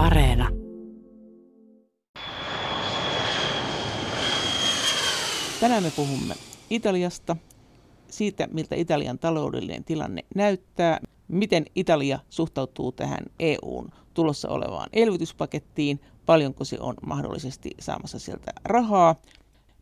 Areena. 0.00 0.48
Tänään 5.60 5.82
me 5.82 5.92
puhumme 5.96 6.34
Italiasta, 6.70 7.36
siitä 8.10 8.48
miltä 8.52 8.74
Italian 8.74 9.18
taloudellinen 9.18 9.84
tilanne 9.84 10.24
näyttää, 10.34 11.00
miten 11.28 11.66
Italia 11.74 12.18
suhtautuu 12.30 12.92
tähän 12.92 13.24
EUn 13.38 13.88
tulossa 14.14 14.48
olevaan 14.48 14.88
elvytyspakettiin, 14.92 16.00
paljonko 16.26 16.64
se 16.64 16.76
on 16.80 16.94
mahdollisesti 17.06 17.70
saamassa 17.80 18.18
sieltä 18.18 18.52
rahaa, 18.64 19.16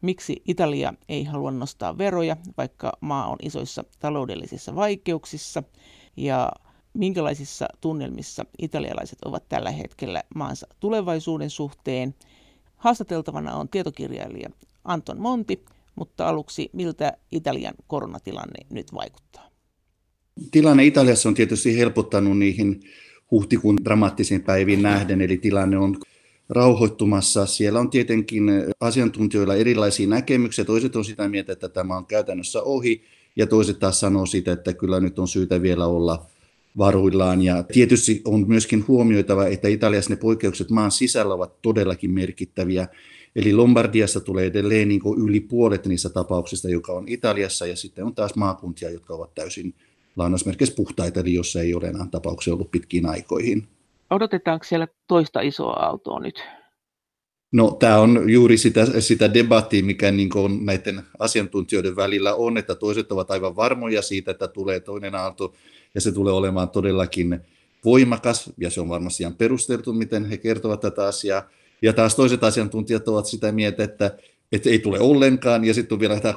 miksi 0.00 0.42
Italia 0.44 0.94
ei 1.08 1.24
halua 1.24 1.50
nostaa 1.50 1.98
veroja, 1.98 2.36
vaikka 2.56 2.92
maa 3.00 3.26
on 3.26 3.36
isoissa 3.42 3.84
taloudellisissa 3.98 4.74
vaikeuksissa, 4.74 5.62
ja 6.16 6.52
minkälaisissa 6.98 7.66
tunnelmissa 7.80 8.44
italialaiset 8.58 9.18
ovat 9.24 9.48
tällä 9.48 9.70
hetkellä 9.70 10.22
maansa 10.34 10.66
tulevaisuuden 10.80 11.50
suhteen. 11.50 12.14
Haastateltavana 12.76 13.54
on 13.54 13.68
tietokirjailija 13.68 14.50
Anton 14.84 15.20
Monti, 15.20 15.64
mutta 15.94 16.28
aluksi 16.28 16.70
miltä 16.72 17.12
Italian 17.32 17.74
koronatilanne 17.86 18.66
nyt 18.70 18.94
vaikuttaa? 18.94 19.48
Tilanne 20.50 20.84
Italiassa 20.84 21.28
on 21.28 21.34
tietysti 21.34 21.78
helpottanut 21.78 22.38
niihin 22.38 22.80
huhtikuun 23.30 23.76
dramaattisiin 23.84 24.42
päiviin 24.42 24.82
nähden, 24.82 25.20
eli 25.20 25.36
tilanne 25.36 25.78
on 25.78 25.96
rauhoittumassa. 26.48 27.46
Siellä 27.46 27.80
on 27.80 27.90
tietenkin 27.90 28.44
asiantuntijoilla 28.80 29.54
erilaisia 29.54 30.08
näkemyksiä. 30.08 30.64
Toiset 30.64 30.96
on 30.96 31.04
sitä 31.04 31.28
mieltä, 31.28 31.52
että 31.52 31.68
tämä 31.68 31.96
on 31.96 32.06
käytännössä 32.06 32.62
ohi, 32.62 33.04
ja 33.36 33.46
toiset 33.46 33.78
taas 33.78 34.00
sanoo 34.00 34.26
sitä, 34.26 34.52
että 34.52 34.72
kyllä 34.72 35.00
nyt 35.00 35.18
on 35.18 35.28
syytä 35.28 35.62
vielä 35.62 35.86
olla 35.86 36.26
varuillaan. 36.78 37.42
Ja 37.42 37.62
tietysti 37.62 38.22
on 38.24 38.44
myöskin 38.48 38.84
huomioitava, 38.88 39.46
että 39.46 39.68
Italiassa 39.68 40.10
ne 40.10 40.16
poikkeukset 40.16 40.70
maan 40.70 40.90
sisällä 40.90 41.34
ovat 41.34 41.62
todellakin 41.62 42.10
merkittäviä. 42.10 42.88
Eli 43.36 43.52
Lombardiassa 43.52 44.20
tulee 44.20 44.46
edelleen 44.46 44.88
niin 44.88 45.00
yli 45.26 45.40
puolet 45.40 45.86
niistä 45.86 46.08
tapauksista, 46.08 46.68
joka 46.68 46.92
on 46.92 47.04
Italiassa, 47.08 47.66
ja 47.66 47.76
sitten 47.76 48.04
on 48.04 48.14
taas 48.14 48.34
maakuntia, 48.34 48.90
jotka 48.90 49.14
ovat 49.14 49.34
täysin 49.34 49.74
lainausmerkeissä 50.16 50.76
puhtaita, 50.76 51.20
eli 51.20 51.34
jossa 51.34 51.60
ei 51.60 51.74
ole 51.74 51.86
enää 51.86 52.06
tapauksia 52.10 52.54
ollut 52.54 52.70
pitkiin 52.70 53.06
aikoihin. 53.06 53.68
Odotetaanko 54.10 54.64
siellä 54.64 54.88
toista 55.06 55.40
isoa 55.40 55.72
aaltoa 55.72 56.20
nyt? 56.20 56.42
No 57.52 57.70
tämä 57.70 57.98
on 57.98 58.30
juuri 58.30 58.56
sitä, 58.56 59.00
sitä 59.00 59.34
debattia, 59.34 59.84
mikä 59.84 60.10
niin 60.10 60.36
on 60.36 60.66
näiden 60.66 61.02
asiantuntijoiden 61.18 61.96
välillä 61.96 62.34
on, 62.34 62.58
että 62.58 62.74
toiset 62.74 63.12
ovat 63.12 63.30
aivan 63.30 63.56
varmoja 63.56 64.02
siitä, 64.02 64.30
että 64.30 64.48
tulee 64.48 64.80
toinen 64.80 65.14
aalto, 65.14 65.54
ja 65.94 66.00
se 66.00 66.12
tulee 66.12 66.32
olemaan 66.32 66.70
todellakin 66.70 67.40
voimakas, 67.84 68.52
ja 68.58 68.70
se 68.70 68.80
on 68.80 68.88
varmasti 68.88 69.22
ihan 69.22 69.36
perusteltu, 69.36 69.92
miten 69.92 70.24
he 70.24 70.36
kertovat 70.36 70.80
tätä 70.80 71.06
asiaa. 71.06 71.48
Ja 71.82 71.92
taas 71.92 72.16
toiset 72.16 72.44
asiantuntijat 72.44 73.08
ovat 73.08 73.26
sitä 73.26 73.52
mieltä, 73.52 73.84
että, 73.84 74.18
että 74.52 74.70
ei 74.70 74.78
tule 74.78 75.00
ollenkaan, 75.00 75.64
ja 75.64 75.74
sitten 75.74 75.96
on 75.96 76.00
vielä 76.00 76.20
tämä 76.20 76.34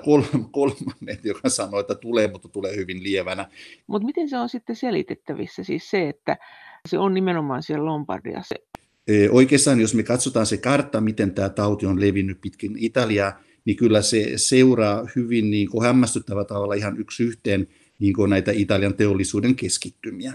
kolmannet, 0.52 1.26
joka 1.26 1.50
sanoo, 1.50 1.80
että 1.80 1.96
tulee, 1.96 2.28
mutta 2.32 2.48
tulee 2.48 2.76
hyvin 2.76 3.04
lievänä. 3.04 3.50
Mutta 3.88 4.06
miten 4.06 4.30
se 4.30 4.38
on 4.38 4.50
sitten 4.50 4.76
selitettävissä, 4.76 5.64
siis 5.64 5.90
se, 5.90 6.10
että 6.10 6.38
se 6.90 6.98
on 6.98 7.14
nimenomaan 7.14 7.64
siellä 7.64 7.86
Lombardiassa? 7.86 8.56
E, 9.08 9.30
oikeastaan, 9.30 9.82
jos 9.82 9.96
me 9.96 10.04
katsotaan 10.04 10.46
se 10.46 10.58
kartta, 10.58 11.02
miten 11.02 11.32
tämä 11.32 11.50
tauti 11.50 11.86
on 11.86 12.02
levinnyt 12.02 12.42
pitkin 12.42 12.76
Italiaa, 12.78 13.40
niin 13.66 13.78
kyllä 13.78 14.02
se 14.02 14.32
seuraa 14.36 15.08
hyvin 15.16 15.52
niin 15.52 15.70
kuin 15.70 15.86
hämmästyttävä 15.86 16.46
tavalla 16.46 16.74
ihan 16.74 16.98
yksi 16.98 17.24
yhteen 17.24 17.68
niin 18.02 18.14
kuin 18.14 18.30
näitä 18.30 18.52
Italian 18.52 18.94
teollisuuden 18.94 19.56
keskittymiä, 19.56 20.34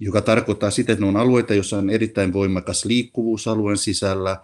joka 0.00 0.20
tarkoittaa 0.20 0.70
sitä, 0.70 0.92
että 0.92 1.04
ne 1.04 1.08
on 1.08 1.16
alueita, 1.16 1.54
joissa 1.54 1.78
on 1.78 1.90
erittäin 1.90 2.32
voimakas 2.32 2.84
liikkuvuus 2.84 3.48
alueen 3.48 3.78
sisällä, 3.78 4.36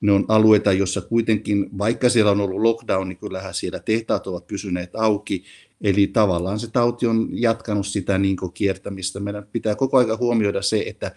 ne 0.00 0.12
on 0.12 0.24
alueita, 0.28 0.72
joissa 0.72 1.00
kuitenkin, 1.00 1.78
vaikka 1.78 2.08
siellä 2.08 2.30
on 2.30 2.40
ollut 2.40 2.62
lockdown, 2.62 3.08
niin 3.08 3.18
kyllähän 3.18 3.54
siellä 3.54 3.78
tehtaat 3.78 4.26
ovat 4.26 4.46
pysyneet 4.46 4.90
auki, 4.96 5.44
eli 5.80 6.06
tavallaan 6.06 6.58
se 6.58 6.70
tauti 6.70 7.06
on 7.06 7.28
jatkanut 7.32 7.86
sitä 7.86 8.18
niin 8.18 8.36
kiertämistä. 8.54 9.20
Meidän 9.20 9.46
pitää 9.52 9.74
koko 9.74 9.96
ajan 9.96 10.18
huomioida 10.18 10.62
se, 10.62 10.84
että 10.86 11.14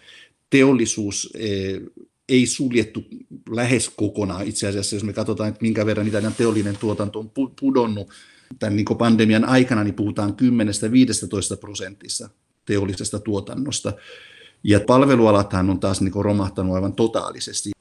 teollisuus 0.49 1.33
eh, 1.35 1.81
ei 2.29 2.45
suljettu 2.45 3.03
lähes 3.49 3.89
kokonaan 3.89 4.47
itse 4.47 4.67
asiassa, 4.67 4.95
jos 4.95 5.03
me 5.03 5.13
katsotaan, 5.13 5.49
että 5.49 5.61
minkä 5.61 5.85
verran 5.85 6.07
Italian 6.07 6.33
teollinen 6.37 6.77
tuotanto 6.77 7.19
on 7.19 7.31
pudonnut 7.59 8.09
tämän 8.59 8.75
niin 8.75 8.85
pandemian 8.97 9.45
aikana, 9.45 9.83
niin 9.83 9.93
puhutaan 9.93 10.35
10-15 11.55 11.57
prosentissa 11.59 12.29
teollisesta 12.65 13.19
tuotannosta. 13.19 13.93
Ja 14.63 14.79
palvelualathan 14.87 15.69
on 15.69 15.79
taas 15.79 16.01
niin 16.01 16.13
romahtanut 16.15 16.75
aivan 16.75 16.93
totaalisesti. 16.93 17.71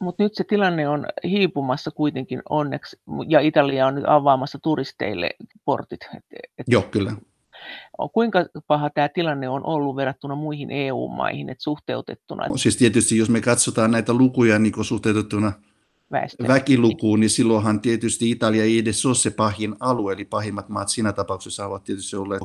Mutta 0.00 0.22
nyt 0.22 0.34
se 0.34 0.44
tilanne 0.44 0.88
on 0.88 1.06
hiipumassa 1.24 1.90
kuitenkin 1.90 2.42
onneksi, 2.48 2.96
ja 3.28 3.40
Italia 3.40 3.86
on 3.86 3.94
nyt 3.94 4.04
avaamassa 4.06 4.58
turisteille 4.62 5.30
portit. 5.64 6.00
Et, 6.16 6.24
et, 6.58 6.66
Joo, 6.68 6.82
kyllä. 6.82 7.12
Kuinka 8.12 8.46
paha 8.66 8.90
tämä 8.90 9.08
tilanne 9.08 9.48
on 9.48 9.66
ollut 9.66 9.96
verrattuna 9.96 10.34
muihin 10.34 10.70
EU-maihin, 10.70 11.50
että 11.50 11.62
suhteutettuna? 11.62 12.44
Siis 12.56 12.76
tietysti, 12.76 13.18
jos 13.18 13.30
me 13.30 13.40
katsotaan 13.40 13.90
näitä 13.90 14.12
lukuja 14.12 14.58
niin 14.58 14.84
suhteutettuna 14.84 15.52
Väestö. 16.12 16.48
väkilukuun, 16.48 17.20
niin 17.20 17.30
silloinhan 17.30 17.80
tietysti 17.80 18.30
Italia 18.30 18.64
ei 18.64 18.78
edes 18.78 19.06
ole 19.06 19.14
se 19.14 19.30
pahin 19.30 19.76
alue, 19.80 20.12
eli 20.12 20.24
pahimmat 20.24 20.68
maat 20.68 20.88
siinä 20.88 21.12
tapauksessa 21.12 21.66
ovat 21.66 21.84
tietysti 21.84 22.16
olleet 22.16 22.42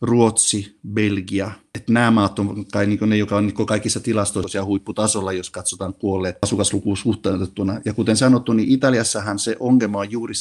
Ruotsi, 0.00 0.78
Belgia. 0.92 1.50
Että 1.74 1.92
nämä 1.92 2.10
maat 2.10 2.38
on 2.38 2.64
kai 2.72 2.86
niin 2.86 2.98
ne, 3.06 3.16
jotka 3.16 3.36
on 3.36 3.46
niin 3.46 3.66
kaikissa 3.66 4.00
tilastoissa 4.00 4.64
huipputasolla, 4.64 5.32
jos 5.32 5.50
katsotaan 5.50 5.94
kuolleet 5.94 6.38
asukaslukuun 6.42 6.96
suhteutettuna. 6.96 7.80
Ja 7.84 7.94
kuten 7.94 8.16
sanottu, 8.16 8.52
niin 8.52 8.68
Italiassahan 8.68 9.38
se 9.38 9.56
ongelma 9.60 9.98
on 9.98 10.10
juuri, 10.10 10.34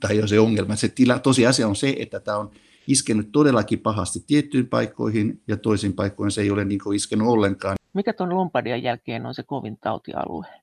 tai 0.00 0.28
se 0.28 0.40
ongelma, 0.40 0.76
se 0.76 0.88
tila, 0.88 1.18
tosiasia 1.18 1.68
on 1.68 1.76
se, 1.76 1.96
että 1.98 2.20
tämä 2.20 2.38
on 2.38 2.50
iskenyt 2.86 3.32
todellakin 3.32 3.78
pahasti 3.78 4.24
tiettyyn 4.26 4.66
paikkoihin 4.66 5.42
ja 5.48 5.56
toisiin 5.56 5.92
paikkoihin 5.92 6.30
se 6.30 6.40
ei 6.40 6.50
ole 6.50 6.64
niin 6.64 6.94
iskenyt 6.94 7.26
ollenkaan. 7.26 7.76
Mikä 7.92 8.12
tuon 8.12 8.34
Lombardian 8.36 8.82
jälkeen 8.82 9.26
on 9.26 9.34
se 9.34 9.42
kovin 9.42 9.78
tautialue? 9.80 10.61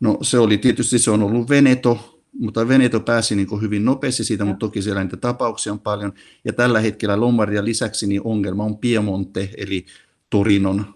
No 0.00 0.18
se 0.22 0.38
oli 0.38 0.58
tietysti, 0.58 0.98
se 0.98 1.10
on 1.10 1.22
ollut 1.22 1.48
Veneto, 1.48 2.20
mutta 2.40 2.68
Veneto 2.68 3.00
pääsi 3.00 3.36
niin 3.36 3.60
hyvin 3.60 3.84
nopeasti 3.84 4.24
siitä, 4.24 4.44
mutta 4.44 4.66
toki 4.66 4.82
siellä 4.82 5.02
niitä 5.02 5.16
tapauksia 5.16 5.72
on 5.72 5.80
paljon. 5.80 6.12
Ja 6.44 6.52
tällä 6.52 6.80
hetkellä 6.80 7.20
Lombardia 7.20 7.64
lisäksi 7.64 8.06
niin 8.06 8.20
ongelma 8.24 8.64
on 8.64 8.78
Piemonte, 8.78 9.50
eli 9.56 9.86
Torinon 10.30 10.94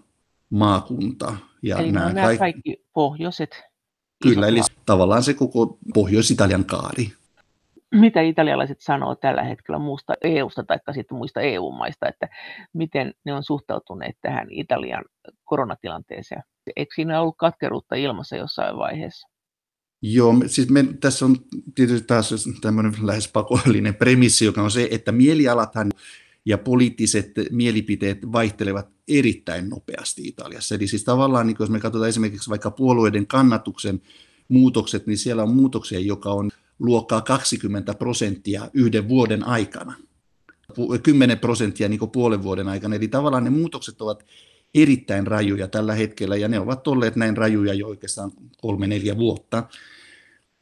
maakunta. 0.49 1.35
Ja 1.61 1.77
eli 1.77 1.91
nämä, 1.91 2.13
nämä 2.13 2.27
kaikki, 2.27 2.39
kaikki 2.39 2.85
pohjoiset. 2.93 3.63
Kyllä, 4.23 4.47
eli 4.47 4.59
tavallaan 4.85 5.23
se 5.23 5.33
koko 5.33 5.77
Pohjois-Italian 5.93 6.65
kaari. 6.65 7.11
Mitä 7.91 8.21
italialaiset 8.21 8.79
sanoo 8.79 9.15
tällä 9.15 9.43
hetkellä 9.43 9.79
muusta 9.79 10.13
EU-sta 10.23 10.63
tai 10.63 10.79
sitten 10.93 11.17
muista 11.17 11.41
EU-maista, 11.41 12.07
että 12.07 12.29
miten 12.73 13.13
ne 13.25 13.33
on 13.33 13.43
suhtautuneet 13.43 14.17
tähän 14.21 14.47
Italian 14.51 15.05
koronatilanteeseen? 15.43 16.43
Eikö 16.75 16.95
siinä 16.95 17.21
ollut 17.21 17.37
katkeruutta 17.37 17.95
ilmassa 17.95 18.35
jossain 18.35 18.77
vaiheessa? 18.77 19.27
Joo, 20.01 20.35
siis 20.47 20.69
me, 20.69 20.85
tässä 20.99 21.25
on 21.25 21.35
tietysti 21.75 22.07
taas 22.07 22.49
tämmöinen 22.61 22.93
lähes 23.01 23.27
pakollinen 23.27 23.95
premissi, 23.95 24.45
joka 24.45 24.61
on 24.61 24.71
se, 24.71 24.87
että 24.91 25.11
mielialathan 25.11 25.91
ja 26.45 26.57
poliittiset 26.57 27.31
mielipiteet 27.51 28.31
vaihtelevat 28.31 28.89
erittäin 29.07 29.69
nopeasti 29.69 30.27
Italiassa. 30.27 30.75
Eli 30.75 30.87
siis 30.87 31.03
tavallaan, 31.03 31.47
niin 31.47 31.57
jos 31.59 31.69
me 31.69 31.79
katsotaan 31.79 32.09
esimerkiksi 32.09 32.49
vaikka 32.49 32.71
puolueiden 32.71 33.27
kannatuksen 33.27 34.01
muutokset, 34.49 35.07
niin 35.07 35.17
siellä 35.17 35.43
on 35.43 35.55
muutoksia, 35.55 35.99
joka 35.99 36.31
on 36.31 36.51
luokkaa 36.79 37.21
20 37.21 37.93
prosenttia 37.93 38.69
yhden 38.73 39.09
vuoden 39.09 39.47
aikana. 39.47 39.95
10 41.03 41.39
prosenttia 41.39 41.89
niin 41.89 41.99
puolen 42.13 42.43
vuoden 42.43 42.67
aikana. 42.67 42.95
Eli 42.95 43.07
tavallaan 43.07 43.43
ne 43.43 43.49
muutokset 43.49 44.01
ovat 44.01 44.25
erittäin 44.75 45.27
rajuja 45.27 45.67
tällä 45.67 45.93
hetkellä, 45.93 46.35
ja 46.35 46.47
ne 46.47 46.59
ovat 46.59 46.87
olleet 46.87 47.15
näin 47.15 47.37
rajuja 47.37 47.73
jo 47.73 47.87
oikeastaan 47.87 48.31
kolme-neljä 48.61 49.17
vuotta. 49.17 49.63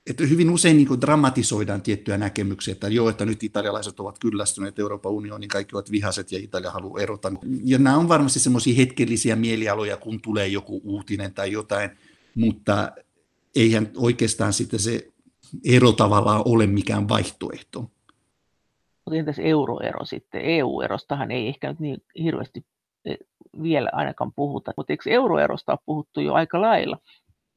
Että 0.09 0.23
hyvin 0.23 0.49
usein 0.49 0.77
niin 0.77 0.87
kuin 0.87 1.01
dramatisoidaan 1.01 1.81
tiettyjä 1.81 2.17
näkemyksiä, 2.17 2.71
että 2.71 2.87
joo, 2.87 3.09
että 3.09 3.25
nyt 3.25 3.43
italialaiset 3.43 3.99
ovat 3.99 4.19
kyllästyneet 4.19 4.79
Euroopan 4.79 5.11
unioniin, 5.11 5.49
kaikki 5.49 5.75
ovat 5.75 5.91
vihaset 5.91 6.31
ja 6.31 6.39
Italia 6.39 6.71
haluaa 6.71 7.01
erota. 7.01 7.31
Ja 7.63 7.77
nämä 7.77 7.97
on 7.97 8.09
varmasti 8.09 8.39
semmoisia 8.39 8.75
hetkellisiä 8.75 9.35
mielialoja, 9.35 9.97
kun 9.97 10.21
tulee 10.21 10.47
joku 10.47 10.81
uutinen 10.83 11.33
tai 11.33 11.51
jotain, 11.51 11.89
mutta 12.35 12.91
eihän 13.55 13.91
oikeastaan 13.97 14.53
sitten 14.53 14.79
se 14.79 15.07
ero 15.65 15.91
tavallaan 15.91 16.41
ole 16.45 16.67
mikään 16.67 17.09
vaihtoehto. 17.09 17.81
Mutta 19.05 19.19
entäs 19.19 19.39
euroero 19.39 20.05
sitten? 20.05 20.41
EU-erostahan 20.41 21.31
ei 21.31 21.47
ehkä 21.47 21.69
nyt 21.69 21.79
niin 21.79 21.97
hirveästi 22.23 22.65
vielä 23.63 23.89
ainakaan 23.93 24.33
puhuta. 24.33 24.73
Mutta 24.77 24.93
eikö 24.93 25.09
euroerosta 25.09 25.71
ole 25.71 25.79
puhuttu 25.85 26.21
jo 26.21 26.33
aika 26.33 26.61
lailla? 26.61 26.97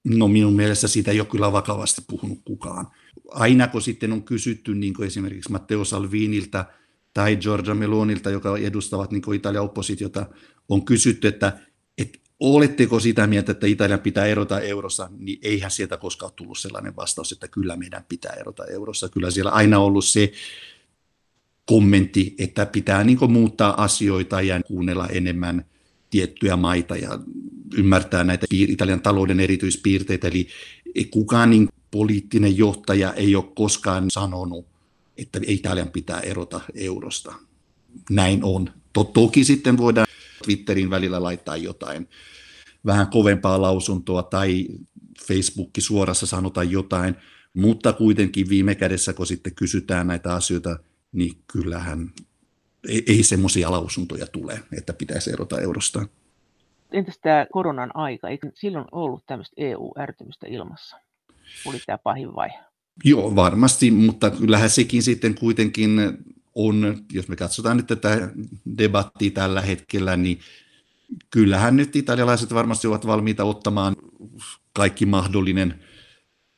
No 0.05 0.29
minun 0.29 0.52
mielestä 0.52 0.88
siitä 0.88 1.11
ei 1.11 1.20
ole 1.20 1.29
kyllä 1.29 1.52
vakavasti 1.52 2.02
puhunut 2.08 2.38
kukaan. 2.44 2.87
Aina 3.31 3.67
kun 3.67 3.82
sitten 3.82 4.12
on 4.12 4.23
kysytty 4.23 4.75
niin 4.75 4.94
kuin 4.94 5.06
esimerkiksi 5.06 5.52
Matteo 5.52 5.85
Salvinilta 5.85 6.64
tai 7.14 7.37
Giorgia 7.37 7.75
Melonilta, 7.75 8.31
joka 8.31 8.58
edustavat 8.58 9.11
niin 9.11 9.35
Italian 9.35 9.64
oppositiota, 9.64 10.26
on 10.69 10.85
kysytty, 10.85 11.29
että, 11.29 11.58
että 11.99 12.19
oletteko 12.41 13.00
sitä 13.00 13.26
mieltä, 13.26 13.53
että 13.53 13.67
Italian 13.67 14.00
pitää 14.00 14.26
erota 14.26 14.61
eurossa, 14.61 15.11
niin 15.19 15.38
eihän 15.43 15.70
sieltä 15.70 15.96
koskaan 15.96 16.32
tullut 16.37 16.58
sellainen 16.58 16.96
vastaus, 16.96 17.32
että 17.32 17.49
kyllä 17.49 17.76
meidän 17.76 18.05
pitää 18.08 18.32
erota 18.32 18.67
eurossa. 18.67 19.08
Kyllä 19.08 19.31
siellä 19.31 19.50
aina 19.50 19.79
ollut 19.79 20.05
se 20.05 20.32
kommentti, 21.67 22.35
että 22.38 22.67
pitää 22.67 23.05
niin 23.05 23.32
muuttaa 23.32 23.82
asioita 23.82 24.41
ja 24.43 24.62
kuunnella 24.62 25.06
enemmän 25.06 25.64
tiettyjä 26.11 26.57
maita 26.57 26.97
ja 26.97 27.19
ymmärtää 27.77 28.25
näitä 28.25 28.47
Italian 28.51 29.01
talouden 29.01 29.41
erityispiirteitä. 29.41 30.29
Eli 30.29 30.49
kukaan 31.11 31.51
niin 31.51 31.69
poliittinen 31.91 32.57
johtaja 32.57 33.12
ei 33.12 33.37
ole 33.37 33.53
koskaan 33.55 34.11
sanonut, 34.11 34.67
että 35.19 35.41
Italian 35.47 35.91
pitää 35.91 36.21
erota 36.21 36.61
eurosta. 36.75 37.35
Näin 38.11 38.45
on. 38.45 38.71
Toki 39.12 39.45
sitten 39.45 39.77
voidaan 39.77 40.07
Twitterin 40.45 40.91
välillä 40.91 41.23
laittaa 41.23 41.57
jotain 41.57 42.09
vähän 42.87 43.06
kovempaa 43.06 43.63
lausuntoa 43.63 44.23
tai 44.23 44.67
Facebookin 45.27 45.83
suorassa 45.83 46.27
sanota 46.27 46.63
jotain, 46.63 47.15
mutta 47.55 47.93
kuitenkin 47.93 48.49
viime 48.49 48.75
kädessä, 48.75 49.13
kun 49.13 49.27
sitten 49.27 49.55
kysytään 49.55 50.06
näitä 50.06 50.35
asioita, 50.35 50.79
niin 51.13 51.33
kyllähän 51.53 52.13
ei, 52.88 53.03
ei 53.06 53.23
semmoisia 53.23 53.71
lausuntoja 53.71 54.27
tule, 54.27 54.61
että 54.79 54.93
pitäisi 54.93 55.32
erota 55.32 55.61
eurosta. 55.61 56.06
Entäs 56.93 57.19
tämä 57.23 57.47
koronan 57.53 57.91
aika? 57.94 58.29
Eikö 58.29 58.50
silloin 58.55 58.85
ollut 58.93 59.27
tämmöistä 59.27 59.55
EU-ärtymystä 59.59 60.47
ilmassa? 60.49 60.97
Oli 61.67 61.79
tämä 61.87 61.99
pahin 61.99 62.35
vaihe? 62.35 62.59
Joo, 63.05 63.37
varmasti, 63.37 63.91
mutta 63.91 64.31
kyllähän 64.31 64.71
sekin 64.71 65.03
sitten 65.03 65.35
kuitenkin 65.35 66.00
on, 66.55 66.99
jos 67.12 67.29
me 67.29 67.37
katsotaan 67.37 67.77
nyt 67.77 67.87
tätä 67.87 68.31
debattia 68.79 69.31
tällä 69.31 69.61
hetkellä, 69.61 70.17
niin 70.17 70.41
kyllähän 71.31 71.77
nyt 71.77 71.97
italialaiset 71.97 72.55
varmasti 72.55 72.87
ovat 72.87 73.06
valmiita 73.06 73.44
ottamaan 73.44 73.97
kaikki 74.73 75.06
mahdollinen 75.06 75.85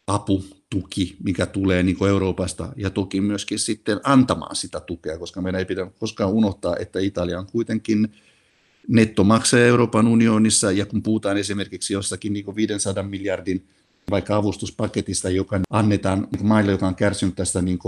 apu, 0.06 0.44
tuki, 0.72 1.16
mikä 1.24 1.46
tulee 1.46 1.82
niin 1.82 2.04
Euroopasta, 2.08 2.72
ja 2.76 2.90
toki 2.90 3.20
myöskin 3.20 3.58
sitten 3.58 4.00
antamaan 4.04 4.56
sitä 4.56 4.80
tukea, 4.80 5.19
koska 5.19 5.40
meidän 5.40 5.58
ei 5.58 5.64
pidä 5.64 5.86
koskaan 5.98 6.30
unohtaa, 6.30 6.76
että 6.76 7.00
Italia 7.00 7.38
on 7.38 7.46
kuitenkin 7.46 8.08
nettomaksaja 8.88 9.66
Euroopan 9.66 10.06
unionissa, 10.06 10.72
ja 10.72 10.86
kun 10.86 11.02
puhutaan 11.02 11.36
esimerkiksi 11.36 11.92
jostakin 11.92 12.32
niin 12.32 12.56
500 12.56 13.02
miljardin 13.02 13.66
vaikka 14.10 14.36
avustuspaketista, 14.36 15.30
joka 15.30 15.60
annetaan 15.70 16.28
maille, 16.42 16.72
joka 16.72 16.86
on 16.86 16.94
kärsinyt 16.94 17.34
tästä 17.34 17.62
niin 17.62 17.78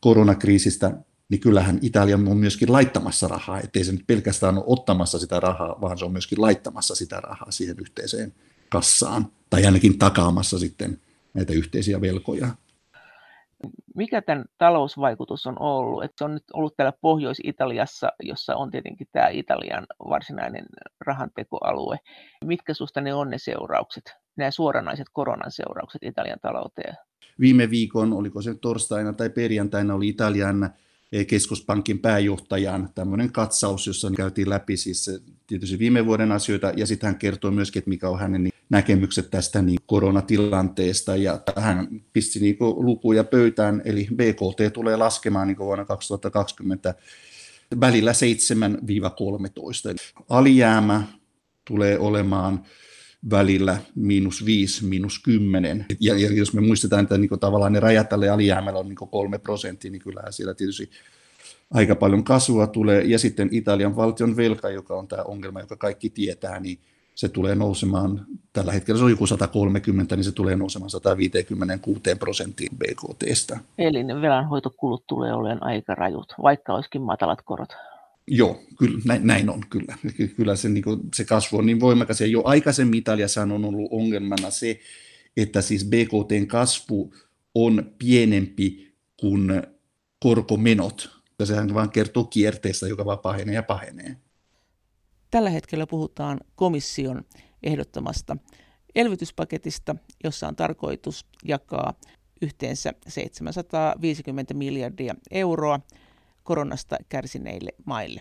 koronakriisistä, 0.00 0.92
niin 1.28 1.40
kyllähän 1.40 1.78
Italia 1.82 2.16
on 2.16 2.36
myöskin 2.36 2.72
laittamassa 2.72 3.28
rahaa, 3.28 3.60
ettei 3.60 3.84
se 3.84 3.92
nyt 3.92 4.06
pelkästään 4.06 4.56
ole 4.56 4.64
ottamassa 4.66 5.18
sitä 5.18 5.40
rahaa, 5.40 5.80
vaan 5.80 5.98
se 5.98 6.04
on 6.04 6.12
myöskin 6.12 6.40
laittamassa 6.40 6.94
sitä 6.94 7.20
rahaa 7.20 7.50
siihen 7.50 7.76
yhteiseen 7.80 8.34
kassaan, 8.68 9.26
tai 9.50 9.66
ainakin 9.66 9.98
takaamassa 9.98 10.58
sitten 10.58 11.00
näitä 11.34 11.52
yhteisiä 11.52 12.00
velkoja. 12.00 12.48
Mikä 13.94 14.22
tämän 14.22 14.44
talousvaikutus 14.58 15.46
on 15.46 15.60
ollut? 15.60 16.04
Että 16.04 16.14
se 16.18 16.24
on 16.24 16.34
nyt 16.34 16.44
ollut 16.52 16.76
täällä 16.76 16.92
Pohjois-Italiassa, 17.00 18.12
jossa 18.22 18.56
on 18.56 18.70
tietenkin 18.70 19.06
tämä 19.12 19.28
Italian 19.28 19.86
varsinainen 20.08 20.66
rahantekoalue. 21.00 21.98
Mitkä 22.44 22.74
susta 22.74 23.00
ne 23.00 23.14
on 23.14 23.30
ne 23.30 23.38
seuraukset, 23.38 24.14
nämä 24.36 24.50
suoranaiset 24.50 25.06
koronan 25.12 25.50
seuraukset 25.50 26.02
Italian 26.02 26.38
talouteen? 26.42 26.96
Viime 27.40 27.70
viikon, 27.70 28.12
oliko 28.12 28.42
se 28.42 28.54
torstaina 28.54 29.12
tai 29.12 29.30
perjantaina, 29.30 29.94
oli 29.94 30.08
Italian 30.08 30.70
keskuspankin 31.26 31.98
pääjohtajan 31.98 32.88
tämmöinen 32.94 33.32
katsaus, 33.32 33.86
jossa 33.86 34.10
käytiin 34.16 34.50
läpi 34.50 34.76
siis 34.76 35.22
tietysti 35.52 35.78
viime 35.78 36.06
vuoden 36.06 36.32
asioita, 36.32 36.72
ja 36.76 36.86
sitten 36.86 37.06
hän 37.06 37.18
kertoi 37.18 37.50
myöskin, 37.50 37.80
että 37.80 37.88
mikä 37.88 38.08
on 38.08 38.18
hänen 38.18 38.48
näkemykset 38.70 39.30
tästä 39.30 39.62
niin 39.62 39.78
koronatilanteesta, 39.86 41.16
ja 41.16 41.40
hän 41.56 41.88
pisti 42.12 42.40
niin 42.40 42.56
lukuja 42.60 43.24
pöytään, 43.24 43.82
eli 43.84 44.08
BKT 44.14 44.72
tulee 44.72 44.96
laskemaan 44.96 45.48
niin 45.48 45.58
vuonna 45.58 45.84
2020 45.84 46.94
välillä 47.80 48.12
7-13. 48.12 48.14
Alijäämä 50.28 51.02
tulee 51.64 51.98
olemaan 51.98 52.64
välillä 53.30 53.78
miinus 53.94 54.44
5, 54.44 54.84
miinus 54.84 55.18
10. 55.18 55.86
Ja, 56.00 56.18
ja 56.18 56.32
jos 56.32 56.54
me 56.54 56.60
muistetaan, 56.60 57.02
että 57.02 57.18
niin 57.18 57.28
kuin, 57.28 57.40
tavallaan 57.40 57.72
ne 57.72 57.80
rajat 57.80 58.08
tälle 58.08 58.28
alijäämällä 58.28 58.78
on 58.78 58.88
niin 58.88 58.96
kolme 58.96 59.38
prosenttia, 59.38 59.90
niin 59.90 60.02
kyllähän 60.02 60.32
siellä 60.32 60.54
tietysti 60.54 60.90
aika 61.72 61.94
paljon 61.94 62.24
kasvua 62.24 62.66
tulee. 62.66 63.02
Ja 63.02 63.18
sitten 63.18 63.48
Italian 63.52 63.96
valtion 63.96 64.36
velka, 64.36 64.70
joka 64.70 64.96
on 64.96 65.08
tämä 65.08 65.22
ongelma, 65.22 65.60
joka 65.60 65.76
kaikki 65.76 66.10
tietää, 66.10 66.60
niin 66.60 66.78
se 67.14 67.28
tulee 67.28 67.54
nousemaan, 67.54 68.26
tällä 68.52 68.72
hetkellä 68.72 68.98
se 68.98 69.04
on 69.04 69.10
joku 69.10 69.26
130, 69.26 70.16
niin 70.16 70.24
se 70.24 70.32
tulee 70.32 70.56
nousemaan 70.56 70.90
156 70.90 72.00
prosenttiin 72.18 72.70
BKTstä. 72.76 73.58
Eli 73.78 74.04
ne 74.04 74.20
velanhoitokulut 74.20 75.06
tulee 75.06 75.32
olemaan 75.32 75.62
aika 75.62 75.94
rajut, 75.94 76.34
vaikka 76.42 76.74
olisikin 76.74 77.02
matalat 77.02 77.42
korot. 77.44 77.68
Joo, 78.26 78.60
kyllä, 78.78 78.98
näin, 79.04 79.26
näin 79.26 79.50
on 79.50 79.62
kyllä. 79.70 79.94
Kyllä 80.36 80.56
se, 80.56 80.68
niin 80.68 80.84
kuin, 80.84 81.00
se 81.14 81.24
kasvu 81.24 81.58
on 81.58 81.66
niin 81.66 81.80
voimakas. 81.80 82.20
Ja 82.20 82.26
jo 82.26 82.42
aikaisemmin 82.44 82.98
Italiassa 82.98 83.42
on 83.42 83.64
ollut 83.64 83.88
ongelmana 83.90 84.50
se, 84.50 84.80
että 85.36 85.60
siis 85.60 85.84
BKTn 85.84 86.46
kasvu 86.46 87.14
on 87.54 87.92
pienempi 87.98 88.94
kuin 89.20 89.62
korkomenot. 90.20 91.21
Ja 91.42 91.46
sehän 91.46 91.74
vaan 91.74 91.90
kertoo 91.90 92.24
kierteestä, 92.24 92.86
joka 92.86 93.04
vaan 93.04 93.18
pahenee 93.18 93.54
ja 93.54 93.62
pahenee. 93.62 94.16
Tällä 95.30 95.50
hetkellä 95.50 95.86
puhutaan 95.86 96.40
komission 96.54 97.24
ehdottamasta 97.62 98.36
elvytyspaketista, 98.94 99.96
jossa 100.24 100.48
on 100.48 100.56
tarkoitus 100.56 101.26
jakaa 101.44 101.94
yhteensä 102.42 102.92
750 103.08 104.54
miljardia 104.54 105.14
euroa 105.30 105.80
koronasta 106.42 106.96
kärsineille 107.08 107.70
maille 107.84 108.20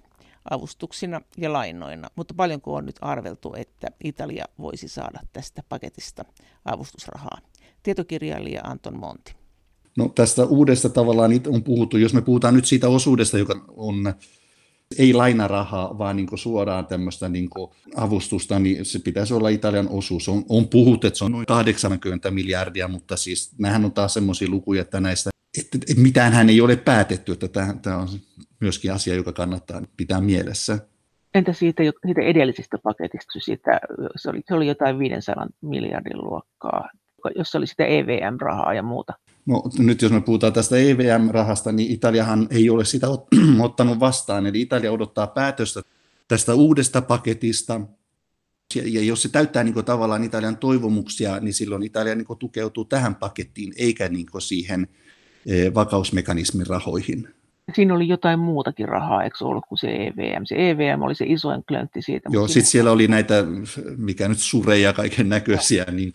avustuksina 0.49 1.21
ja 1.37 1.53
lainoina. 1.53 2.07
Mutta 2.15 2.33
paljonko 2.33 2.75
on 2.75 2.85
nyt 2.85 2.95
arveltu, 3.01 3.53
että 3.57 3.87
Italia 4.03 4.45
voisi 4.59 4.87
saada 4.87 5.19
tästä 5.33 5.63
paketista 5.69 6.25
avustusrahaa? 6.65 7.37
Tietokirjailija 7.83 8.61
Anton 8.63 8.99
Monti. 8.99 9.40
No 9.97 10.09
tästä 10.15 10.45
uudesta 10.45 10.89
tavallaan 10.89 11.31
on 11.47 11.63
puhuttu, 11.63 11.97
jos 11.97 12.13
me 12.13 12.21
puhutaan 12.21 12.53
nyt 12.53 12.65
siitä 12.65 12.89
osuudesta, 12.89 13.37
joka 13.37 13.65
on 13.67 14.13
ei 14.97 15.13
lainarahaa, 15.13 15.97
vaan 15.97 16.15
niin 16.15 16.27
suoraan 16.35 16.85
tämmöistä 16.85 17.29
niin 17.29 17.49
avustusta, 17.95 18.59
niin 18.59 18.85
se 18.85 18.99
pitäisi 18.99 19.33
olla 19.33 19.49
Italian 19.49 19.89
osuus. 19.89 20.29
On, 20.29 20.45
on 20.49 20.67
puhuttu, 20.67 21.07
että 21.07 21.17
se 21.17 21.25
on 21.25 21.31
noin 21.31 21.45
80 21.45 22.31
miljardia, 22.31 22.87
mutta 22.87 23.17
siis 23.17 23.51
nämähän 23.59 23.85
on 23.85 23.91
taas 23.91 24.13
semmoisia 24.13 24.49
lukuja, 24.49 24.81
että 24.81 24.99
näistä 24.99 25.29
että, 25.59 25.77
että 25.89 26.01
mitään 26.01 26.33
hän 26.33 26.49
ei 26.49 26.61
ole 26.61 26.75
päätetty, 26.75 27.31
että 27.31 27.47
tämä, 27.47 27.73
tämä 27.81 27.97
on 27.97 28.07
myöskin 28.59 28.93
asia, 28.93 29.15
joka 29.15 29.33
kannattaa 29.33 29.81
pitää 29.97 30.21
mielessä. 30.21 30.79
Entä 31.33 31.53
siitä, 31.53 31.83
siitä 32.05 32.21
edellisestä 32.21 32.77
paketista, 32.83 33.39
siitä, 33.39 33.79
se, 34.15 34.29
oli, 34.29 34.41
se 34.47 34.53
oli 34.53 34.67
jotain 34.67 34.99
500 34.99 35.47
miljardin 35.61 36.17
luokkaa, 36.17 36.89
jossa 37.35 37.57
oli 37.57 37.67
sitä 37.67 37.85
EVM-rahaa 37.85 38.73
ja 38.73 38.83
muuta? 38.83 39.13
No 39.51 39.63
nyt 39.77 40.01
jos 40.01 40.11
me 40.11 40.21
puhutaan 40.21 40.53
tästä 40.53 40.77
EVM-rahasta, 40.77 41.71
niin 41.71 41.91
Italiahan 41.91 42.47
ei 42.49 42.69
ole 42.69 42.85
sitä 42.85 43.07
ottanut 43.59 43.99
vastaan, 43.99 44.45
eli 44.45 44.61
Italia 44.61 44.91
odottaa 44.91 45.27
päätöstä 45.27 45.81
tästä 46.27 46.53
uudesta 46.53 47.01
paketista, 47.01 47.81
ja 48.75 49.01
jos 49.01 49.21
se 49.21 49.29
täyttää 49.29 49.63
niin 49.63 49.73
kuin, 49.73 49.85
tavallaan 49.85 50.23
Italian 50.23 50.57
toivomuksia, 50.57 51.39
niin 51.39 51.53
silloin 51.53 51.83
Italia 51.83 52.15
niin 52.15 52.25
kuin, 52.25 52.39
tukeutuu 52.39 52.85
tähän 52.85 53.15
pakettiin, 53.15 53.73
eikä 53.77 54.09
niin 54.09 54.25
kuin, 54.31 54.41
siihen 54.41 54.87
Eh, 55.45 55.73
vakausmekanismin 55.73 56.67
rahoihin. 56.67 57.27
Siinä 57.75 57.93
oli 57.93 58.07
jotain 58.07 58.39
muutakin 58.39 58.87
rahaa, 58.87 59.23
eikö 59.23 59.45
ollut 59.45 59.65
kuin 59.69 59.79
se 59.79 59.87
EVM? 59.87 60.43
Se 60.45 60.69
EVM 60.69 61.01
oli 61.01 61.15
se 61.15 61.25
isoin 61.27 61.63
klöntti 61.67 62.01
siitä. 62.01 62.29
Joo, 62.33 62.47
sitten 62.47 62.71
siellä 62.71 62.91
oli 62.91 63.07
näitä, 63.07 63.45
mikä 63.97 64.27
nyt 64.27 64.39
sureja 64.39 64.93
kaiken 64.93 65.29
näköisiä, 65.29 65.85
niin 65.91 66.11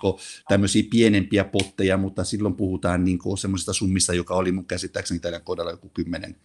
tämmöisiä 0.48 0.82
pienempiä 0.90 1.44
potteja, 1.44 1.96
mutta 1.96 2.24
silloin 2.24 2.54
puhutaan 2.54 3.04
niin 3.04 3.18
semmoisista 3.38 3.72
summista, 3.72 4.14
joka 4.14 4.34
oli 4.34 4.52
mun 4.52 4.66
käsittääkseni 4.66 5.16
Italian 5.16 5.42
kohdalla 5.44 5.70
joku 5.70 5.88
10 5.88 6.36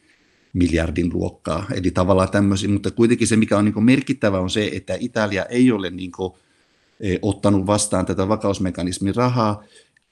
miljardin 0.53 1.09
luokkaa. 1.13 1.65
Eli 1.73 1.91
tavallaan 1.91 2.31
tämmöisiä, 2.31 2.69
mutta 2.69 2.91
kuitenkin 2.91 3.27
se, 3.27 3.35
mikä 3.35 3.57
on 3.57 3.65
niin 3.65 3.83
merkittävä, 3.83 4.39
on 4.39 4.49
se, 4.49 4.69
että 4.73 4.97
Italia 4.99 5.45
ei 5.45 5.71
ole 5.71 5.89
niin 5.89 6.11
kuin, 6.11 6.33
eh, 6.99 7.19
ottanut 7.21 7.67
vastaan 7.67 8.05
tätä 8.05 8.27
vakausmekanismin 8.27 9.15
rahaa, 9.15 9.63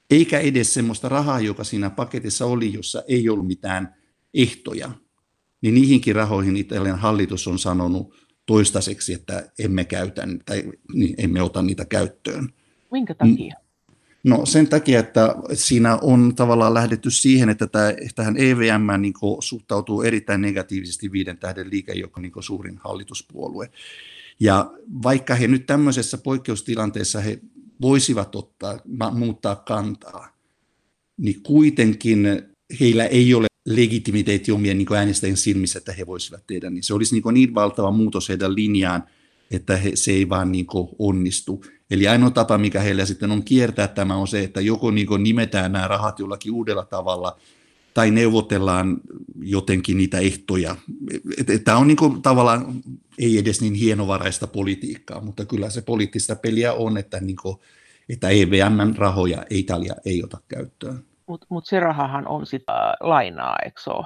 eikä 0.09 0.39
edes 0.39 0.73
semmoista 0.73 1.09
rahaa, 1.09 1.39
joka 1.39 1.63
siinä 1.63 1.89
paketissa 1.89 2.45
oli, 2.45 2.73
jossa 2.73 3.03
ei 3.07 3.29
ollut 3.29 3.47
mitään 3.47 3.98
ehtoja. 4.33 4.91
Niin 5.61 5.73
niihinkin 5.73 6.15
rahoihin 6.15 6.57
Italian 6.57 6.99
hallitus 6.99 7.47
on 7.47 7.59
sanonut 7.59 8.15
toistaiseksi, 8.45 9.13
että 9.13 9.51
emme 9.59 9.85
käytä 9.85 10.27
tai 10.45 10.63
niin 10.93 11.15
emme 11.17 11.41
ota 11.41 11.61
niitä 11.61 11.85
käyttöön. 11.85 12.49
Minkä 12.91 13.13
takia? 13.13 13.55
No 14.23 14.45
sen 14.45 14.67
takia, 14.67 14.99
että 14.99 15.35
siinä 15.53 15.97
on 16.01 16.35
tavallaan 16.35 16.73
lähdetty 16.73 17.11
siihen, 17.11 17.49
että 17.49 17.67
tähän 18.15 18.37
EVM 18.37 19.01
niin 19.01 19.13
suhtautuu 19.39 20.01
erittäin 20.01 20.41
negatiivisesti 20.41 21.11
viiden 21.11 21.37
tähden 21.37 21.69
liike, 21.69 21.93
joka 21.93 22.13
on 22.17 22.21
niin 22.21 22.33
suurin 22.39 22.77
hallituspuolue. 22.77 23.69
Ja 24.39 24.71
vaikka 25.03 25.35
he 25.35 25.47
nyt 25.47 25.65
tämmöisessä 25.65 26.17
poikkeustilanteessa 26.17 27.19
he 27.19 27.39
voisivat 27.81 28.35
ottaa, 28.35 28.79
muuttaa 29.11 29.55
kantaa, 29.55 30.37
niin 31.17 31.43
kuitenkin 31.43 32.25
heillä 32.79 33.05
ei 33.05 33.33
ole 33.33 33.48
legitimiteetti 33.65 34.51
omien 34.51 34.77
niin 34.77 34.93
äänestäjien 34.95 35.37
silmissä, 35.37 35.79
että 35.79 35.93
he 35.93 36.07
voisivat 36.07 36.43
tehdä, 36.47 36.69
niin 36.69 36.83
se 36.83 36.93
olisi 36.93 37.15
niin, 37.15 37.33
niin 37.33 37.55
valtava 37.55 37.91
muutos 37.91 38.29
heidän 38.29 38.55
linjaan, 38.55 39.03
että 39.51 39.77
he, 39.77 39.91
se 39.93 40.11
ei 40.11 40.29
vaan 40.29 40.51
niin 40.51 40.67
onnistu. 40.99 41.65
Eli 41.91 42.07
ainoa 42.07 42.31
tapa, 42.31 42.57
mikä 42.57 42.81
heillä 42.81 43.05
sitten 43.05 43.31
on 43.31 43.43
kiertää 43.43 43.87
tämä, 43.87 44.15
on 44.15 44.27
se, 44.27 44.43
että 44.43 44.61
joko 44.61 44.91
niin 44.91 45.07
nimetään 45.23 45.71
nämä 45.71 45.87
rahat 45.87 46.19
jollakin 46.19 46.51
uudella 46.51 46.85
tavalla, 46.85 47.39
tai 47.93 48.11
neuvotellaan 48.11 48.97
jotenkin 49.41 49.97
niitä 49.97 50.19
ehtoja. 50.19 50.75
Tämä 51.63 51.77
on 51.77 51.87
niin 51.87 52.21
tavallaan 52.21 52.81
ei 53.17 53.37
edes 53.37 53.61
niin 53.61 53.73
hienovaraista 53.73 54.47
politiikkaa, 54.47 55.21
mutta 55.21 55.45
kyllä 55.45 55.69
se 55.69 55.81
poliittista 55.81 56.35
peliä 56.35 56.73
on, 56.73 56.97
että, 56.97 57.19
niin 57.19 57.35
kuin, 57.41 57.57
että 58.09 58.29
EVM-rahoja 58.29 59.45
Italia 59.49 59.95
ei 60.05 60.23
ota 60.23 60.37
käyttöön. 60.47 61.08
Mutta 61.29 61.47
mut 61.49 61.65
se 61.65 61.79
rahahan 61.79 62.27
on 62.27 62.45
sitä 62.45 62.73
äh, 62.73 62.93
lainaa, 62.99 63.55
eikö 63.65 63.81
ole? 63.87 64.05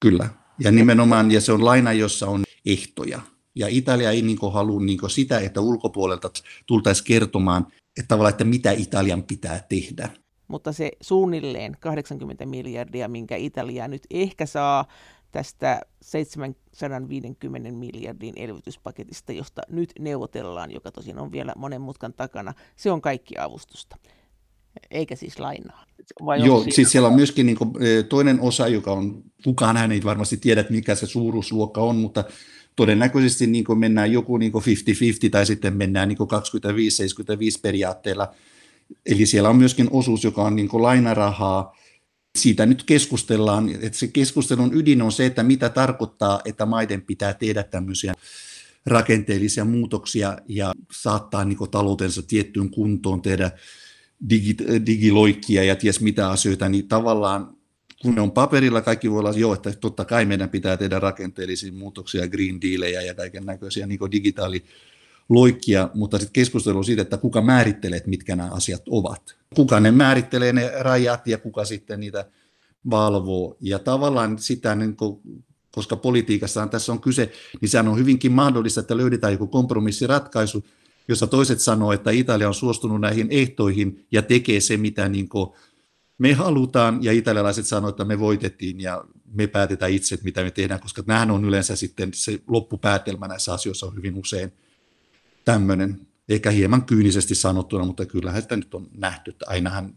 Kyllä, 0.00 0.28
ja 0.58 0.70
nimenomaan, 0.70 1.30
ja 1.30 1.40
se 1.40 1.52
on 1.52 1.64
laina, 1.64 1.92
jossa 1.92 2.26
on 2.26 2.44
ehtoja. 2.66 3.20
Ja 3.54 3.66
Italia 3.70 4.10
ei 4.10 4.22
niin 4.22 4.38
halua 4.52 4.80
niin 4.80 5.10
sitä, 5.10 5.38
että 5.38 5.60
ulkopuolelta 5.60 6.30
tultaisiin 6.66 7.06
kertomaan, 7.06 7.66
että 7.98 8.08
tavallaan, 8.08 8.30
että 8.30 8.44
mitä 8.44 8.70
Italian 8.70 9.22
pitää 9.22 9.60
tehdä. 9.68 10.08
Mutta 10.48 10.72
se 10.72 10.90
suunnilleen 11.00 11.76
80 11.80 12.46
miljardia, 12.46 13.08
minkä 13.08 13.36
Italia 13.36 13.88
nyt 13.88 14.02
ehkä 14.10 14.46
saa 14.46 14.84
tästä 15.32 15.80
750 16.02 17.72
miljardin 17.72 18.34
elvytyspaketista, 18.36 19.32
josta 19.32 19.62
nyt 19.68 19.92
neuvotellaan, 19.98 20.70
joka 20.70 20.92
tosin 20.92 21.18
on 21.18 21.32
vielä 21.32 21.52
monen 21.56 21.80
mutkan 21.80 22.12
takana, 22.12 22.54
se 22.76 22.90
on 22.90 23.00
kaikki 23.00 23.38
avustusta, 23.38 23.96
eikä 24.90 25.16
siis 25.16 25.38
lainaa. 25.38 25.84
Vai 26.24 26.46
Joo, 26.46 26.64
siis 26.70 26.90
siellä 26.90 27.08
on 27.08 27.14
myöskin 27.14 27.46
niin 27.46 27.58
kuin, 27.58 27.72
toinen 28.08 28.40
osa, 28.40 28.68
joka 28.68 28.92
on, 28.92 29.22
kukaan 29.44 29.76
hän 29.76 29.92
ei 29.92 30.04
varmasti 30.04 30.36
tiedä, 30.36 30.64
mikä 30.70 30.94
se 30.94 31.06
suuruusluokka 31.06 31.80
on, 31.80 31.96
mutta 31.96 32.24
todennäköisesti 32.76 33.46
niin 33.46 33.64
kuin 33.64 33.78
mennään 33.78 34.12
joku 34.12 34.36
niin 34.36 34.52
kuin 34.52 34.64
50-50 35.26 35.30
tai 35.30 35.46
sitten 35.46 35.76
mennään 35.76 36.08
niin 36.08 36.16
kuin 36.16 36.30
25-75 36.30 37.60
periaatteella. 37.62 38.34
Eli 39.06 39.26
siellä 39.26 39.48
on 39.48 39.56
myöskin 39.56 39.88
osuus, 39.90 40.24
joka 40.24 40.42
on 40.42 40.56
niin 40.56 40.68
kuin 40.68 40.82
lainarahaa. 40.82 41.76
Siitä 42.38 42.66
nyt 42.66 42.82
keskustellaan, 42.82 43.70
että 43.70 43.98
se 43.98 44.06
keskustelun 44.06 44.74
ydin 44.74 45.02
on 45.02 45.12
se, 45.12 45.26
että 45.26 45.42
mitä 45.42 45.68
tarkoittaa, 45.68 46.40
että 46.44 46.66
maiden 46.66 47.02
pitää 47.02 47.34
tehdä 47.34 47.62
tämmöisiä 47.62 48.14
rakenteellisia 48.86 49.64
muutoksia 49.64 50.38
ja 50.48 50.72
saattaa 50.92 51.44
niin 51.44 51.58
kuin 51.58 51.70
taloutensa 51.70 52.22
tiettyyn 52.22 52.70
kuntoon, 52.70 53.22
tehdä 53.22 53.50
digi, 54.30 54.56
digiloikkia 54.86 55.64
ja 55.64 55.76
ties 55.76 56.00
mitä 56.00 56.30
asioita, 56.30 56.68
niin 56.68 56.88
tavallaan 56.88 57.56
kun 58.02 58.14
ne 58.14 58.20
on 58.20 58.32
paperilla, 58.32 58.80
kaikki 58.80 59.10
voi 59.10 59.18
olla, 59.18 59.30
joo, 59.30 59.54
että 59.54 59.72
totta 59.72 60.04
kai 60.04 60.24
meidän 60.24 60.50
pitää 60.50 60.76
tehdä 60.76 60.98
rakenteellisia 60.98 61.72
muutoksia, 61.72 62.28
green 62.28 62.60
dealejä 62.60 63.02
ja 63.02 63.14
kaiken 63.14 63.46
näköisiä 63.46 63.86
niin 63.86 63.98
digitaaliloikkia, 64.12 65.90
mutta 65.94 66.18
sitten 66.18 66.32
keskustelu 66.32 66.82
siitä, 66.82 67.02
että 67.02 67.16
kuka 67.16 67.40
määrittelee, 67.42 67.96
että 67.96 68.10
mitkä 68.10 68.36
nämä 68.36 68.50
asiat 68.50 68.82
ovat. 68.90 69.36
Kuka 69.54 69.80
ne 69.80 69.90
määrittelee 69.90 70.52
ne 70.52 70.72
rajat 70.78 71.26
ja 71.26 71.38
kuka 71.38 71.64
sitten 71.64 72.00
niitä 72.00 72.30
valvoo. 72.90 73.56
Ja 73.60 73.78
tavallaan 73.78 74.38
sitä, 74.38 74.74
niin 74.74 74.96
kuin, 74.96 75.20
koska 75.70 75.96
politiikassa 75.96 76.66
tässä 76.66 76.92
on 76.92 77.00
kyse, 77.00 77.32
niin 77.60 77.68
sehän 77.68 77.88
on 77.88 77.98
hyvinkin 77.98 78.32
mahdollista, 78.32 78.80
että 78.80 78.96
löydetään 78.96 79.32
joku 79.32 79.46
kompromissiratkaisu, 79.46 80.64
jossa 81.08 81.26
toiset 81.26 81.60
sanoo, 81.60 81.92
että 81.92 82.10
Italia 82.10 82.48
on 82.48 82.54
suostunut 82.54 83.00
näihin 83.00 83.28
ehtoihin 83.30 84.06
ja 84.12 84.22
tekee 84.22 84.60
se, 84.60 84.76
mitä 84.76 85.08
niin 85.08 85.28
kuin 85.28 85.50
me 86.18 86.32
halutaan, 86.32 87.04
ja 87.04 87.12
italialaiset 87.12 87.66
sanoivat, 87.66 87.92
että 87.92 88.04
me 88.04 88.18
voitettiin 88.18 88.80
ja 88.80 89.04
me 89.32 89.46
päätetään 89.46 89.92
itse, 89.92 90.14
että 90.14 90.24
mitä 90.24 90.42
me 90.42 90.50
tehdään, 90.50 90.80
koska 90.80 91.02
nämähän 91.06 91.30
on 91.30 91.44
yleensä 91.44 91.76
sitten 91.76 92.10
se 92.14 92.40
loppupäätelmä 92.46 93.28
näissä 93.28 93.52
asioissa 93.54 93.86
on 93.86 93.96
hyvin 93.96 94.14
usein 94.14 94.52
tämmöinen, 95.44 96.06
ehkä 96.28 96.50
hieman 96.50 96.84
kyynisesti 96.84 97.34
sanottuna, 97.34 97.84
mutta 97.84 98.06
kyllähän 98.06 98.42
sitä 98.42 98.56
nyt 98.56 98.74
on 98.74 98.88
nähty, 98.96 99.30
että 99.30 99.44
ainahan 99.48 99.94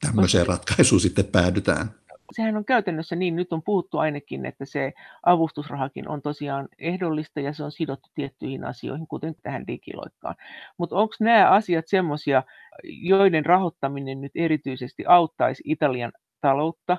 tämmöiseen 0.00 0.46
ratkaisuun 0.46 1.00
sitten 1.00 1.24
päädytään 1.24 1.94
sehän 2.32 2.56
on 2.56 2.64
käytännössä 2.64 3.16
niin, 3.16 3.36
nyt 3.36 3.52
on 3.52 3.62
puhuttu 3.62 3.98
ainakin, 3.98 4.46
että 4.46 4.64
se 4.64 4.92
avustusrahakin 5.22 6.08
on 6.08 6.22
tosiaan 6.22 6.68
ehdollista 6.78 7.40
ja 7.40 7.52
se 7.52 7.64
on 7.64 7.72
sidottu 7.72 8.08
tiettyihin 8.14 8.64
asioihin, 8.64 9.06
kuten 9.06 9.34
tähän 9.42 9.66
digiloikkaan. 9.66 10.34
Mutta 10.78 10.96
onko 10.96 11.14
nämä 11.20 11.50
asiat 11.50 11.84
semmoisia, 11.88 12.42
joiden 12.84 13.46
rahoittaminen 13.46 14.20
nyt 14.20 14.32
erityisesti 14.34 15.04
auttaisi 15.06 15.62
Italian 15.66 16.12
taloutta, 16.40 16.96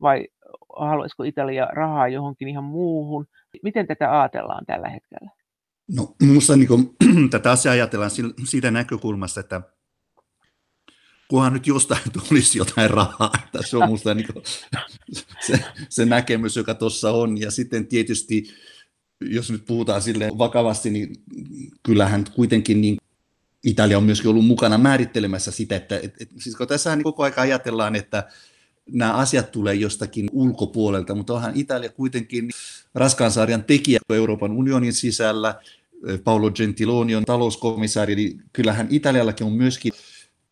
vai 0.00 0.28
haluaisiko 0.78 1.22
Italia 1.22 1.66
rahaa 1.66 2.08
johonkin 2.08 2.48
ihan 2.48 2.64
muuhun? 2.64 3.26
Miten 3.62 3.86
tätä 3.86 4.20
ajatellaan 4.20 4.66
tällä 4.66 4.88
hetkellä? 4.88 5.30
No 5.96 6.14
minusta 6.22 6.56
niin 6.56 6.96
tätä 7.30 7.50
asiaa 7.50 7.72
ajatellaan 7.72 8.10
siitä 8.44 8.70
näkökulmasta, 8.70 9.40
että 9.40 9.60
kunhan 11.28 11.52
nyt 11.52 11.66
jostain 11.66 12.02
tulisi 12.28 12.58
jotain 12.58 12.90
rahaa. 12.90 13.32
Se 13.60 13.76
on 13.76 13.84
minusta 13.84 14.14
niin 14.14 14.28
se, 15.46 15.64
se 15.88 16.04
näkemys, 16.04 16.56
joka 16.56 16.74
tuossa 16.74 17.10
on. 17.10 17.40
Ja 17.40 17.50
sitten 17.50 17.86
tietysti, 17.86 18.50
jos 19.20 19.50
nyt 19.50 19.64
puhutaan 19.66 20.02
sille 20.02 20.30
vakavasti, 20.38 20.90
niin 20.90 21.16
kyllähän 21.82 22.24
kuitenkin 22.34 22.80
niin 22.80 22.96
Italia 23.64 23.98
on 23.98 24.04
myöskin 24.04 24.30
ollut 24.30 24.46
mukana 24.46 24.78
määrittelemässä 24.78 25.50
sitä, 25.50 25.76
että 25.76 25.96
et, 26.02 26.14
et, 26.20 26.30
siis 26.38 26.56
kun 26.56 26.68
tässä 26.68 26.96
niin 26.96 27.04
koko 27.04 27.22
ajan 27.22 27.38
ajatellaan, 27.38 27.96
että 27.96 28.28
nämä 28.92 29.14
asiat 29.14 29.52
tulee 29.52 29.74
jostakin 29.74 30.28
ulkopuolelta, 30.32 31.14
mutta 31.14 31.34
onhan 31.34 31.52
Italia 31.54 31.88
kuitenkin 31.88 32.50
raskaansarjan 32.94 33.64
tekijä 33.64 33.98
Euroopan 34.10 34.52
unionin 34.52 34.92
sisällä, 34.92 35.60
Paolo 36.24 36.50
Gentiloni 36.50 37.14
on 37.14 37.24
talouskomissaari, 37.24 38.14
niin 38.14 38.42
kyllähän 38.52 38.86
Italiallakin 38.90 39.46
on 39.46 39.52
myöskin 39.52 39.92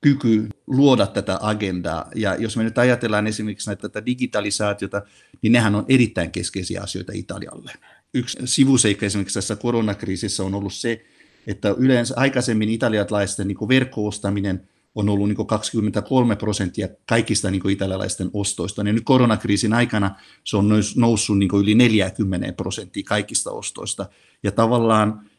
kyky 0.01 0.49
luoda 0.67 1.07
tätä 1.07 1.39
agendaa. 1.41 2.11
Ja 2.15 2.35
jos 2.35 2.57
me 2.57 2.65
nyt 2.65 2.79
ajatellaan 2.79 3.27
esimerkiksi 3.27 3.71
näitä 3.71 3.89
tätä 3.89 4.07
digitalisaatiota, 4.07 5.03
niin 5.43 5.53
nehän 5.53 5.75
on 5.75 5.85
erittäin 5.89 6.31
keskeisiä 6.31 6.83
asioita 6.83 7.13
Italialle. 7.15 7.73
Yksi 8.15 8.39
sivuseikka 8.45 9.07
esimerkiksi 9.07 9.35
tässä 9.35 9.57
koronakriisissä 9.57 10.43
on 10.43 10.55
ollut 10.55 10.75
se, 10.75 11.05
että 11.47 11.75
yleensä 11.79 12.15
aikaisemmin 12.17 12.69
italialaisten 12.69 13.49
niin 13.49 13.69
verkko-ostaminen 13.69 14.69
on 14.95 15.09
ollut 15.09 15.29
niin 15.29 15.47
23 15.47 16.37
prosenttia 16.37 16.89
kaikista 17.07 17.51
niin 17.51 17.71
italialaisten 17.71 18.31
ostoista. 18.33 18.83
Ja 18.83 18.93
nyt 18.93 19.05
koronakriisin 19.05 19.73
aikana 19.73 20.17
se 20.45 20.57
on 20.57 20.69
noussut 20.97 21.39
niin 21.39 21.51
yli 21.61 21.75
40 21.75 22.53
prosenttia 22.53 23.03
kaikista 23.07 23.51
ostoista. 23.51 24.07
Ja 24.43 24.53
tavallaan 24.53 25.31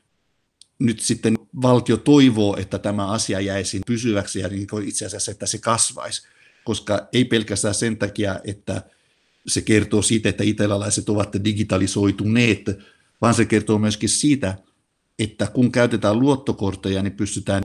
nyt 0.79 0.99
sitten 0.99 1.37
valtio 1.61 1.97
toivoo, 1.97 2.57
että 2.57 2.79
tämä 2.79 3.07
asia 3.07 3.39
jäisi 3.39 3.81
pysyväksi 3.87 4.39
ja 4.39 4.47
niin 4.47 4.67
itse 4.85 5.05
asiassa, 5.05 5.31
että 5.31 5.45
se 5.45 5.57
kasvaisi, 5.57 6.27
koska 6.63 7.07
ei 7.13 7.25
pelkästään 7.25 7.75
sen 7.75 7.97
takia, 7.97 8.39
että 8.43 8.81
se 9.47 9.61
kertoo 9.61 10.01
siitä, 10.01 10.29
että 10.29 10.43
italialaiset 10.43 11.09
ovat 11.09 11.35
digitalisoituneet, 11.43 12.65
vaan 13.21 13.33
se 13.33 13.45
kertoo 13.45 13.77
myöskin 13.77 14.09
siitä, 14.09 14.57
että 15.19 15.47
kun 15.47 15.71
käytetään 15.71 16.19
luottokortteja, 16.19 17.03
niin 17.03 17.13
pystytään 17.13 17.63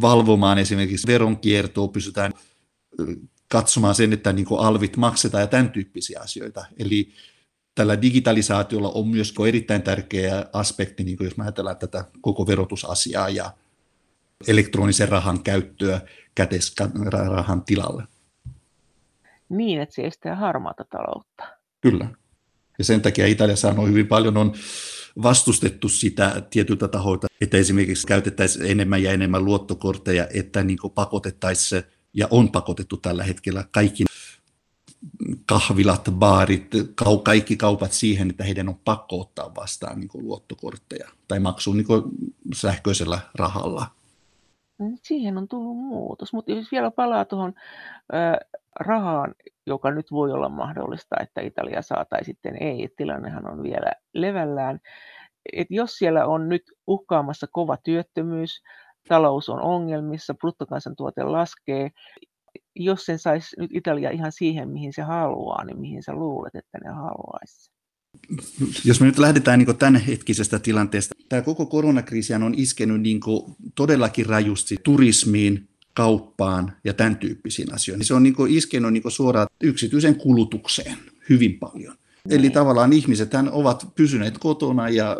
valvomaan 0.00 0.58
esimerkiksi 0.58 1.06
veronkiertoa, 1.06 1.88
pystytään 1.88 2.32
katsomaan 3.48 3.94
sen, 3.94 4.12
että 4.12 4.32
niin 4.32 4.46
alvit 4.58 4.96
maksetaan 4.96 5.42
ja 5.42 5.46
tämän 5.46 5.70
tyyppisiä 5.70 6.20
asioita. 6.20 6.64
Eli 6.78 7.12
tällä 7.74 8.02
digitalisaatiolla 8.02 8.88
on 8.88 9.08
myös 9.08 9.34
erittäin 9.48 9.82
tärkeä 9.82 10.46
aspekti, 10.52 11.04
niin 11.04 11.16
jos 11.20 11.34
ajatellaan 11.38 11.76
tätä 11.76 12.04
koko 12.20 12.46
verotusasiaa 12.46 13.28
ja 13.28 13.50
elektronisen 14.48 15.08
rahan 15.08 15.42
käyttöä 15.42 16.00
käteisrahan 16.34 17.64
tilalle. 17.64 18.02
Niin, 19.48 19.80
että 19.80 19.94
se 19.94 20.02
estää 20.02 20.36
harmaata 20.36 20.84
taloutta. 20.84 21.44
Kyllä. 21.80 22.08
Ja 22.78 22.84
sen 22.84 23.00
takia 23.00 23.26
Italiassa 23.26 23.68
on 23.68 23.88
hyvin 23.88 24.06
paljon 24.06 24.36
on 24.36 24.52
vastustettu 25.22 25.88
sitä 25.88 26.42
tietyltä 26.50 26.88
tahoilta, 26.88 27.26
että 27.40 27.56
esimerkiksi 27.56 28.06
käytettäisiin 28.06 28.70
enemmän 28.70 29.02
ja 29.02 29.12
enemmän 29.12 29.44
luottokortteja, 29.44 30.26
että 30.34 30.64
niin 30.64 30.78
pakotettaisiin, 30.94 31.82
ja 32.14 32.28
on 32.30 32.52
pakotettu 32.52 32.96
tällä 32.96 33.24
hetkellä 33.24 33.64
kaikki 33.72 34.04
kahvilat, 35.46 36.08
baarit, 36.10 36.70
kaikki 37.22 37.56
kaupat 37.56 37.92
siihen, 37.92 38.30
että 38.30 38.44
heidän 38.44 38.68
on 38.68 38.78
pakko 38.84 39.20
ottaa 39.20 39.54
vastaan 39.54 40.00
niin 40.00 40.08
kuin 40.08 40.24
luottokortteja 40.24 41.08
tai 41.28 41.40
maksua 41.40 41.74
niin 41.74 41.86
kuin 41.86 42.02
sähköisellä 42.54 43.18
rahalla. 43.34 43.86
Siihen 45.02 45.38
on 45.38 45.48
tullut 45.48 45.76
muutos, 45.76 46.32
mutta 46.32 46.52
jos 46.52 46.72
vielä 46.72 46.90
palaa 46.90 47.24
tuohon 47.24 47.54
rahaan, 48.80 49.34
joka 49.66 49.90
nyt 49.90 50.10
voi 50.10 50.32
olla 50.32 50.48
mahdollista, 50.48 51.16
että 51.20 51.40
Italia 51.40 51.82
saa 51.82 52.04
tai 52.04 52.24
sitten 52.24 52.62
ei, 52.62 52.88
tilannehan 52.96 53.50
on 53.50 53.62
vielä 53.62 53.92
levällään. 54.14 54.80
että 55.52 55.74
jos 55.74 55.96
siellä 55.96 56.26
on 56.26 56.48
nyt 56.48 56.62
uhkaamassa 56.86 57.46
kova 57.52 57.76
työttömyys, 57.76 58.62
talous 59.08 59.48
on 59.48 59.60
ongelmissa, 59.60 60.34
bruttokansantuote 60.34 61.22
laskee, 61.22 61.90
jos 62.76 63.06
sen 63.06 63.18
saisi 63.18 63.56
nyt 63.60 63.70
Italia 63.74 64.10
ihan 64.10 64.32
siihen, 64.32 64.68
mihin 64.68 64.92
se 64.92 65.02
haluaa, 65.02 65.64
niin 65.64 65.80
mihin 65.80 66.02
sä 66.02 66.12
luulet, 66.12 66.54
että 66.54 66.78
ne 66.84 66.90
haluaisi? 66.90 67.70
Jos 68.84 69.00
me 69.00 69.06
nyt 69.06 69.18
lähdetään 69.18 69.58
niin 69.58 69.76
tämänhetkisestä 69.76 70.58
tilanteesta, 70.58 71.14
tämä 71.28 71.42
koko 71.42 71.66
koronakriisi 71.66 72.34
on 72.34 72.54
iskenyt 72.56 73.00
niin 73.00 73.20
todellakin 73.74 74.26
rajusti 74.26 74.76
turismiin, 74.82 75.70
kauppaan 75.94 76.72
ja 76.84 76.94
tämän 76.94 77.16
tyyppisiin 77.16 77.74
asioihin. 77.74 78.04
Se 78.04 78.14
on 78.14 78.22
niin 78.22 78.34
iskenyt 78.48 78.92
niin 78.92 79.10
suoraan 79.10 79.46
yksityisen 79.62 80.16
kulutukseen 80.16 80.96
hyvin 81.28 81.58
paljon. 81.58 81.96
Eli 82.30 82.42
niin. 82.42 82.52
tavallaan 82.52 82.92
ihmiset 82.92 83.30
ovat 83.52 83.88
pysyneet 83.94 84.38
kotona 84.38 84.88
ja 84.88 85.16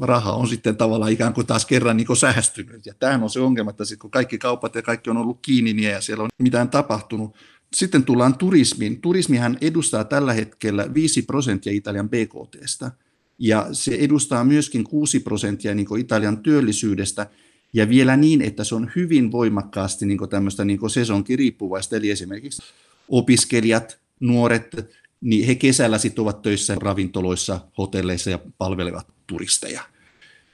raha 0.00 0.32
on 0.32 0.48
sitten 0.48 0.76
tavallaan 0.76 1.12
ikään 1.12 1.34
kuin 1.34 1.46
taas 1.46 1.66
kerran 1.66 1.96
niin 1.96 2.06
kuin 2.06 2.16
säästynyt. 2.16 2.86
Ja 2.86 2.94
tämähän 2.94 3.22
on 3.22 3.30
se 3.30 3.40
ongelma, 3.40 3.70
että 3.70 3.84
kun 4.00 4.10
kaikki 4.10 4.38
kaupat 4.38 4.74
ja 4.74 4.82
kaikki 4.82 5.10
on 5.10 5.16
ollut 5.16 5.38
kiinni 5.42 5.72
niin 5.72 5.90
ja 5.90 6.00
siellä 6.00 6.24
on 6.24 6.28
mitään 6.38 6.70
tapahtunut. 6.70 7.36
Sitten 7.74 8.04
tullaan 8.04 8.38
turismiin. 8.38 9.00
Turismihan 9.00 9.58
edustaa 9.60 10.04
tällä 10.04 10.32
hetkellä 10.32 10.94
5 10.94 11.22
prosenttia 11.22 11.72
Italian 11.72 12.08
BKTstä. 12.08 12.90
Ja 13.38 13.68
se 13.72 13.94
edustaa 13.94 14.44
myöskin 14.44 14.84
6 14.84 15.20
prosenttia 15.20 15.74
niin 15.74 15.98
Italian 15.98 16.38
työllisyydestä. 16.38 17.26
Ja 17.72 17.88
vielä 17.88 18.16
niin, 18.16 18.42
että 18.42 18.64
se 18.64 18.74
on 18.74 18.90
hyvin 18.96 19.32
voimakkaasti 19.32 20.06
niin 20.06 20.28
tämmöistä 20.30 20.64
niin 20.64 20.90
sesonkiriippuvaista. 20.90 21.96
Eli 21.96 22.10
esimerkiksi 22.10 22.62
opiskelijat, 23.08 23.98
nuoret, 24.20 24.96
niin 25.20 25.46
he 25.46 25.54
kesällä 25.54 25.98
sitten 25.98 26.22
ovat 26.22 26.42
töissä 26.42 26.74
ravintoloissa, 26.74 27.60
hotelleissa 27.78 28.30
ja 28.30 28.38
palvelevat 28.58 29.15
turisteja. 29.26 29.82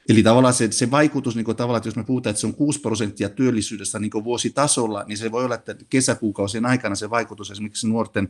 Eli 0.09 0.23
tavallaan 0.23 0.55
se, 0.55 0.73
se 0.73 0.91
vaikutus, 0.91 1.37
niin 1.37 1.47
tavallaan, 1.47 1.77
että 1.77 1.89
jos 1.89 1.97
me 1.97 2.05
puhutaan, 2.05 2.31
että 2.31 2.41
se 2.41 2.47
on 2.47 2.55
6 2.55 2.81
prosenttia 2.81 3.29
työllisyydestä 3.29 3.99
niin 3.99 4.11
vuositasolla, 4.25 5.05
niin 5.07 5.19
se 5.19 5.33
voi 5.33 5.45
olla, 5.45 5.55
että 5.55 5.77
kesäkuukausien 5.91 6.67
aikana 6.67 6.95
se 6.95 7.11
vaikutus 7.11 7.51
esimerkiksi 7.51 7.89
nuorten, 7.89 8.29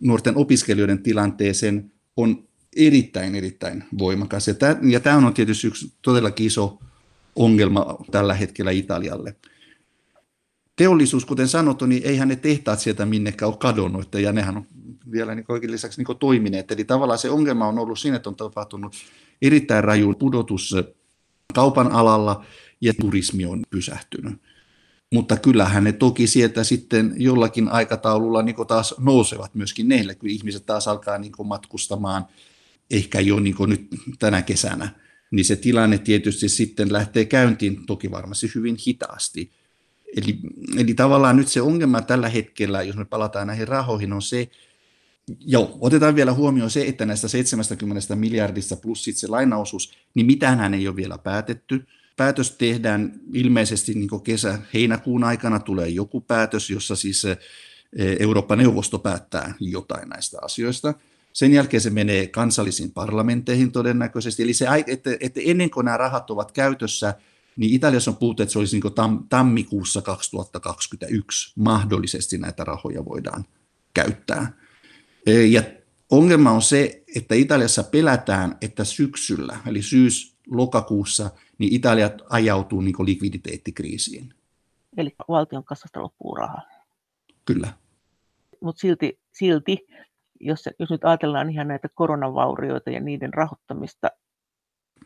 nuorten 0.00 0.36
opiskelijoiden 0.36 1.02
tilanteeseen 1.02 1.92
on 2.16 2.44
erittäin, 2.76 3.34
erittäin 3.34 3.84
voimakas. 3.98 4.48
Ja 4.48 4.54
tämä, 4.54 4.76
ja 4.82 5.00
tämä 5.00 5.16
on 5.16 5.34
tietysti 5.34 5.66
yksi 5.66 5.92
todella 6.02 6.30
iso 6.40 6.78
ongelma 7.36 7.96
tällä 8.10 8.34
hetkellä 8.34 8.70
Italialle 8.70 9.36
teollisuus, 10.76 11.24
kuten 11.24 11.48
sanottu, 11.48 11.86
niin 11.86 12.02
eihän 12.04 12.28
ne 12.28 12.36
tehtaat 12.36 12.80
sieltä 12.80 13.06
minnekään 13.06 13.48
ole 13.48 13.56
kadonnut, 13.56 14.14
ja 14.14 14.32
nehän 14.32 14.56
on 14.56 14.66
vielä 15.12 15.34
niin 15.34 15.44
kaiken 15.44 15.70
lisäksi 15.70 16.02
niin 16.02 16.18
toimineet. 16.18 16.70
Eli 16.70 16.84
tavallaan 16.84 17.18
se 17.18 17.30
ongelma 17.30 17.68
on 17.68 17.78
ollut 17.78 17.98
siinä, 17.98 18.16
että 18.16 18.28
on 18.28 18.36
tapahtunut 18.36 18.94
erittäin 19.42 19.84
raju 19.84 20.14
pudotus 20.14 20.74
kaupan 21.54 21.92
alalla, 21.92 22.44
ja 22.80 22.94
turismi 22.94 23.44
on 23.44 23.62
pysähtynyt. 23.70 24.34
Mutta 25.12 25.36
kyllähän 25.36 25.84
ne 25.84 25.92
toki 25.92 26.26
sieltä 26.26 26.64
sitten 26.64 27.14
jollakin 27.16 27.68
aikataululla 27.68 28.42
niin 28.42 28.56
taas 28.68 28.94
nousevat 28.98 29.54
myöskin 29.54 29.88
neille, 29.88 30.14
kun 30.14 30.28
ihmiset 30.28 30.66
taas 30.66 30.88
alkaa 30.88 31.18
niin 31.18 31.32
matkustamaan, 31.44 32.24
ehkä 32.90 33.20
jo 33.20 33.40
niin 33.40 33.56
nyt 33.66 33.88
tänä 34.18 34.42
kesänä, 34.42 34.88
niin 35.30 35.44
se 35.44 35.56
tilanne 35.56 35.98
tietysti 35.98 36.48
sitten 36.48 36.92
lähtee 36.92 37.24
käyntiin 37.24 37.86
toki 37.86 38.10
varmasti 38.10 38.50
hyvin 38.54 38.76
hitaasti– 38.86 39.50
Eli, 40.16 40.38
eli 40.76 40.94
tavallaan 40.94 41.36
nyt 41.36 41.48
se 41.48 41.62
ongelma 41.62 42.02
tällä 42.02 42.28
hetkellä, 42.28 42.82
jos 42.82 42.96
me 42.96 43.04
palataan 43.04 43.46
näihin 43.46 43.68
rahoihin, 43.68 44.12
on 44.12 44.22
se, 44.22 44.48
Joo, 45.40 45.78
otetaan 45.80 46.14
vielä 46.14 46.32
huomioon 46.32 46.70
se, 46.70 46.84
että 46.86 47.06
näistä 47.06 47.28
70 47.28 48.16
miljardista 48.16 48.76
plus 48.76 49.04
sitten 49.04 49.20
se 49.20 49.26
lainaosuus, 49.26 49.92
niin 50.14 50.26
mitään 50.26 50.74
ei 50.74 50.88
ole 50.88 50.96
vielä 50.96 51.18
päätetty. 51.18 51.86
Päätös 52.16 52.50
tehdään 52.50 53.20
ilmeisesti 53.32 53.94
niin 53.94 54.22
kesä-heinäkuun 54.24 55.24
aikana 55.24 55.58
tulee 55.58 55.88
joku 55.88 56.20
päätös, 56.20 56.70
jossa 56.70 56.96
siis 56.96 57.24
eh, 57.24 57.38
Euroopan 58.20 58.58
neuvosto 58.58 58.98
päättää 58.98 59.54
jotain 59.60 60.08
näistä 60.08 60.38
asioista. 60.42 60.94
Sen 61.32 61.52
jälkeen 61.52 61.80
se 61.80 61.90
menee 61.90 62.26
kansallisiin 62.26 62.90
parlamentteihin 62.92 63.72
todennäköisesti. 63.72 64.42
Eli 64.42 64.54
se, 64.54 64.66
että, 64.86 65.10
että 65.20 65.40
ennen 65.44 65.70
kuin 65.70 65.84
nämä 65.84 65.96
rahat 65.96 66.30
ovat 66.30 66.52
käytössä, 66.52 67.14
niin 67.56 67.74
Italiassa 67.74 68.10
on 68.10 68.16
puhuttu, 68.16 68.42
että 68.42 68.52
se 68.52 68.58
olisi 68.58 68.80
niin 68.80 68.94
tam, 68.94 69.24
tammikuussa 69.28 70.02
2021 70.02 71.52
mahdollisesti 71.56 72.38
näitä 72.38 72.64
rahoja 72.64 73.04
voidaan 73.04 73.44
käyttää. 73.94 74.61
E, 75.26 75.44
ja 75.44 75.62
ongelma 76.10 76.50
on 76.50 76.62
se, 76.62 77.02
että 77.16 77.34
Italiassa 77.34 77.82
pelätään, 77.82 78.56
että 78.60 78.84
syksyllä, 78.84 79.58
eli 79.66 79.82
syys-lokakuussa, 79.82 81.30
niin 81.58 81.74
Italia 81.74 82.10
ajautuu 82.30 82.80
niin 82.80 82.94
likviditeettikriisiin. 82.98 84.34
Eli 84.96 85.14
valtion 85.28 85.64
kassasta 85.64 86.02
loppuu 86.02 86.34
rahaa. 86.34 86.62
Kyllä. 87.44 87.72
Mutta 88.60 88.80
silti, 88.80 89.18
silti 89.32 89.86
jos, 90.40 90.68
jos 90.78 90.90
nyt 90.90 91.04
ajatellaan 91.04 91.50
ihan 91.50 91.68
näitä 91.68 91.88
koronavaurioita 91.94 92.90
ja 92.90 93.00
niiden 93.00 93.34
rahoittamista, 93.34 94.10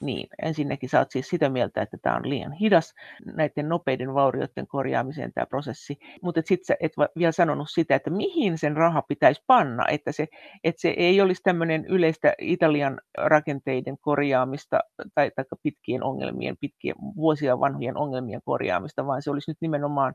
niin, 0.00 0.28
ensinnäkin 0.42 0.88
sä 0.88 0.98
oot 0.98 1.10
siis 1.10 1.28
sitä 1.28 1.48
mieltä, 1.48 1.82
että 1.82 1.96
tämä 2.02 2.16
on 2.16 2.28
liian 2.28 2.52
hidas 2.52 2.94
näiden 3.36 3.68
nopeiden 3.68 4.14
vaurioiden 4.14 4.66
korjaamiseen 4.66 5.32
tämä 5.32 5.46
prosessi, 5.46 5.98
mutta 6.22 6.40
sitten 6.44 6.66
sä 6.66 6.76
et 6.80 6.92
vielä 7.18 7.32
sanonut 7.32 7.68
sitä, 7.70 7.94
että 7.94 8.10
mihin 8.10 8.58
sen 8.58 8.76
raha 8.76 9.02
pitäisi 9.02 9.42
panna, 9.46 9.84
että 9.90 10.12
se, 10.12 10.26
että 10.64 10.80
se 10.80 10.88
ei 10.88 11.20
olisi 11.20 11.42
tämmöinen 11.42 11.84
yleistä 11.84 12.34
Italian 12.38 13.00
rakenteiden 13.18 13.98
korjaamista 14.00 14.80
tai, 15.14 15.30
tai 15.36 15.44
pitkien 15.62 16.02
ongelmien, 16.02 16.56
pitkien 16.60 16.96
vuosia 17.16 17.60
vanhojen 17.60 17.96
ongelmien 17.96 18.40
korjaamista, 18.44 19.06
vaan 19.06 19.22
se 19.22 19.30
olisi 19.30 19.50
nyt 19.50 19.58
nimenomaan 19.60 20.14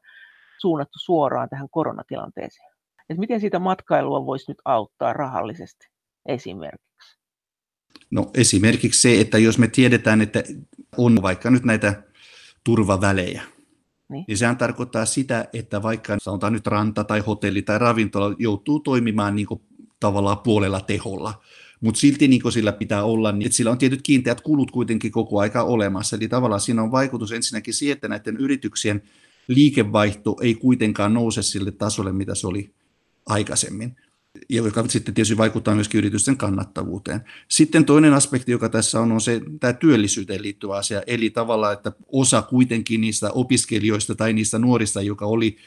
suunnattu 0.61 0.99
suoraan 0.99 1.49
tähän 1.49 1.67
koronatilanteeseen. 1.71 2.71
Et 3.09 3.17
miten 3.17 3.39
siitä 3.39 3.59
matkailua 3.59 4.25
voisi 4.25 4.51
nyt 4.51 4.57
auttaa 4.65 5.13
rahallisesti 5.13 5.87
esimerkiksi? 6.25 6.90
No 8.11 8.31
esimerkiksi 8.33 9.01
se, 9.01 9.21
että 9.21 9.37
jos 9.37 9.57
me 9.57 9.67
tiedetään, 9.67 10.21
että 10.21 10.43
on 10.97 11.21
vaikka 11.21 11.51
nyt 11.51 11.63
näitä 11.63 12.03
turvavälejä, 12.63 13.43
niin. 14.09 14.25
niin 14.27 14.37
sehän 14.37 14.57
tarkoittaa 14.57 15.05
sitä, 15.05 15.47
että 15.53 15.81
vaikka 15.81 16.17
sanotaan 16.21 16.53
nyt 16.53 16.67
ranta 16.67 17.03
tai 17.03 17.19
hotelli 17.19 17.61
tai 17.61 17.79
ravintola 17.79 18.35
joutuu 18.39 18.79
toimimaan 18.79 19.35
niin 19.35 19.47
kuin 19.47 19.61
tavallaan 19.99 20.39
puolella 20.39 20.79
teholla, 20.79 21.41
mutta 21.81 21.99
silti 21.99 22.27
niin 22.27 22.51
sillä 22.51 22.71
pitää 22.71 23.03
olla, 23.03 23.31
niin 23.31 23.45
että 23.45 23.55
sillä 23.55 23.71
on 23.71 23.77
tietyt 23.77 24.01
kiinteät 24.01 24.41
kulut 24.41 24.71
kuitenkin 24.71 25.11
koko 25.11 25.39
aika 25.39 25.63
olemassa. 25.63 26.15
Eli 26.15 26.27
tavallaan 26.27 26.61
siinä 26.61 26.81
on 26.81 26.91
vaikutus 26.91 27.31
ensinnäkin 27.31 27.73
siihen, 27.73 27.93
että 27.93 28.07
näiden 28.07 28.37
yrityksien 28.37 29.01
liikevaihto 29.47 30.37
ei 30.41 30.55
kuitenkaan 30.55 31.13
nouse 31.13 31.41
sille 31.41 31.71
tasolle, 31.71 32.11
mitä 32.11 32.35
se 32.35 32.47
oli 32.47 32.73
aikaisemmin 33.25 33.95
joka 34.49 34.83
sitten 34.87 35.13
tietysti 35.13 35.37
vaikuttaa 35.37 35.75
myöskin 35.75 35.97
yritysten 35.97 36.37
kannattavuuteen. 36.37 37.21
Sitten 37.47 37.85
toinen 37.85 38.13
aspekti, 38.13 38.51
joka 38.51 38.69
tässä 38.69 38.99
on, 38.99 39.11
on 39.11 39.21
se 39.21 39.41
tämä 39.59 39.73
työllisyyteen 39.73 40.41
liittyvä 40.41 40.75
asia, 40.75 41.01
eli 41.07 41.29
tavallaan, 41.29 41.73
että 41.73 41.91
osa 42.07 42.41
kuitenkin 42.41 43.01
niistä 43.01 43.31
opiskelijoista 43.31 44.15
tai 44.15 44.33
niistä 44.33 44.59
nuorista, 44.59 45.01
joka 45.01 45.25
oli 45.25 45.57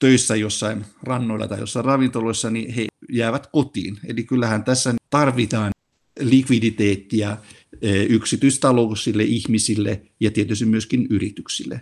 töissä 0.00 0.36
jossain 0.36 0.84
rannoilla 1.02 1.48
tai 1.48 1.60
jossain 1.60 1.84
ravintoloissa, 1.84 2.50
niin 2.50 2.74
he 2.74 2.86
jäävät 3.12 3.46
kotiin. 3.46 3.98
Eli 4.06 4.24
kyllähän 4.24 4.64
tässä 4.64 4.94
tarvitaan 5.10 5.70
likviditeettiä 6.20 7.36
e, 7.82 8.02
yksityistalouksille, 8.02 9.22
ihmisille 9.22 10.02
ja 10.20 10.30
tietysti 10.30 10.64
myöskin 10.64 11.06
yrityksille. 11.10 11.80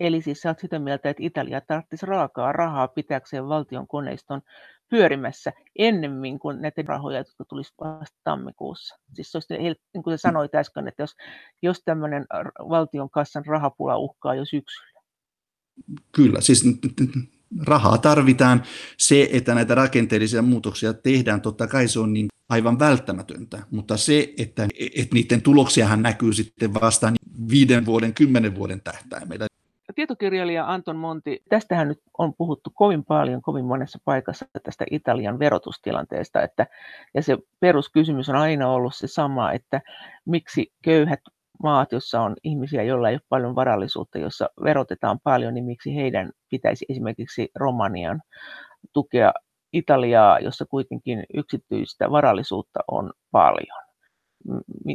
Eli 0.00 0.22
siis 0.22 0.40
sä 0.40 0.48
oot 0.48 0.58
sitä 0.58 0.78
mieltä, 0.78 1.10
että 1.10 1.22
Italia 1.22 1.60
tarvitsisi 1.60 2.06
raakaa 2.06 2.52
rahaa 2.52 2.88
pitääkseen 2.88 3.48
valtion 3.48 3.86
koneiston 3.86 4.42
pyörimässä 4.88 5.52
ennemmin 5.78 6.38
kuin 6.38 6.62
näitä 6.62 6.82
rahoja, 6.86 7.18
jotka 7.18 7.44
tulisi 7.44 7.72
vasta 7.80 8.16
tammikuussa. 8.24 8.98
Siis 9.14 9.34
olisi, 9.34 9.54
niin 9.94 10.02
kuin 10.04 10.18
sanoit 10.18 10.54
äsken, 10.54 10.88
että 10.88 11.02
jos, 11.02 11.16
jos 11.62 11.82
tämmöinen 11.84 12.26
valtion 12.68 13.10
kassan 13.10 13.46
rahapula 13.46 13.96
uhkaa 13.96 14.34
jo 14.34 14.44
syksyllä. 14.44 15.00
Kyllä, 16.12 16.40
siis 16.40 16.64
rahaa 17.66 17.98
tarvitaan. 17.98 18.62
Se, 18.96 19.28
että 19.32 19.54
näitä 19.54 19.74
rakenteellisia 19.74 20.42
muutoksia 20.42 20.92
tehdään, 20.92 21.40
totta 21.40 21.66
kai 21.66 21.88
se 21.88 22.00
on 22.00 22.12
niin 22.12 22.28
aivan 22.48 22.78
välttämätöntä, 22.78 23.62
mutta 23.70 23.96
se, 23.96 24.34
että, 24.38 24.68
että 24.96 25.14
niiden 25.14 25.42
tuloksiahan 25.42 26.02
näkyy 26.02 26.32
sitten 26.32 26.74
vasta 26.74 27.12
viiden 27.50 27.86
vuoden, 27.86 28.14
kymmenen 28.14 28.54
vuoden 28.54 28.80
tähtäimellä 28.80 29.46
tietokirjailija 29.94 30.72
Anton 30.72 30.96
Monti, 30.96 31.42
tästähän 31.48 31.88
nyt 31.88 32.00
on 32.18 32.34
puhuttu 32.38 32.70
kovin 32.74 33.04
paljon, 33.04 33.42
kovin 33.42 33.64
monessa 33.64 33.98
paikassa 34.04 34.46
tästä 34.62 34.84
Italian 34.90 35.38
verotustilanteesta, 35.38 36.42
että, 36.42 36.66
ja 37.14 37.22
se 37.22 37.38
peruskysymys 37.60 38.28
on 38.28 38.36
aina 38.36 38.70
ollut 38.70 38.94
se 38.94 39.06
sama, 39.06 39.52
että 39.52 39.80
miksi 40.26 40.72
köyhät 40.84 41.20
maat, 41.62 41.92
jossa 41.92 42.20
on 42.20 42.36
ihmisiä, 42.42 42.82
joilla 42.82 43.08
ei 43.08 43.14
ole 43.14 43.20
paljon 43.28 43.54
varallisuutta, 43.54 44.18
jossa 44.18 44.50
verotetaan 44.64 45.18
paljon, 45.24 45.54
niin 45.54 45.64
miksi 45.64 45.96
heidän 45.96 46.30
pitäisi 46.50 46.86
esimerkiksi 46.88 47.48
Romanian 47.54 48.20
tukea 48.92 49.32
Italiaa, 49.72 50.38
jossa 50.38 50.66
kuitenkin 50.66 51.24
yksityistä 51.34 52.10
varallisuutta 52.10 52.80
on 52.88 53.12
paljon. 53.30 53.87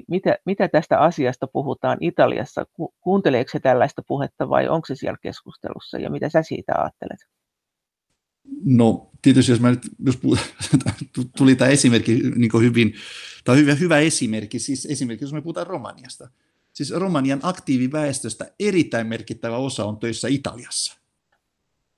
Mitä, 0.07 0.37
mitä 0.45 0.67
tästä 0.67 0.99
asiasta 0.99 1.47
puhutaan 1.47 1.97
Italiassa? 2.01 2.65
Kuunteleeko 3.01 3.51
se 3.51 3.59
tällaista 3.59 4.01
puhetta 4.07 4.49
vai 4.49 4.67
onko 4.67 4.85
se 4.85 4.95
siellä 4.95 5.17
keskustelussa 5.21 5.97
ja 5.97 6.09
mitä 6.09 6.29
sä 6.29 6.43
siitä 6.43 6.73
ajattelet? 6.77 7.19
No 8.65 9.09
tietysti 9.21 9.51
jos, 9.51 9.61
mä 9.61 9.69
nyt, 9.71 9.89
jos 10.05 10.19
tuli 11.37 11.55
tämä 11.55 11.71
esimerkki 11.71 12.21
niin 12.35 12.51
hyvin, 12.61 12.93
tämä 13.43 13.55
hyvä, 13.55 13.75
hyvä 13.75 13.99
esimerkki, 13.99 14.59
siis 14.59 14.85
esimerkiksi 14.85 15.25
jos 15.25 15.33
me 15.33 15.41
puhutaan 15.41 15.67
Romaniasta. 15.67 16.29
Siis 16.73 16.91
Romanian 16.91 17.39
aktiiviväestöstä 17.43 18.51
erittäin 18.59 19.07
merkittävä 19.07 19.57
osa 19.57 19.85
on 19.85 19.97
töissä 19.97 20.27
Italiassa. 20.27 20.97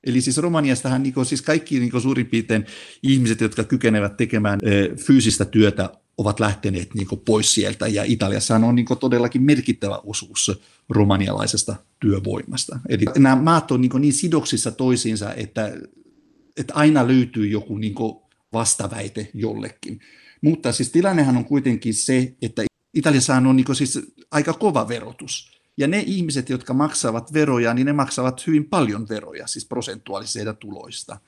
Eli 0.04 0.22
siis 0.22 0.38
Romaniastahan 0.38 1.04
niin 1.04 1.14
kuin, 1.14 1.26
siis 1.26 1.42
kaikki 1.42 1.80
niin 1.80 1.92
kuin 1.92 2.02
suurin 2.02 2.26
piirtein 2.26 2.66
ihmiset, 3.04 3.42
jotka 3.42 3.64
kykenevät 3.64 4.18
tekemään 4.18 4.60
e, 4.64 4.96
fyysistä 4.96 5.46
työtä, 5.46 5.90
ovat 6.18 6.40
lähteneet 6.40 6.94
niin 6.94 7.08
kuin, 7.08 7.22
pois 7.26 7.54
sieltä. 7.54 7.88
Ja 7.88 8.04
Italiassa 8.04 8.56
on 8.56 8.76
niin 8.76 8.86
kuin, 8.86 9.00
todellakin 9.00 9.44
merkittävä 9.44 10.00
osuus 10.04 10.62
romanialaisesta 10.90 11.76
työvoimasta. 12.00 12.80
Eli 12.90 13.06
nämä 13.18 13.36
maat 13.36 13.72
on 13.72 13.82
niin, 13.82 13.92
niin 14.00 14.14
sidoksissa 14.14 14.72
toisiinsa, 14.72 15.34
että 15.34 15.72
että 16.58 16.74
aina 16.74 17.08
löytyy 17.08 17.48
joku 17.48 17.78
niin 17.78 17.96
vastaväite 18.54 19.30
jollekin. 19.34 20.00
Mutta 20.42 20.72
siis 20.72 20.92
tilannehan 20.92 21.38
on 21.38 21.46
kuitenkin 21.46 21.94
se, 21.94 22.36
että 22.42 22.64
Italiassa 22.94 23.36
on 23.36 23.56
niin 23.56 23.76
siis 23.76 24.00
aika 24.32 24.54
kova 24.54 24.88
verotus. 24.88 25.56
Ja 25.78 25.88
ne 25.88 26.04
ihmiset, 26.08 26.50
jotka 26.50 26.74
maksavat 26.74 27.34
veroja, 27.34 27.74
niin 27.74 27.86
ne 27.86 27.94
maksavat 27.94 28.48
hyvin 28.48 28.66
paljon 28.66 29.10
veroja, 29.10 29.48
siis 29.48 29.66
prosentuaalisista 29.66 30.54
tuloista. 30.54 31.20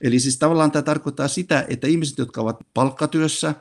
Eli 0.00 0.20
siis 0.20 0.38
tavallaan 0.38 0.70
tämä 0.70 0.82
tarkoittaa 0.82 1.28
sitä, 1.28 1.66
että 1.68 1.86
ihmiset, 1.86 2.18
jotka 2.18 2.40
ovat 2.40 2.56
palkkatyössä, 2.74 3.54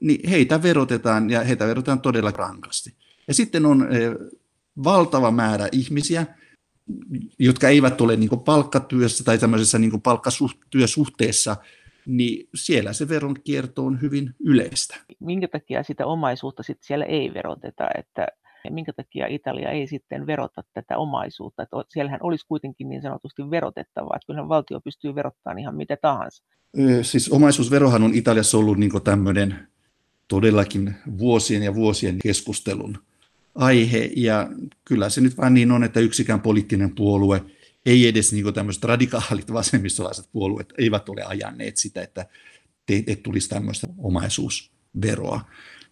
niin 0.00 0.28
heitä 0.28 0.62
verotetaan 0.62 1.30
ja 1.30 1.44
heitä 1.44 1.66
verotetaan 1.66 2.00
todella 2.00 2.30
rankasti. 2.30 2.94
Ja 3.28 3.34
sitten 3.34 3.66
on 3.66 3.92
eh, 3.92 4.12
valtava 4.84 5.30
määrä 5.30 5.68
ihmisiä, 5.72 6.26
jotka 7.38 7.68
eivät 7.68 8.00
ole 8.00 8.16
niin 8.16 8.40
palkkatyössä 8.44 9.24
tai 9.24 9.38
tämmöisessä 9.38 9.78
niin 9.78 10.00
palkkatyösuhteessa, 10.00 11.56
niin 12.06 12.48
siellä 12.54 12.92
se 12.92 13.08
veronkierto 13.08 13.86
on 13.86 14.00
hyvin 14.00 14.34
yleistä. 14.44 14.96
Minkä 15.20 15.48
takia 15.48 15.82
sitä 15.82 16.06
omaisuutta 16.06 16.62
sitten 16.62 16.86
siellä 16.86 17.04
ei 17.04 17.34
veroteta, 17.34 17.88
että 17.98 18.26
minkä 18.70 18.92
takia 18.92 19.26
Italia 19.26 19.70
ei 19.70 19.86
sitten 19.86 20.26
verota 20.26 20.64
tätä 20.74 20.98
omaisuutta, 20.98 21.62
että 21.62 21.76
siellähän 21.88 22.20
olisi 22.22 22.46
kuitenkin 22.46 22.88
niin 22.88 23.02
sanotusti 23.02 23.50
verotettavaa, 23.50 24.16
että 24.16 24.26
kyllähän 24.26 24.48
valtio 24.48 24.80
pystyy 24.80 25.14
verottamaan 25.14 25.58
ihan 25.58 25.76
mitä 25.76 25.96
tahansa. 26.02 26.44
Siis 27.02 27.32
omaisuusverohan 27.32 28.02
on 28.02 28.14
Italiassa 28.14 28.58
ollut 28.58 28.78
niin 28.78 29.02
tämmöinen 29.04 29.68
todellakin 30.28 30.94
vuosien 31.18 31.62
ja 31.62 31.74
vuosien 31.74 32.18
keskustelun 32.22 32.98
aihe, 33.54 34.10
ja 34.16 34.50
kyllä 34.84 35.10
se 35.10 35.20
nyt 35.20 35.36
vaan 35.36 35.54
niin 35.54 35.72
on, 35.72 35.84
että 35.84 36.00
yksikään 36.00 36.40
poliittinen 36.40 36.94
puolue, 36.94 37.44
ei 37.86 38.08
edes 38.08 38.32
niin 38.32 38.54
tämmöiset 38.54 38.84
radikaalit 38.84 39.52
vasemmistolaiset 39.52 40.28
puolueet, 40.32 40.72
eivät 40.78 41.08
ole 41.08 41.22
ajanneet 41.22 41.76
sitä, 41.76 42.02
että, 42.02 42.26
te, 42.86 42.96
että 43.06 43.22
tulisi 43.22 43.48
tämmöistä 43.48 43.86
omaisuusveroa. 43.98 45.40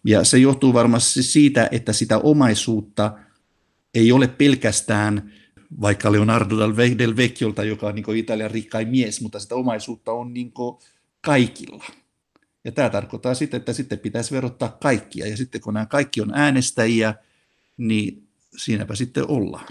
Ja 0.03 0.23
se 0.23 0.37
johtuu 0.37 0.73
varmasti 0.73 1.23
siitä, 1.23 1.69
että 1.71 1.93
sitä 1.93 2.17
omaisuutta 2.17 3.17
ei 3.93 4.11
ole 4.11 4.27
pelkästään 4.27 5.33
vaikka 5.81 6.11
Leonardo 6.11 6.55
del 6.97 7.15
Vecchiolta, 7.15 7.63
joka 7.63 7.87
on 7.87 7.95
niin 7.95 8.15
Italian 8.15 8.51
rikkain 8.51 8.87
mies, 8.87 9.21
mutta 9.21 9.39
sitä 9.39 9.55
omaisuutta 9.55 10.11
on 10.11 10.33
niin 10.33 10.53
kaikilla. 11.21 11.85
Ja 12.67 12.71
tämä 12.71 12.89
tarkoittaa 12.89 13.33
sitten, 13.33 13.57
että 13.57 13.73
sitten 13.73 13.99
pitäisi 13.99 14.35
verottaa 14.35 14.77
kaikkia. 14.81 15.27
Ja 15.27 15.37
sitten 15.37 15.61
kun 15.61 15.73
nämä 15.73 15.85
kaikki 15.85 16.21
on 16.21 16.31
äänestäjiä, 16.33 17.13
niin 17.77 18.27
siinäpä 18.57 18.95
sitten 18.95 19.29
ollaan. 19.29 19.67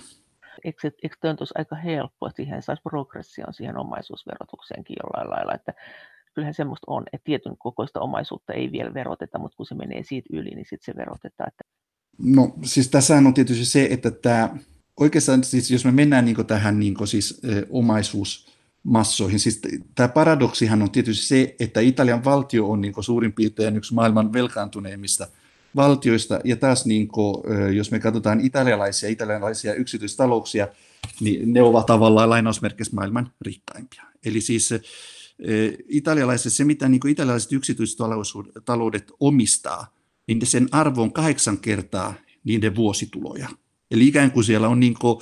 Eikö, 0.65 0.91
eikö 1.03 1.17
toi 1.21 1.35
olisi 1.41 1.55
aika 1.59 1.77
helppo, 1.77 2.27
että 2.27 2.37
siihen 2.37 2.63
saisi 2.63 2.83
progression 2.83 3.55
siihen 3.55 3.79
omaisuusverotukseenkin 3.79 4.97
jollain 5.03 5.31
lailla, 5.31 5.55
että 5.55 5.75
kyllähän 6.35 6.55
semmoista 6.55 6.85
on, 6.87 7.05
että 7.13 7.25
tietyn 7.25 7.57
kokoista 7.59 8.01
omaisuutta 8.01 8.53
ei 8.53 8.73
vielä 8.73 8.95
veroteta, 8.95 9.39
mutta 9.39 9.57
kun 9.57 9.67
se 9.67 9.75
menee 9.75 10.03
siitä 10.03 10.29
yli, 10.33 10.51
niin 10.51 10.67
sitten 10.71 10.95
se 10.95 10.97
verotetaan. 10.97 11.49
Että... 11.49 11.65
No 12.19 12.55
siis 12.65 12.89
tässä 12.89 13.17
on 13.17 13.35
tietysti 13.35 13.65
se, 13.65 13.89
että 13.91 14.11
tämä, 14.11 14.57
oikeastaan 15.01 15.45
siis 15.45 15.71
jos 15.71 15.85
me 15.85 15.93
mennään 15.93 16.25
niin 16.25 16.47
tähän 16.47 16.79
niin 16.79 17.07
siis, 17.07 17.43
omaisuusmassoihin, 18.87 19.41
siis 19.41 19.61
tämä 19.95 20.09
paradoksihan 20.09 20.83
on 20.83 20.91
tietysti 20.91 21.27
se, 21.27 21.57
että 21.61 21.81
Italian 21.81 22.25
valtio 22.25 22.71
on 22.71 22.81
niin 22.81 22.95
suurin 23.01 23.33
piirtein 23.33 23.77
yksi 23.77 23.95
maailman 23.95 24.33
velkaantuneimmista 24.33 25.27
valtioista, 25.77 26.41
ja 26.45 26.57
taas 26.57 26.87
niin 26.87 27.09
kuin, 27.09 27.35
jos 27.77 27.91
me 27.91 27.99
katsotaan 27.99 28.41
italialaisia, 28.41 29.09
italialaisia 29.09 29.75
yksityistalouksia, 29.75 30.69
niin 31.21 31.53
ne 31.53 31.63
ovat 31.63 31.87
tavallaan 31.87 32.31
lainausmerkissä 32.31 32.97
maailman 32.97 33.33
rikkaimpia. 33.41 34.03
Eli 34.25 34.41
siis 34.41 34.71
italialaiset, 35.89 36.53
se 36.53 36.65
mitä 36.65 36.89
niin 36.89 37.09
italialaiset 37.09 37.53
yksityistaloudet 37.53 39.13
omistaa, 39.21 39.97
niin 40.27 40.47
sen 40.47 40.69
arvo 40.73 41.03
on 41.03 41.13
kahdeksan 41.13 41.59
kertaa 41.59 42.15
niiden 42.45 42.77
vuosituloja. 42.77 43.49
Eli 43.91 44.07
ikään 44.07 44.31
kuin 44.31 44.45
siellä 44.45 44.69
on 44.69 44.81
niin 44.81 44.95
kuin, 45.01 45.19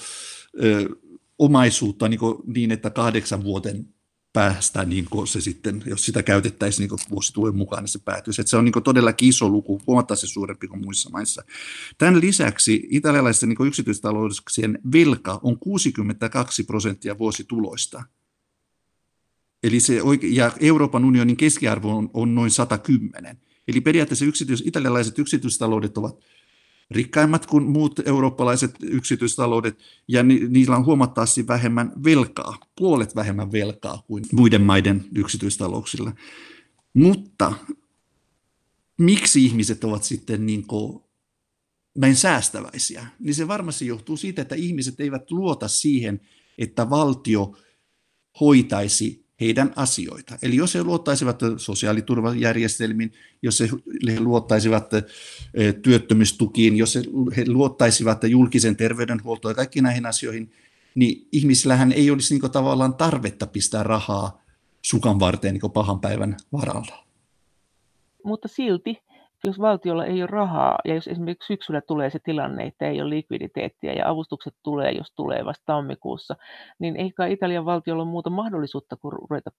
omaisuutta 1.38 2.08
niin, 2.08 2.20
niin, 2.46 2.72
että 2.72 2.90
kahdeksan 2.90 3.44
vuoden 3.44 3.94
päästä 4.34 4.84
niin 4.84 5.06
se 5.24 5.40
sitten, 5.40 5.82
jos 5.86 6.06
sitä 6.06 6.22
käytettäisiin 6.22 6.88
niin 6.88 6.98
vuositulojen 7.10 7.56
mukaan, 7.56 7.82
niin 7.82 7.88
se 7.88 7.98
päätyisi. 7.98 8.40
Että 8.40 8.50
se 8.50 8.56
on 8.56 8.64
niin 8.64 8.82
todella 8.84 9.12
iso 9.22 9.48
luku, 9.48 9.82
huomattavasti 9.86 10.26
suurempi 10.26 10.68
kuin 10.68 10.84
muissa 10.84 11.10
maissa. 11.10 11.44
Tämän 11.98 12.20
lisäksi 12.20 12.86
italialaisten 12.90 13.48
niin 13.48 13.66
yksityistalouksien 13.66 14.78
velka 14.92 15.40
on 15.42 15.58
62 15.58 16.64
prosenttia 16.64 17.18
vuosituloista. 17.18 18.02
Eli 19.62 19.80
se, 19.80 20.00
ja 20.22 20.52
Euroopan 20.60 21.04
unionin 21.04 21.36
keskiarvo 21.36 21.96
on, 21.96 22.10
on 22.14 22.34
noin 22.34 22.50
110. 22.50 23.38
Eli 23.68 23.80
periaatteessa 23.80 24.24
yksityis, 24.24 24.62
italialaiset 24.66 25.18
yksityistaloudet 25.18 25.98
ovat 25.98 26.18
rikkaimmat 26.90 27.46
kuin 27.46 27.64
muut 27.64 28.08
eurooppalaiset 28.08 28.74
yksityistaloudet, 28.82 29.78
ja 30.08 30.22
ni, 30.22 30.40
niillä 30.48 30.76
on 30.76 30.84
huomattavasti 30.84 31.46
vähemmän 31.46 31.92
velkaa, 32.04 32.58
puolet 32.76 33.16
vähemmän 33.16 33.52
velkaa 33.52 34.02
kuin 34.06 34.24
muiden 34.32 34.62
maiden 34.62 35.04
yksityistalouksilla. 35.14 36.12
Mutta 36.94 37.52
miksi 38.98 39.44
ihmiset 39.44 39.84
ovat 39.84 40.04
sitten 40.04 40.46
niin 40.46 40.66
kuin 40.66 41.04
näin 41.98 42.16
säästäväisiä, 42.16 43.06
niin 43.18 43.34
se 43.34 43.48
varmasti 43.48 43.86
johtuu 43.86 44.16
siitä, 44.16 44.42
että 44.42 44.54
ihmiset 44.54 45.00
eivät 45.00 45.30
luota 45.30 45.68
siihen, 45.68 46.20
että 46.58 46.90
valtio 46.90 47.56
hoitaisi 48.40 49.23
heidän 49.40 49.72
asioita. 49.76 50.38
Eli 50.42 50.56
jos 50.56 50.74
he 50.74 50.82
luottaisivat 50.82 51.40
sosiaaliturvajärjestelmiin, 51.56 53.12
jos 53.42 53.60
he 53.60 54.20
luottaisivat 54.20 54.90
työttömyystukiin, 55.82 56.76
jos 56.76 56.94
he 57.36 57.44
luottaisivat 57.46 58.24
julkisen 58.24 58.76
terveydenhuoltoon 58.76 59.50
ja 59.50 59.56
kaikkiin 59.56 59.82
näihin 59.82 60.06
asioihin, 60.06 60.52
niin 60.94 61.28
ihmisillähän 61.32 61.92
ei 61.92 62.10
olisi 62.10 62.38
niin 62.38 62.52
tavallaan 62.52 62.94
tarvetta 62.94 63.46
pistää 63.46 63.82
rahaa 63.82 64.42
sukan 64.82 65.20
varteen 65.20 65.54
niin 65.54 65.72
pahan 65.72 66.00
päivän 66.00 66.36
varalla. 66.52 67.06
Mutta 68.24 68.48
silti 68.48 68.98
jos 69.46 69.58
valtiolla 69.58 70.04
ei 70.04 70.22
ole 70.22 70.26
rahaa 70.26 70.78
ja 70.84 70.94
jos 70.94 71.08
esimerkiksi 71.08 71.46
syksyllä 71.46 71.80
tulee 71.80 72.10
se 72.10 72.18
tilanne, 72.24 72.64
että 72.64 72.88
ei 72.88 73.02
ole 73.02 73.10
likviditeettiä 73.10 73.92
ja 73.92 74.08
avustukset 74.08 74.54
tulee, 74.62 74.92
jos 74.92 75.12
tulee 75.16 75.44
vasta 75.44 75.62
tammikuussa, 75.66 76.36
niin 76.78 76.96
ehkä 76.96 77.26
Italian 77.26 77.64
valtiolla 77.64 78.02
on 78.02 78.08
muuta 78.08 78.30
mahdollisuutta 78.30 78.96
kuin 78.96 79.12
ruveta 79.12 79.50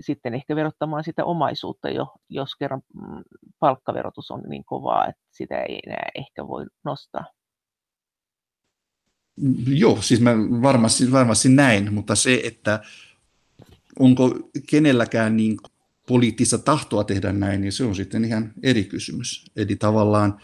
sitten 0.00 0.34
ehkä 0.34 0.56
verottamaan 0.56 1.04
sitä 1.04 1.24
omaisuutta 1.24 1.90
jo, 1.90 2.06
jos 2.28 2.56
kerran 2.56 2.82
mm, 2.94 3.22
palkkaverotus 3.58 4.30
on 4.30 4.42
niin 4.48 4.64
kovaa, 4.64 5.06
että 5.06 5.22
sitä 5.30 5.62
ei 5.62 5.80
enää 5.86 6.08
ehkä 6.14 6.46
voi 6.48 6.66
nostaa. 6.84 7.24
Joo, 9.66 10.02
siis 10.02 10.20
mä 10.20 10.30
varmasti, 10.62 11.12
varmasti 11.12 11.48
näin, 11.48 11.94
mutta 11.94 12.14
se, 12.14 12.40
että 12.44 12.80
onko 13.98 14.30
kenelläkään 14.70 15.36
niin 15.36 15.56
poliittista 16.08 16.58
tahtoa 16.58 17.04
tehdä 17.04 17.32
näin, 17.32 17.60
niin 17.60 17.72
se 17.72 17.84
on 17.84 17.94
sitten 17.94 18.24
ihan 18.24 18.52
eri 18.62 18.84
kysymys. 18.84 19.44
Eli 19.56 19.76
tavallaan 19.76 20.40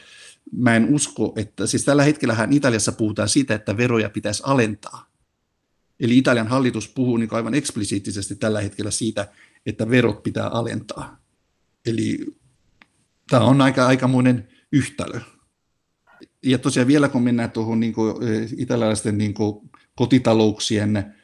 mä 0.57 0.77
en 0.77 0.94
usko, 0.94 1.33
että 1.37 1.66
siis 1.66 1.85
tällä 1.85 2.03
hetkellähän 2.03 2.53
Italiassa 2.53 2.92
puhutaan 2.92 3.29
siitä, 3.29 3.55
että 3.55 3.77
veroja 3.77 4.11
pitäisi 4.11 4.42
alentaa. 4.46 5.11
Eli 6.00 6.18
Italian 6.18 6.48
hallitus 6.48 6.88
puhuu 6.88 7.16
niin 7.16 7.33
aivan 7.33 7.55
eksplisiittisesti 7.55 8.37
tällä 8.37 8.61
hetkellä 8.61 8.90
siitä, 8.90 9.29
että 9.66 9.90
verot 9.90 10.22
pitää 10.22 10.48
alentaa. 10.48 11.20
Eli 11.87 12.27
tämä 13.31 13.44
on 13.44 13.61
aika 13.61 13.87
aikamoinen 13.87 14.48
yhtälö. 14.72 15.20
Ja 16.42 16.59
tosiaan 16.59 16.88
vielä 16.88 17.09
kun 17.09 17.22
mennään 17.22 17.50
tuohon 17.50 17.81
niin 17.81 17.92
kuin, 17.92 18.16
italialaisten 18.57 19.18
niin 19.18 19.35
kuin, 19.35 19.70
kotitalouksien 19.96 21.14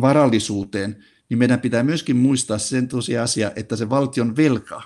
varallisuuteen, 0.00 1.04
niin 1.28 1.38
meidän 1.38 1.60
pitää 1.60 1.82
myöskin 1.82 2.16
muistaa 2.16 2.58
sen 2.58 2.88
tosiasia, 2.88 3.52
että 3.56 3.76
se 3.76 3.90
valtion 3.90 4.36
velka 4.36 4.82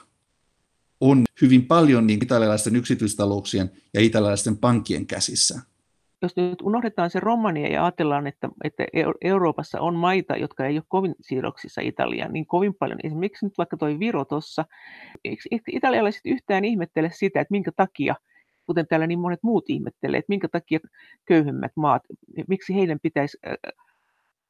on 1.00 1.24
hyvin 1.42 1.66
paljon 1.66 2.06
niin 2.06 2.24
italialaisten 2.24 2.76
yksityistalouksien 2.76 3.70
ja 3.94 4.00
italialaisten 4.00 4.58
pankkien 4.58 5.06
käsissä. 5.06 5.60
Jos 6.22 6.36
nyt 6.36 6.62
unohdetaan 6.62 7.10
se 7.10 7.20
Romania 7.20 7.68
ja 7.68 7.84
ajatellaan, 7.84 8.26
että, 8.26 8.48
että 8.64 8.84
Euroopassa 9.20 9.80
on 9.80 9.94
maita, 9.94 10.36
jotka 10.36 10.66
ei 10.66 10.76
ole 10.76 10.84
kovin 10.88 11.14
sidoksissa 11.20 11.80
Italiaan, 11.80 12.32
niin 12.32 12.46
kovin 12.46 12.74
paljon, 12.74 12.98
esimerkiksi 13.04 13.46
nyt 13.46 13.58
vaikka 13.58 13.76
tuo 13.76 13.88
Viro 13.98 14.24
tuossa, 14.24 14.64
italialaiset 15.72 16.20
yhtään 16.24 16.64
ihmettele 16.64 17.10
sitä, 17.14 17.40
että 17.40 17.52
minkä 17.52 17.72
takia 17.76 18.14
kuten 18.66 18.86
täällä 18.86 19.06
niin 19.06 19.18
monet 19.18 19.42
muut 19.42 19.70
ihmettelee, 19.70 20.18
että 20.18 20.30
minkä 20.30 20.48
takia 20.48 20.80
köyhemmät 21.24 21.72
maat, 21.76 22.02
miksi 22.48 22.74
heidän 22.74 23.00
pitäisi 23.02 23.38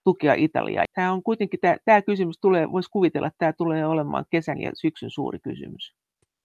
tukea 0.04 0.34
Italiaa. 0.34 0.84
Tämä 0.94 1.12
on 1.12 1.22
kuitenkin, 1.22 1.60
tämä, 1.60 1.76
tämä 1.84 2.02
kysymys 2.02 2.38
tulee, 2.40 2.72
voisi 2.72 2.90
kuvitella, 2.90 3.26
että 3.26 3.38
tämä 3.38 3.52
tulee 3.52 3.86
olemaan 3.86 4.24
kesän 4.30 4.60
ja 4.60 4.70
syksyn 4.74 5.10
suuri 5.10 5.38
kysymys. 5.38 5.94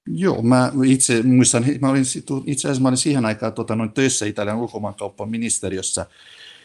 Joo, 0.08 0.42
mä 0.42 0.72
itse 0.86 1.24
muistan, 1.24 1.66
mä 1.82 1.90
olin, 1.90 2.04
itse 2.46 2.68
asiassa 2.68 2.82
mä 2.82 2.88
olin 2.88 2.98
siihen 2.98 3.26
aikaan 3.26 3.54
tota, 3.54 3.76
noin 3.76 3.92
töissä 3.92 4.26
Italian 4.26 4.58
ulkomaankauppaministeriössä, 4.58 6.06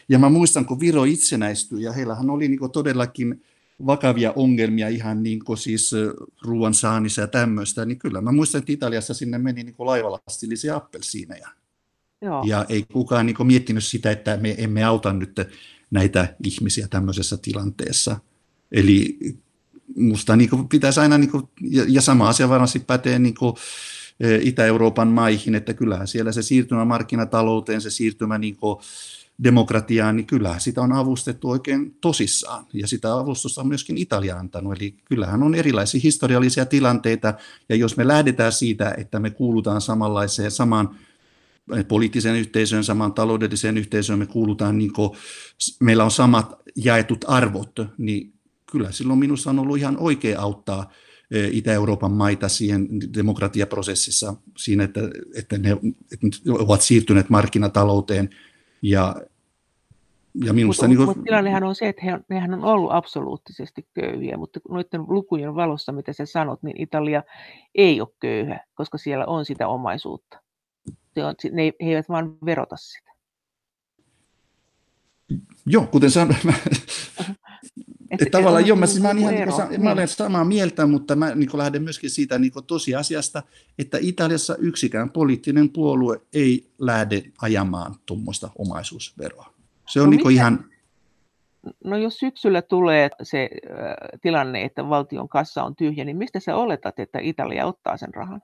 ja 0.09 0.19
mä 0.19 0.29
muistan, 0.29 0.65
kun 0.65 0.79
Viro 0.79 1.03
itsenäistyi, 1.03 1.83
ja 1.83 1.91
heillähän 1.91 2.29
oli 2.29 2.47
niin 2.47 2.71
todellakin 2.73 3.43
vakavia 3.85 4.33
ongelmia 4.35 4.87
ihan 4.87 5.23
niin 5.23 5.45
kuin 5.45 5.57
siis 5.57 5.91
ruoan 6.45 6.73
saannissa 6.73 7.21
ja 7.21 7.27
tämmöistä, 7.27 7.85
niin 7.85 7.99
kyllä 7.99 8.21
mä 8.21 8.31
muistan, 8.31 8.59
että 8.59 8.71
Italiassa 8.71 9.13
sinne 9.13 9.37
meni 9.37 9.63
niin 9.63 9.75
laivalastillisia 9.79 10.75
appelsiineja. 10.75 11.47
Joo. 12.21 12.43
Ja 12.45 12.65
ei 12.69 12.83
kukaan 12.93 13.25
niin 13.25 13.47
miettinyt 13.47 13.83
sitä, 13.83 14.11
että 14.11 14.37
me 14.37 14.55
emme 14.57 14.83
auta 14.83 15.13
nyt 15.13 15.39
näitä 15.91 16.35
ihmisiä 16.43 16.87
tämmöisessä 16.87 17.37
tilanteessa. 17.37 18.19
Eli 18.71 19.19
musta 19.95 20.35
niin 20.35 20.69
pitäisi 20.69 20.99
aina, 20.99 21.17
niin 21.17 21.31
kuin, 21.31 21.43
ja, 21.61 21.85
ja 21.87 22.01
sama 22.01 22.29
asia 22.29 22.49
varmasti 22.49 22.79
pätee 22.79 23.19
niin 23.19 23.35
kuin, 23.35 23.55
Itä-Euroopan 24.41 25.07
maihin, 25.07 25.55
että 25.55 25.73
kyllähän 25.73 26.07
siellä 26.07 26.31
se 26.31 26.41
siirtymä 26.41 26.85
markkinatalouteen, 26.85 27.81
se 27.81 27.89
siirtymä 27.89 28.37
niin 28.37 28.55
kuin, 28.55 28.77
demokratiaan, 29.43 30.15
niin 30.15 30.27
kyllähän 30.27 30.61
sitä 30.61 30.81
on 30.81 30.91
avustettu 30.91 31.49
oikein 31.49 31.95
tosissaan. 32.01 32.65
Ja 32.73 32.87
sitä 32.87 33.13
avustusta 33.13 33.61
on 33.61 33.67
myöskin 33.67 33.97
Italia 33.97 34.37
antanut. 34.37 34.77
Eli 34.77 34.95
kyllähän 35.05 35.43
on 35.43 35.55
erilaisia 35.55 36.01
historiallisia 36.03 36.65
tilanteita. 36.65 37.33
Ja 37.69 37.75
jos 37.75 37.97
me 37.97 38.07
lähdetään 38.07 38.51
siitä, 38.51 38.95
että 38.97 39.19
me 39.19 39.29
kuulutaan 39.29 39.81
samanlaiseen, 39.81 40.51
samaan 40.51 40.95
poliittiseen 41.87 42.35
yhteisöön, 42.35 42.83
samaan 42.83 43.13
taloudelliseen 43.13 43.77
yhteisöön, 43.77 44.19
me 44.19 44.25
kuulutaan, 44.25 44.77
niin 44.77 44.93
kuin, 44.93 45.11
meillä 45.79 46.03
on 46.03 46.11
samat 46.11 46.61
jaetut 46.75 47.25
arvot, 47.27 47.71
niin 47.97 48.33
kyllä 48.71 48.91
silloin 48.91 49.19
minusta 49.19 49.49
on 49.49 49.59
ollut 49.59 49.77
ihan 49.77 49.97
oikea 49.97 50.41
auttaa 50.41 50.91
e, 51.31 51.47
Itä-Euroopan 51.47 52.11
maita 52.11 52.49
siihen 52.49 52.87
demokratiaprosessissa, 53.17 54.35
siinä, 54.57 54.83
että, 54.83 55.01
että 55.35 55.57
ne 55.57 55.71
että 56.13 56.27
ne 56.45 56.53
ovat 56.59 56.81
siirtyneet 56.81 57.29
markkinatalouteen 57.29 58.29
ja 58.81 59.15
ja 60.45 60.53
minusta, 60.53 60.87
mutta, 60.87 61.03
niin 61.03 61.13
kuin... 61.13 61.25
tilannehan 61.25 61.63
on 61.63 61.75
se, 61.75 61.87
että 61.87 62.01
he, 62.05 62.19
hehän 62.29 62.53
on 62.53 62.63
ollut 62.63 62.91
absoluuttisesti 62.91 63.87
köyhiä, 63.93 64.37
mutta 64.37 64.59
noiden 64.69 65.01
lukujen 65.07 65.55
valossa, 65.55 65.91
mitä 65.91 66.13
sä 66.13 66.25
sanot, 66.25 66.63
niin 66.63 66.81
Italia 66.81 67.23
ei 67.75 68.01
ole 68.01 68.09
köyhä, 68.19 68.65
koska 68.73 68.97
siellä 68.97 69.25
on 69.25 69.45
sitä 69.45 69.67
omaisuutta. 69.67 70.41
Se 71.13 71.23
on, 71.23 71.35
ne, 71.51 71.63
he 71.63 71.89
eivät 71.89 72.09
vaan 72.09 72.37
verota 72.45 72.77
sitä. 72.77 73.11
Joo, 75.65 75.87
kuten 75.87 76.11
sanoin, 76.11 76.39
mä, 76.43 76.53
että 78.11 78.25
tavallaan 78.31 78.67
joo, 78.67 78.77
mä, 78.77 78.85
siis 78.85 79.01
mä, 79.01 79.09
olen 79.09 79.17
ihan, 79.19 79.33
niin 79.69 79.83
mä 79.83 79.91
olen 79.91 80.07
samaa 80.07 80.45
mieltä, 80.45 80.85
mutta 80.85 81.15
mä 81.15 81.35
niin 81.35 81.49
lähden 81.53 81.83
myöskin 81.83 82.09
siitä 82.09 82.39
niin 82.39 82.51
tosiasiasta, 82.67 83.43
että 83.79 83.97
Italiassa 84.01 84.55
yksikään 84.55 85.09
poliittinen 85.09 85.69
puolue 85.69 86.21
ei 86.33 86.71
lähde 86.79 87.23
ajamaan 87.41 87.95
tuommoista 88.05 88.49
omaisuusveroa. 88.57 89.53
Se 89.87 90.01
on 90.01 90.09
no 90.09 90.09
niin 90.09 90.31
ihan... 90.31 90.65
No 91.83 91.97
jos 91.97 92.17
syksyllä 92.17 92.61
tulee 92.61 93.09
se 93.23 93.49
äh, 93.71 94.19
tilanne, 94.21 94.63
että 94.63 94.89
valtion 94.89 95.29
kassa 95.29 95.63
on 95.63 95.75
tyhjä, 95.75 96.05
niin 96.05 96.17
mistä 96.17 96.39
sä 96.39 96.55
oletat, 96.55 96.99
että 96.99 97.19
Italia 97.21 97.65
ottaa 97.65 97.97
sen 97.97 98.13
rahan? 98.13 98.41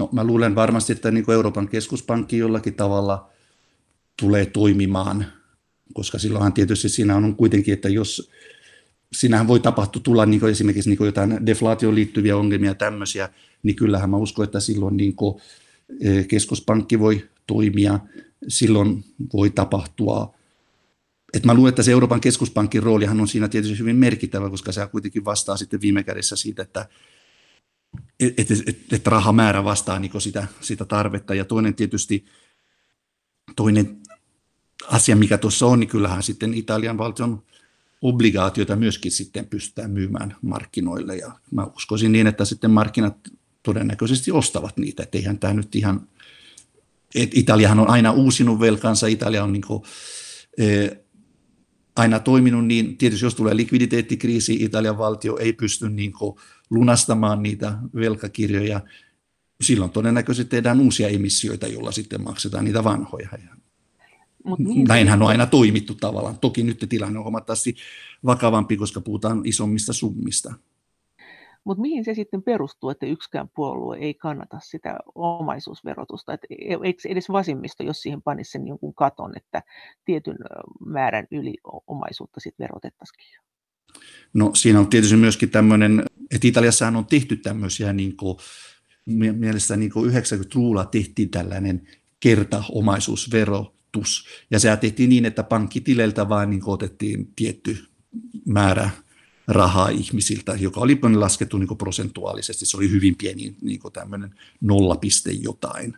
No 0.00 0.08
mä 0.12 0.24
luulen 0.24 0.54
varmasti, 0.54 0.92
että 0.92 1.10
niin 1.10 1.24
kuin 1.24 1.34
Euroopan 1.34 1.68
keskuspankki 1.68 2.38
jollakin 2.38 2.74
tavalla 2.74 3.30
tulee 4.20 4.46
toimimaan, 4.46 5.26
koska 5.94 6.18
silloinhan 6.18 6.52
tietysti 6.52 6.88
siinä 6.88 7.16
on 7.16 7.36
kuitenkin, 7.36 7.74
että 7.74 7.88
jos 7.88 8.30
sinähän 9.12 9.48
voi 9.48 9.60
tapahtua 9.60 10.02
tulla 10.02 10.26
niin 10.26 10.40
kuin 10.40 10.52
esimerkiksi 10.52 10.90
niin 10.90 10.98
kuin 10.98 11.06
jotain 11.06 11.46
deflaatioon 11.46 11.94
liittyviä 11.94 12.36
ongelmia 12.36 12.74
tämmöisiä, 12.74 13.28
niin 13.62 13.76
kyllähän 13.76 14.10
mä 14.10 14.16
uskon, 14.16 14.44
että 14.44 14.60
silloin 14.60 14.96
niin 14.96 15.16
kuin 15.16 15.40
eh, 16.00 16.28
keskuspankki 16.28 16.98
voi 16.98 17.28
toimia 17.46 17.98
silloin 18.48 19.04
voi 19.32 19.50
tapahtua. 19.50 20.34
Et 21.34 21.44
mä 21.44 21.54
luulen, 21.54 21.68
että 21.68 21.82
se 21.82 21.92
Euroopan 21.92 22.20
keskuspankin 22.20 22.82
roolihan 22.82 23.20
on 23.20 23.28
siinä 23.28 23.48
tietysti 23.48 23.78
hyvin 23.78 23.96
merkittävä, 23.96 24.50
koska 24.50 24.72
se 24.72 24.86
kuitenkin 24.86 25.24
vastaa 25.24 25.56
sitten 25.56 25.80
viime 25.80 26.02
kädessä 26.02 26.36
siitä, 26.36 26.62
että 26.62 26.88
et, 28.20 28.50
et, 28.50 28.50
et, 28.66 28.92
et 28.92 29.06
rahamäärä 29.06 29.64
vastaa 29.64 29.98
niin 29.98 30.20
sitä, 30.20 30.46
sitä 30.60 30.84
tarvetta. 30.84 31.34
Ja 31.34 31.44
toinen 31.44 31.74
tietysti, 31.74 32.24
toinen 33.56 33.96
asia, 34.88 35.16
mikä 35.16 35.38
tuossa 35.38 35.66
on, 35.66 35.80
niin 35.80 35.90
kyllähän 35.90 36.22
sitten 36.22 36.54
Italian 36.54 36.98
valtion 36.98 37.42
obligaatioita 38.02 38.76
myöskin 38.76 39.12
sitten 39.12 39.46
pystytään 39.46 39.90
myymään 39.90 40.36
markkinoille. 40.42 41.16
Ja 41.16 41.32
mä 41.50 41.66
uskoisin 41.76 42.12
niin, 42.12 42.26
että 42.26 42.44
sitten 42.44 42.70
markkinat 42.70 43.16
todennäköisesti 43.62 44.30
ostavat 44.30 44.76
niitä, 44.76 45.02
että 45.02 45.18
eihän 45.18 45.38
tämä 45.38 45.54
nyt 45.54 45.74
ihan 45.74 46.08
et 47.14 47.30
Italiahan 47.34 47.78
on 47.78 47.90
aina 47.90 48.12
uusinut 48.12 48.60
velkansa, 48.60 49.06
Italia 49.06 49.44
on 49.44 49.52
niin 49.52 49.66
kuin, 49.66 49.82
eh, 50.58 50.90
aina 51.96 52.18
toiminut 52.18 52.66
niin, 52.66 52.96
tietysti 52.96 53.26
jos 53.26 53.34
tulee 53.34 53.56
likviditeettikriisi, 53.56 54.54
Italian 54.54 54.98
valtio 54.98 55.38
ei 55.38 55.52
pysty 55.52 55.88
niin 55.88 56.12
kuin, 56.12 56.36
lunastamaan 56.70 57.42
niitä 57.42 57.72
velkakirjoja, 57.94 58.80
silloin 59.62 59.90
todennäköisesti 59.90 60.50
tehdään 60.50 60.80
uusia 60.80 61.08
emissioita, 61.08 61.66
joilla 61.66 61.92
sitten 61.92 62.22
maksetaan 62.22 62.64
niitä 62.64 62.84
vanhoja. 62.84 63.28
Mut 64.44 64.58
niin, 64.58 64.88
Näinhän 64.88 65.22
on 65.22 65.28
aina 65.28 65.46
toimittu 65.46 65.94
tavallaan. 65.94 66.38
Toki 66.38 66.62
nyt 66.62 66.86
tilanne 66.88 67.18
on 67.18 67.24
huomattavasti 67.24 67.76
vakavampi, 68.24 68.76
koska 68.76 69.00
puhutaan 69.00 69.42
isommista 69.44 69.92
summista. 69.92 70.54
Mutta 71.64 71.80
mihin 71.80 72.04
se 72.04 72.14
sitten 72.14 72.42
perustuu, 72.42 72.90
että 72.90 73.06
yksikään 73.06 73.48
puolue 73.48 73.96
ei 73.96 74.14
kannata 74.14 74.58
sitä 74.62 74.98
omaisuusverotusta? 75.14 76.32
Et 76.32 76.40
e, 76.50 76.76
eikö 76.84 77.08
edes 77.08 77.28
vasemmisto, 77.28 77.82
jos 77.82 78.02
siihen 78.02 78.22
panisi 78.22 78.50
sen 78.50 78.66
jonkun 78.66 78.94
katon, 78.94 79.32
että 79.36 79.62
tietyn 80.04 80.36
määrän 80.86 81.26
yli 81.30 81.54
omaisuutta 81.86 82.40
sitten 82.40 82.64
verotettaisikin? 82.64 83.26
No 84.34 84.54
siinä 84.54 84.80
on 84.80 84.88
tietysti 84.88 85.16
myöskin 85.16 85.50
tämmöinen, 85.50 86.04
että 86.30 86.48
Italiassahan 86.48 86.96
on 86.96 87.06
tehty 87.06 87.36
tämmöisiä 87.36 87.92
niin 87.92 88.16
kuin, 88.16 88.38
mielestäni 89.06 89.80
niin 89.80 89.92
90-luvulla 90.12 90.84
tehtiin 90.84 91.30
tällainen 91.30 91.88
kertaomaisuusverotus. 92.20 94.26
Ja 94.50 94.58
se 94.58 94.76
tehtiin 94.76 95.10
niin, 95.10 95.24
että 95.24 95.42
pankkitileiltä 95.42 96.28
vain 96.28 96.50
niin 96.50 96.62
otettiin 96.66 97.32
tietty 97.36 97.84
määrä 98.46 98.90
rahaa 99.48 99.88
ihmisiltä, 99.88 100.54
joka 100.54 100.80
oli 100.80 100.98
laskettu 101.14 101.58
niin 101.58 101.78
prosentuaalisesti. 101.78 102.66
Se 102.66 102.76
oli 102.76 102.90
hyvin 102.90 103.16
pieni 103.16 103.56
niin 103.62 103.80
tämmöinen 103.92 104.34
nollapiste 104.60 105.30
jotain. 105.30 105.96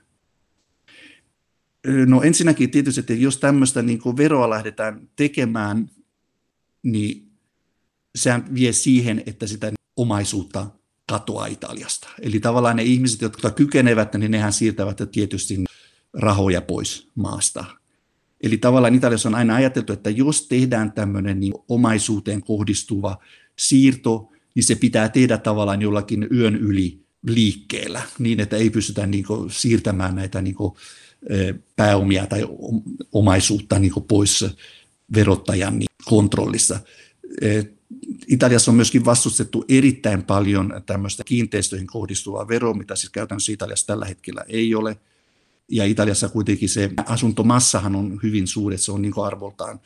No 2.06 2.22
ensinnäkin 2.22 2.70
tietysti, 2.70 3.00
että 3.00 3.14
jos 3.14 3.36
tämmöistä 3.36 3.82
niin 3.82 4.00
veroa 4.16 4.50
lähdetään 4.50 5.08
tekemään, 5.16 5.90
niin 6.82 7.31
sehän 8.14 8.54
vie 8.54 8.72
siihen, 8.72 9.22
että 9.26 9.46
sitä 9.46 9.72
omaisuutta 9.96 10.66
katoaa 11.08 11.46
Italiasta. 11.46 12.08
Eli 12.22 12.40
tavallaan 12.40 12.76
ne 12.76 12.82
ihmiset, 12.82 13.22
jotka 13.22 13.50
kykenevät, 13.50 14.14
niin 14.14 14.30
nehän 14.30 14.52
siirtävät 14.52 15.00
tietysti 15.12 15.64
rahoja 16.12 16.60
pois 16.60 17.08
maasta. 17.14 17.64
Eli 18.40 18.58
tavallaan 18.58 18.94
Italiassa 18.94 19.28
on 19.28 19.34
aina 19.34 19.54
ajateltu, 19.54 19.92
että 19.92 20.10
jos 20.10 20.48
tehdään 20.48 20.92
tämmöinen 20.92 21.40
niin 21.40 21.54
omaisuuteen 21.68 22.42
kohdistuva 22.42 23.18
siirto, 23.58 24.28
niin 24.54 24.64
se 24.64 24.74
pitää 24.74 25.08
tehdä 25.08 25.38
tavallaan 25.38 25.82
jollakin 25.82 26.26
yön 26.32 26.56
yli 26.56 27.02
liikkeellä, 27.26 28.02
niin 28.18 28.40
että 28.40 28.56
ei 28.56 28.70
pystytä 28.70 29.06
niin 29.06 29.24
kuin 29.24 29.50
siirtämään 29.50 30.14
näitä 30.14 30.42
niin 30.42 30.54
kuin 30.54 30.74
pääomia 31.76 32.26
tai 32.26 32.46
omaisuutta 33.12 33.78
niin 33.78 33.92
kuin 33.92 34.04
pois 34.04 34.44
verottajan 35.14 35.78
niin 35.78 35.88
kontrollissa. 36.04 36.80
Italiassa 38.26 38.70
on 38.70 38.76
myöskin 38.76 39.04
vastustettu 39.04 39.64
erittäin 39.68 40.22
paljon 40.22 40.82
tämmöistä 40.86 41.24
kiinteistöihin 41.24 41.86
kohdistuvaa 41.86 42.48
veroa, 42.48 42.74
mitä 42.74 42.96
siis 42.96 43.10
käytännössä 43.10 43.52
Italiassa 43.52 43.86
tällä 43.86 44.06
hetkellä 44.06 44.44
ei 44.48 44.74
ole. 44.74 44.96
Ja 45.68 45.84
Italiassa 45.84 46.28
kuitenkin 46.28 46.68
se 46.68 46.90
asuntomassahan 47.06 47.96
on 47.96 48.20
hyvin 48.22 48.46
suuri, 48.46 48.78
se 48.78 48.92
on 48.92 49.02
niin 49.02 49.12
arvoltaan 49.26 49.80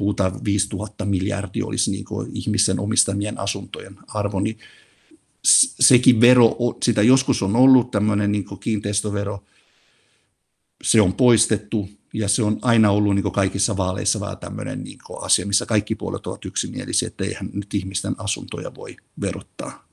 puhutaan 0.00 0.44
5000 0.44 1.04
miljardia 1.04 1.66
olisi 1.66 1.90
niin 1.90 2.04
ihmisten 2.32 2.80
omistamien 2.80 3.40
asuntojen 3.40 3.96
arvo, 4.08 4.40
niin 4.40 4.58
sekin 5.80 6.20
vero, 6.20 6.56
sitä 6.82 7.02
joskus 7.02 7.42
on 7.42 7.56
ollut 7.56 7.90
tämmöinen 7.90 8.32
niin 8.32 8.44
kiinteistövero, 8.60 9.44
se 10.82 11.00
on 11.00 11.12
poistettu 11.12 11.88
ja 12.14 12.28
se 12.28 12.42
on 12.42 12.58
aina 12.62 12.90
ollut 12.90 13.14
niin 13.14 13.32
kaikissa 13.32 13.76
vaaleissa 13.76 14.20
vaan 14.20 14.38
tämmöinen 14.38 14.84
niin 14.84 14.98
asia, 15.20 15.46
missä 15.46 15.66
kaikki 15.66 15.94
puolet 15.94 16.26
ovat 16.26 16.44
yksimielisiä, 16.44 17.08
että 17.08 17.24
eihän 17.24 17.50
nyt 17.52 17.74
ihmisten 17.74 18.14
asuntoja 18.18 18.74
voi 18.74 18.96
verottaa. 19.20 19.88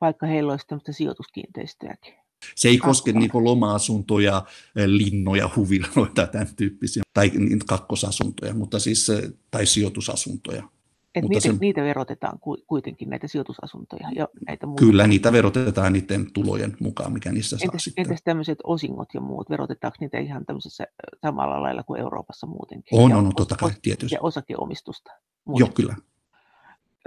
Vaikka 0.00 0.26
heillä 0.26 0.52
olisi 0.52 0.66
tämmöistä 0.66 0.92
sijoituskiinteistöjäkin. 0.92 2.14
Se 2.54 2.68
ei 2.68 2.78
koske 2.78 3.12
niin 3.12 3.30
loma-asuntoja, 3.34 4.42
linnoja, 4.86 5.50
huviloita, 5.56 6.26
tämän 6.26 6.56
tyyppisiä, 6.56 7.02
tai 7.14 7.30
kakkosasuntoja, 7.66 8.54
mutta 8.54 8.78
siis, 8.78 9.06
tai 9.50 9.66
sijoitusasuntoja. 9.66 10.68
Et 11.16 11.24
niitä, 11.24 11.40
se, 11.40 11.54
niitä 11.60 11.82
verotetaan 11.82 12.38
kuitenkin, 12.66 13.10
näitä 13.10 13.28
sijoitusasuntoja 13.28 14.08
ja 14.14 14.28
näitä 14.46 14.66
muuta. 14.66 14.80
Kyllä, 14.80 15.06
niitä 15.06 15.32
verotetaan 15.32 15.92
niiden 15.92 16.32
tulojen 16.32 16.76
mukaan, 16.80 17.12
mikä 17.12 17.32
niissä 17.32 17.56
entäs, 17.56 17.68
saa 17.68 17.78
sitten. 17.78 18.02
Entäs 18.02 18.20
tämmöiset 18.24 18.58
osingot 18.64 19.08
ja 19.14 19.20
muut, 19.20 19.50
verotetaanko 19.50 19.96
niitä 20.00 20.18
ihan 20.18 20.46
tämmöisessä 20.46 20.86
samalla 21.22 21.62
lailla 21.62 21.82
kuin 21.82 22.00
Euroopassa 22.00 22.46
muutenkin? 22.46 22.98
On, 22.98 23.10
ja 23.10 23.16
on, 23.16 23.26
on 23.26 23.34
totta 23.34 23.56
kai, 23.56 23.70
tietysti. 23.82 24.14
Ja 24.14 24.20
osakeomistusta. 24.22 25.10
Muutenkin. 25.44 25.66
Joo, 25.66 25.74
kyllä. 25.74 25.96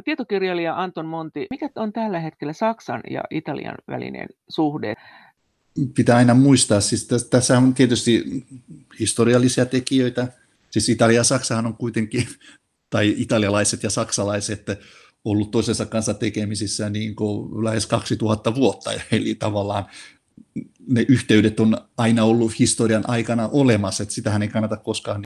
Tietokirjailija 0.06 0.82
Anton 0.82 1.06
Monti, 1.06 1.48
mikä 1.50 1.70
on 1.76 1.94
tällä 1.94 2.20
hetkellä 2.20 2.54
Saksan 2.54 3.02
ja 3.10 3.24
Italian 3.30 3.76
välinen 3.88 4.28
suhde? 4.50 4.94
Pitää 5.96 6.18
aina 6.18 6.34
muistaa, 6.34 6.82
siis 6.82 7.08
tässä 7.30 7.58
on 7.58 7.74
tietysti 7.74 8.46
historiallisia 9.00 9.66
tekijöitä, 9.66 10.28
Siis 10.70 10.90
Italia 10.90 11.18
ja 11.18 11.24
Saksahan 11.24 11.66
on 11.66 11.78
kuitenkin 11.78 12.28
tai 12.90 13.14
italialaiset 13.18 13.84
ja 13.84 13.90
saksalaiset 13.90 14.66
ollut 15.26 15.52
toisensa 15.52 15.86
kanssa 15.86 16.14
tekemisissä 16.14 16.90
niin 16.90 17.16
kuin 17.16 17.64
lähes 17.66 17.86
2000 17.86 18.56
vuotta, 18.56 18.92
eli 19.12 19.36
tavallaan 19.36 19.86
ne 20.88 21.06
yhteydet 21.08 21.60
on 21.60 21.78
aina 21.98 22.24
ollut 22.24 22.60
historian 22.60 23.10
aikana 23.10 23.50
olemassa, 23.52 24.04
että 24.04 24.16
sitähän 24.16 24.42
ei 24.42 24.48
kannata 24.48 24.78
koskaan 24.78 25.26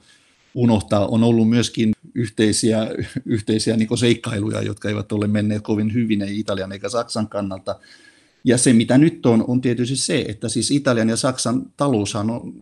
unohtaa. 0.53 1.07
On 1.07 1.23
ollut 1.23 1.49
myöskin 1.49 1.91
yhteisiä, 2.15 2.87
yhteisiä 3.25 3.77
niin 3.77 3.97
seikkailuja, 3.97 4.61
jotka 4.61 4.89
eivät 4.89 5.11
ole 5.11 5.27
menneet 5.27 5.63
kovin 5.63 5.93
hyvin, 5.93 6.21
ei 6.21 6.39
Italian 6.39 6.71
eikä 6.71 6.89
Saksan 6.89 7.27
kannalta. 7.27 7.79
Ja 8.43 8.57
se, 8.57 8.73
mitä 8.73 8.97
nyt 8.97 9.25
on, 9.25 9.45
on 9.47 9.61
tietysti 9.61 9.95
se, 9.95 10.25
että 10.27 10.49
siis 10.49 10.71
Italian 10.71 11.09
ja 11.09 11.17
Saksan 11.17 11.65
taloushan 11.77 12.29
on, 12.29 12.53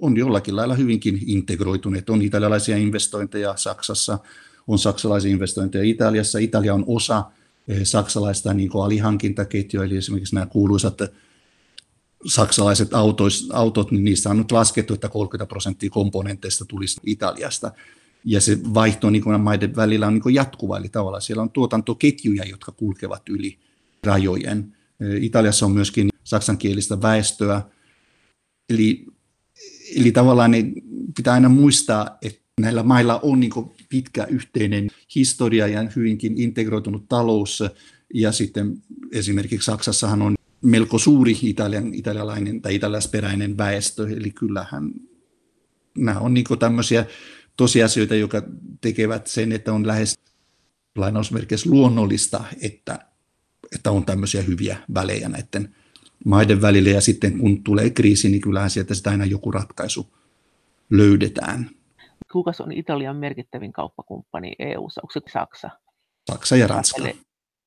on 0.00 0.16
jollakin 0.16 0.56
lailla 0.56 0.74
hyvinkin 0.74 1.18
integroituneet. 1.26 2.10
On 2.10 2.22
italialaisia 2.22 2.76
investointeja 2.76 3.56
Saksassa, 3.56 4.18
on 4.68 4.78
saksalaisia 4.78 5.30
investointeja 5.30 5.84
Italiassa. 5.84 6.38
Italia 6.38 6.74
on 6.74 6.84
osa 6.86 7.24
eh, 7.68 7.80
saksalaista 7.82 8.54
niin 8.54 8.70
kuin 8.70 8.84
alihankintaketjua, 8.84 9.84
eli 9.84 9.96
esimerkiksi 9.96 10.34
nämä 10.34 10.46
kuuluisat 10.46 10.98
saksalaiset 12.26 12.94
autois, 12.94 13.48
autot, 13.52 13.90
niin 13.90 14.04
niistä 14.04 14.30
on 14.30 14.38
nyt 14.38 14.52
laskettu, 14.52 14.94
että 14.94 15.08
30 15.08 15.48
prosenttia 15.48 15.90
komponenteista 15.90 16.64
tulisi 16.64 17.00
Italiasta. 17.04 17.72
Ja 18.24 18.40
se 18.40 18.58
vaihto 18.74 19.10
niin 19.10 19.22
kuin 19.22 19.40
maiden 19.40 19.76
välillä 19.76 20.06
on 20.06 20.14
niin 20.14 20.22
kuin 20.22 20.34
jatkuva, 20.34 20.78
eli 20.78 20.88
tavallaan 20.88 21.22
siellä 21.22 21.42
on 21.42 21.50
tuotantoketjuja, 21.50 22.44
jotka 22.44 22.72
kulkevat 22.72 23.28
yli 23.28 23.58
rajojen. 24.04 24.76
Eh, 25.00 25.22
Italiassa 25.22 25.66
on 25.66 25.72
myöskin 25.72 26.08
saksankielistä 26.24 27.02
väestöä, 27.02 27.62
eli 28.70 29.06
Eli 29.96 30.12
tavallaan 30.12 30.50
niin 30.50 30.72
pitää 31.16 31.34
aina 31.34 31.48
muistaa, 31.48 32.18
että 32.22 32.40
näillä 32.60 32.82
mailla 32.82 33.20
on 33.22 33.40
niin 33.40 33.52
pitkä 33.88 34.24
yhteinen 34.24 34.88
historia 35.14 35.66
ja 35.66 35.90
hyvinkin 35.96 36.40
integroitunut 36.40 37.08
talous. 37.08 37.62
Ja 38.14 38.32
sitten 38.32 38.82
esimerkiksi 39.12 39.66
Saksassahan 39.66 40.22
on 40.22 40.34
melko 40.62 40.98
suuri 40.98 41.38
italian, 41.42 41.94
italialainen 41.94 42.62
tai 42.62 42.74
italialaisperäinen 42.74 43.56
väestö, 43.56 44.08
eli 44.16 44.30
kyllähän 44.30 44.90
nämä 45.98 46.18
on 46.18 46.34
niin 46.34 46.44
tämmöisiä 46.58 47.06
tosiasioita, 47.56 48.14
jotka 48.14 48.42
tekevät 48.80 49.26
sen, 49.26 49.52
että 49.52 49.72
on 49.72 49.86
lähes 49.86 50.18
lainausmerkeissä 50.96 51.70
luonnollista, 51.70 52.44
että, 52.60 52.98
että 53.74 53.90
on 53.90 54.04
tämmöisiä 54.04 54.42
hyviä 54.42 54.78
välejä 54.94 55.28
näiden 55.28 55.74
maiden 56.24 56.62
välillä 56.62 56.90
ja 56.90 57.00
sitten 57.00 57.38
kun 57.38 57.64
tulee 57.64 57.90
kriisi, 57.90 58.28
niin 58.28 58.40
kyllähän 58.40 58.70
sieltä 58.70 58.94
sitä 58.94 59.10
aina 59.10 59.24
joku 59.24 59.50
ratkaisu 59.50 60.14
löydetään. 60.90 61.70
Kuka 62.32 62.52
on 62.60 62.72
Italian 62.72 63.16
merkittävin 63.16 63.72
kauppakumppani 63.72 64.52
EU-ssa? 64.58 65.00
Onko 65.02 65.12
se 65.12 65.20
Saksa? 65.32 65.70
Saksa 66.30 66.56
ja 66.56 66.66
Ranska. 66.66 67.02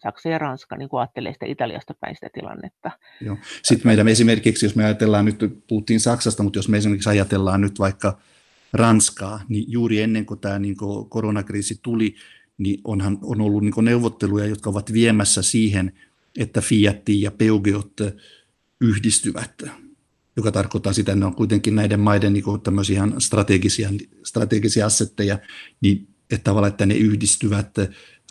Saksa 0.03 0.29
ja 0.29 0.37
Ranska, 0.37 0.77
niin 0.77 0.89
kuin 0.89 0.99
ajattelee 0.99 1.33
sitä 1.33 1.45
Italiasta 1.45 1.93
päin 1.99 2.15
sitä 2.15 2.29
tilannetta. 2.33 2.91
Joo. 3.21 3.37
Sitten 3.63 3.87
meidän 3.87 4.07
esimerkiksi, 4.07 4.65
jos 4.65 4.75
me 4.75 4.85
ajatellaan 4.85 5.25
nyt, 5.25 5.63
puhuttiin 5.67 5.99
Saksasta, 5.99 6.43
mutta 6.43 6.59
jos 6.59 6.69
me 6.69 6.77
esimerkiksi 6.77 7.09
ajatellaan 7.09 7.61
nyt 7.61 7.79
vaikka 7.79 8.17
Ranskaa, 8.73 9.41
niin 9.49 9.65
juuri 9.67 10.01
ennen 10.01 10.25
kuin 10.25 10.39
tämä 10.39 10.59
niin 10.59 10.77
kuin 10.77 11.09
koronakriisi 11.09 11.79
tuli, 11.81 12.15
niin 12.57 12.81
onhan, 12.83 13.17
on 13.21 13.41
ollut 13.41 13.63
niin 13.63 13.73
neuvotteluja, 13.85 14.45
jotka 14.45 14.69
ovat 14.69 14.93
viemässä 14.93 15.41
siihen, 15.41 15.93
että 16.39 16.61
Fiat 16.61 17.09
ja 17.09 17.31
Peugeot 17.31 17.93
yhdistyvät, 18.82 19.63
joka 20.36 20.52
tarkoittaa 20.52 20.94
sitä, 20.94 21.12
että 21.12 21.20
ne 21.20 21.26
on 21.26 21.36
kuitenkin 21.36 21.76
näiden 21.76 22.00
maiden 22.00 22.34
niin 22.34 22.62
tämmöisiä 22.63 22.96
ihan 22.96 23.22
strategisia, 23.22 23.89
strategisia 24.24 24.86
assetteja, 24.86 25.39
niin 25.82 26.08
että 26.32 26.44
tavallaan, 26.44 26.72
että 26.72 26.86
ne 26.86 26.96
yhdistyvät 26.96 27.76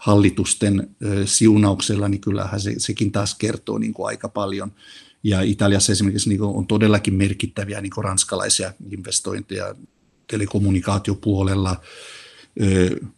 hallitusten 0.01 0.97
siunauksella, 1.25 2.09
niin 2.09 2.21
kyllähän 2.21 2.61
se, 2.61 2.75
sekin 2.79 3.13
taas 3.13 3.35
kertoo 3.35 3.79
niin 3.79 3.95
kuin 3.95 4.07
aika 4.07 4.29
paljon. 4.29 4.73
Ja 5.23 5.41
Italiassa 5.41 5.93
esimerkiksi 5.93 6.29
niin 6.29 6.43
on 6.43 6.67
todellakin 6.67 7.15
merkittäviä 7.15 7.81
niin 7.81 7.93
kuin 7.95 8.05
ranskalaisia 8.05 8.73
investointeja 8.91 9.75
telekommunikaatiopuolella, 10.27 11.81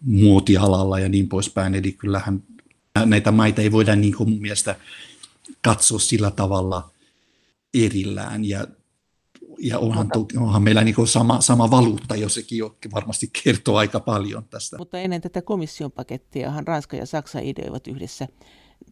muotialalla 0.01 0.99
ja 0.99 1.09
niin 1.09 1.29
poispäin. 1.29 1.75
Eli 1.75 1.93
kyllähän 1.93 2.43
näitä 3.05 3.33
maita 3.33 3.63
ei 3.63 3.73
voida 3.73 3.97
niin 3.97 4.17
kuin 4.17 4.31
mun 4.31 4.41
mielestä 4.41 4.77
katsoa 5.63 5.99
sillä 5.99 6.31
tavalla 6.31 6.92
erillään 7.75 8.45
ja 8.45 8.67
ja 9.59 9.79
onhan, 9.79 10.11
onhan 10.37 10.63
meillä 10.63 10.85
niin 10.85 11.07
sama, 11.07 11.41
sama 11.41 11.71
valuutta, 11.71 12.17
jo 12.17 12.29
sekin 12.29 12.59
jo 12.59 12.77
varmasti 12.95 13.31
kertoo 13.45 13.77
aika 13.77 14.01
paljon 14.01 14.45
tästä. 14.45 14.79
Mutta 14.79 14.99
ennen 14.99 15.21
tätä 15.21 15.43
komission 15.43 15.93
pakettiahan 15.93 16.67
Ranska 16.67 16.97
ja 16.97 17.07
Saksa 17.07 17.39
ideoivat 17.39 17.87
yhdessä 17.87 18.29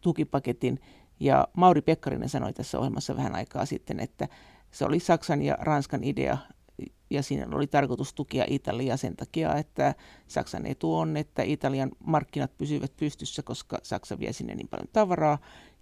tukipaketin. 0.01 0.79
Ja 1.19 1.47
Mauri 1.53 1.81
Pekkarinen 1.81 2.29
sanoi 2.29 2.53
tässä 2.53 2.79
ohjelmassa 2.79 3.15
vähän 3.15 3.35
aikaa 3.35 3.65
sitten, 3.65 3.99
että 3.99 4.27
se 4.71 4.85
oli 4.85 4.99
Saksan 4.99 5.41
ja 5.41 5.57
Ranskan 5.59 6.03
idea 6.03 6.37
ja 7.09 7.23
siinä 7.23 7.47
oli 7.55 7.67
tarkoitus 7.67 8.13
tukea 8.13 8.45
Italiaa 8.47 8.97
sen 8.97 9.15
takia, 9.15 9.55
että 9.55 9.95
Saksan 10.27 10.65
etu 10.65 10.95
on, 10.95 11.17
että 11.17 11.43
Italian 11.43 11.91
markkinat 12.05 12.57
pysyvät 12.57 12.97
pystyssä, 12.97 13.43
koska 13.43 13.79
Saksa 13.83 14.19
vie 14.19 14.33
sinne 14.33 14.55
niin 14.55 14.67
paljon 14.67 14.87
tavaraa, 14.93 15.37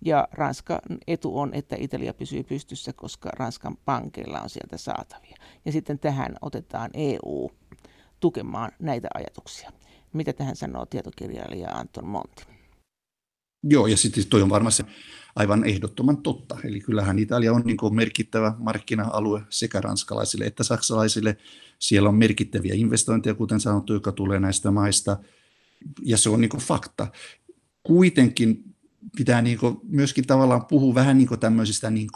ja 0.05 0.27
Ranskan 0.31 0.79
etu 1.07 1.39
on, 1.39 1.53
että 1.53 1.75
Italia 1.79 2.13
pysyy 2.13 2.43
pystyssä, 2.43 2.93
koska 2.93 3.29
Ranskan 3.29 3.77
pankeilla 3.85 4.41
on 4.41 4.49
sieltä 4.49 4.77
saatavia. 4.77 5.35
Ja 5.65 5.71
sitten 5.71 5.99
tähän 5.99 6.35
otetaan 6.41 6.89
EU 6.93 7.51
tukemaan 8.19 8.71
näitä 8.79 9.07
ajatuksia. 9.13 9.71
Mitä 10.13 10.33
tähän 10.33 10.55
sanoo 10.55 10.85
tietokirjailija 10.85 11.69
Anton 11.69 12.07
Monti? 12.07 12.43
Joo, 13.63 13.87
ja 13.87 13.97
sitten 13.97 14.27
toi 14.27 14.41
on 14.41 14.49
varmasti 14.49 14.83
aivan 15.35 15.65
ehdottoman 15.65 16.17
totta. 16.17 16.57
Eli 16.63 16.79
kyllähän 16.79 17.19
Italia 17.19 17.53
on 17.53 17.61
niin 17.65 17.95
merkittävä 17.95 18.53
markkina-alue 18.57 19.41
sekä 19.49 19.81
ranskalaisille 19.81 20.45
että 20.45 20.63
saksalaisille. 20.63 21.37
Siellä 21.79 22.09
on 22.09 22.15
merkittäviä 22.15 22.73
investointeja, 22.75 23.33
kuten 23.33 23.59
sanottu, 23.59 23.93
joka 23.93 24.11
tulee 24.11 24.39
näistä 24.39 24.71
maista, 24.71 25.17
ja 26.03 26.17
se 26.17 26.29
on 26.29 26.41
niin 26.41 26.59
fakta. 26.59 27.07
Kuitenkin 27.83 28.75
pitää 29.17 29.41
niin 29.41 29.59
myöskin 29.83 30.27
tavallaan 30.27 30.65
puhua 30.65 30.95
vähän 30.95 31.17
niin 31.17 31.39
tämmöisistä 31.39 31.89
niin 31.89 32.09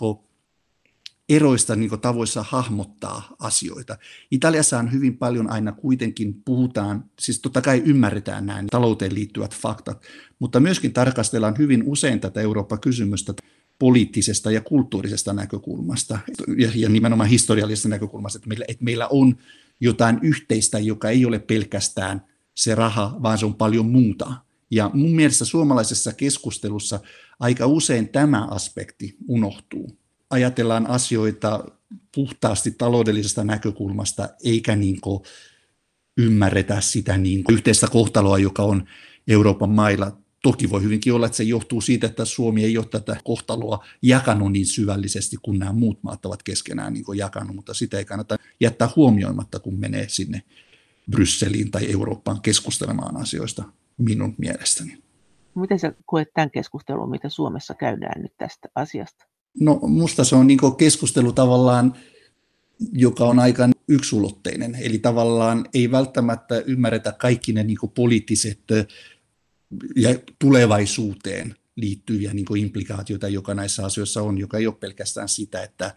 eroista 1.30 1.76
niin 1.76 2.00
tavoissa 2.02 2.46
hahmottaa 2.50 3.36
asioita. 3.40 3.98
Italiassa 4.32 4.80
on 4.80 4.92
hyvin 4.92 5.18
paljon 5.18 5.50
aina 5.50 5.72
kuitenkin 5.72 6.42
puhutaan, 6.46 7.06
siis 7.20 7.40
totta 7.40 7.62
kai 7.62 7.82
ymmärretään 7.86 8.46
nämä 8.46 8.64
talouteen 8.72 9.16
liittyvät 9.16 9.56
faktat, 9.56 10.04
mutta 10.40 10.60
myöskin 10.60 10.94
tarkastellaan 10.94 11.58
hyvin 11.58 11.84
usein 11.86 12.20
tätä 12.20 12.42
Eurooppa-kysymystä 12.42 13.34
poliittisesta 13.80 14.52
ja 14.52 14.62
kulttuurisesta 14.62 15.34
näkökulmasta 15.34 16.20
ja, 16.58 16.70
ja 16.76 16.90
nimenomaan 16.90 17.30
historiallisesta 17.30 17.90
näkökulmasta, 17.90 18.38
että 18.38 18.50
meillä, 18.50 18.66
että 18.68 18.84
meillä 18.84 19.08
on 19.08 19.38
jotain 19.80 20.20
yhteistä, 20.22 20.80
joka 20.80 21.10
ei 21.10 21.26
ole 21.26 21.40
pelkästään 21.40 22.22
se 22.56 22.76
raha, 22.76 23.18
vaan 23.24 23.38
se 23.38 23.46
on 23.46 23.56
paljon 23.56 23.86
muuta. 23.86 24.34
Ja 24.74 24.92
mun 24.94 25.16
mielestä 25.16 25.46
suomalaisessa 25.46 26.14
keskustelussa 26.14 27.00
aika 27.40 27.66
usein 27.68 28.10
tämä 28.10 28.46
aspekti 28.46 29.18
unohtuu. 29.28 29.98
Ajatellaan 30.30 30.88
asioita 30.88 31.66
puhtaasti 32.16 32.72
taloudellisesta 32.72 33.44
näkökulmasta, 33.44 34.30
eikä 34.44 34.76
niin 34.76 35.00
ymmärretä 36.18 36.82
sitä 36.82 37.18
niin 37.18 37.44
yhteistä 37.50 37.88
kohtaloa, 37.88 38.38
joka 38.38 38.64
on 38.64 38.84
Euroopan 39.28 39.70
mailla. 39.70 40.18
Toki 40.44 40.70
voi 40.70 40.84
hyvinkin 40.84 41.14
olla, 41.14 41.26
että 41.26 41.38
se 41.38 41.44
johtuu 41.44 41.82
siitä, 41.82 42.08
että 42.08 42.26
Suomi 42.26 42.64
ei 42.64 42.78
ole 42.78 42.86
tätä 42.86 43.18
kohtaloa 43.24 43.86
jakanut 44.02 44.52
niin 44.52 44.66
syvällisesti 44.66 45.38
kuin 45.42 45.60
nämä 45.60 45.74
muut 45.74 46.04
maat 46.04 46.26
ovat 46.26 46.44
keskenään 46.44 46.94
niin 46.94 47.06
jakanut, 47.16 47.56
mutta 47.56 47.74
sitä 47.74 47.98
ei 47.98 48.06
kannata 48.06 48.38
jättää 48.60 48.90
huomioimatta, 48.96 49.60
kun 49.60 49.80
menee 49.80 50.06
sinne 50.10 50.44
Brysseliin 51.12 51.72
tai 51.72 51.92
Eurooppaan 51.92 52.42
keskustelemaan 52.42 53.18
asioista 53.18 53.64
minun 53.98 54.36
mielestäni. 54.38 55.04
Miten 55.56 55.80
sä 55.80 55.94
koet 56.06 56.28
tämän 56.34 56.52
keskustelun, 56.52 57.10
mitä 57.10 57.30
Suomessa 57.30 57.74
käydään 57.74 58.22
nyt 58.22 58.34
tästä 58.38 58.70
asiasta? 58.76 59.26
No 59.60 59.80
musta 59.82 60.24
se 60.24 60.36
on 60.36 60.48
niin 60.48 60.60
keskustelu 60.78 61.34
tavallaan, 61.34 61.94
joka 62.92 63.26
on 63.26 63.40
aika 63.40 63.70
yksulotteinen. 63.88 64.78
Eli 64.82 65.00
tavallaan 65.00 65.66
ei 65.74 65.92
välttämättä 65.92 66.60
ymmärretä 66.60 67.12
kaikki 67.12 67.54
ne 67.54 67.64
niin 67.64 67.78
poliittiset 67.96 68.60
ja 69.96 70.10
tulevaisuuteen 70.40 71.56
liittyviä 71.76 72.34
niin 72.34 72.58
implikaatioita, 72.58 73.28
joka 73.28 73.54
näissä 73.54 73.86
asioissa 73.86 74.22
on, 74.22 74.38
joka 74.38 74.58
ei 74.58 74.68
ole 74.68 74.76
pelkästään 74.76 75.30
sitä, 75.30 75.64
että 75.64 75.96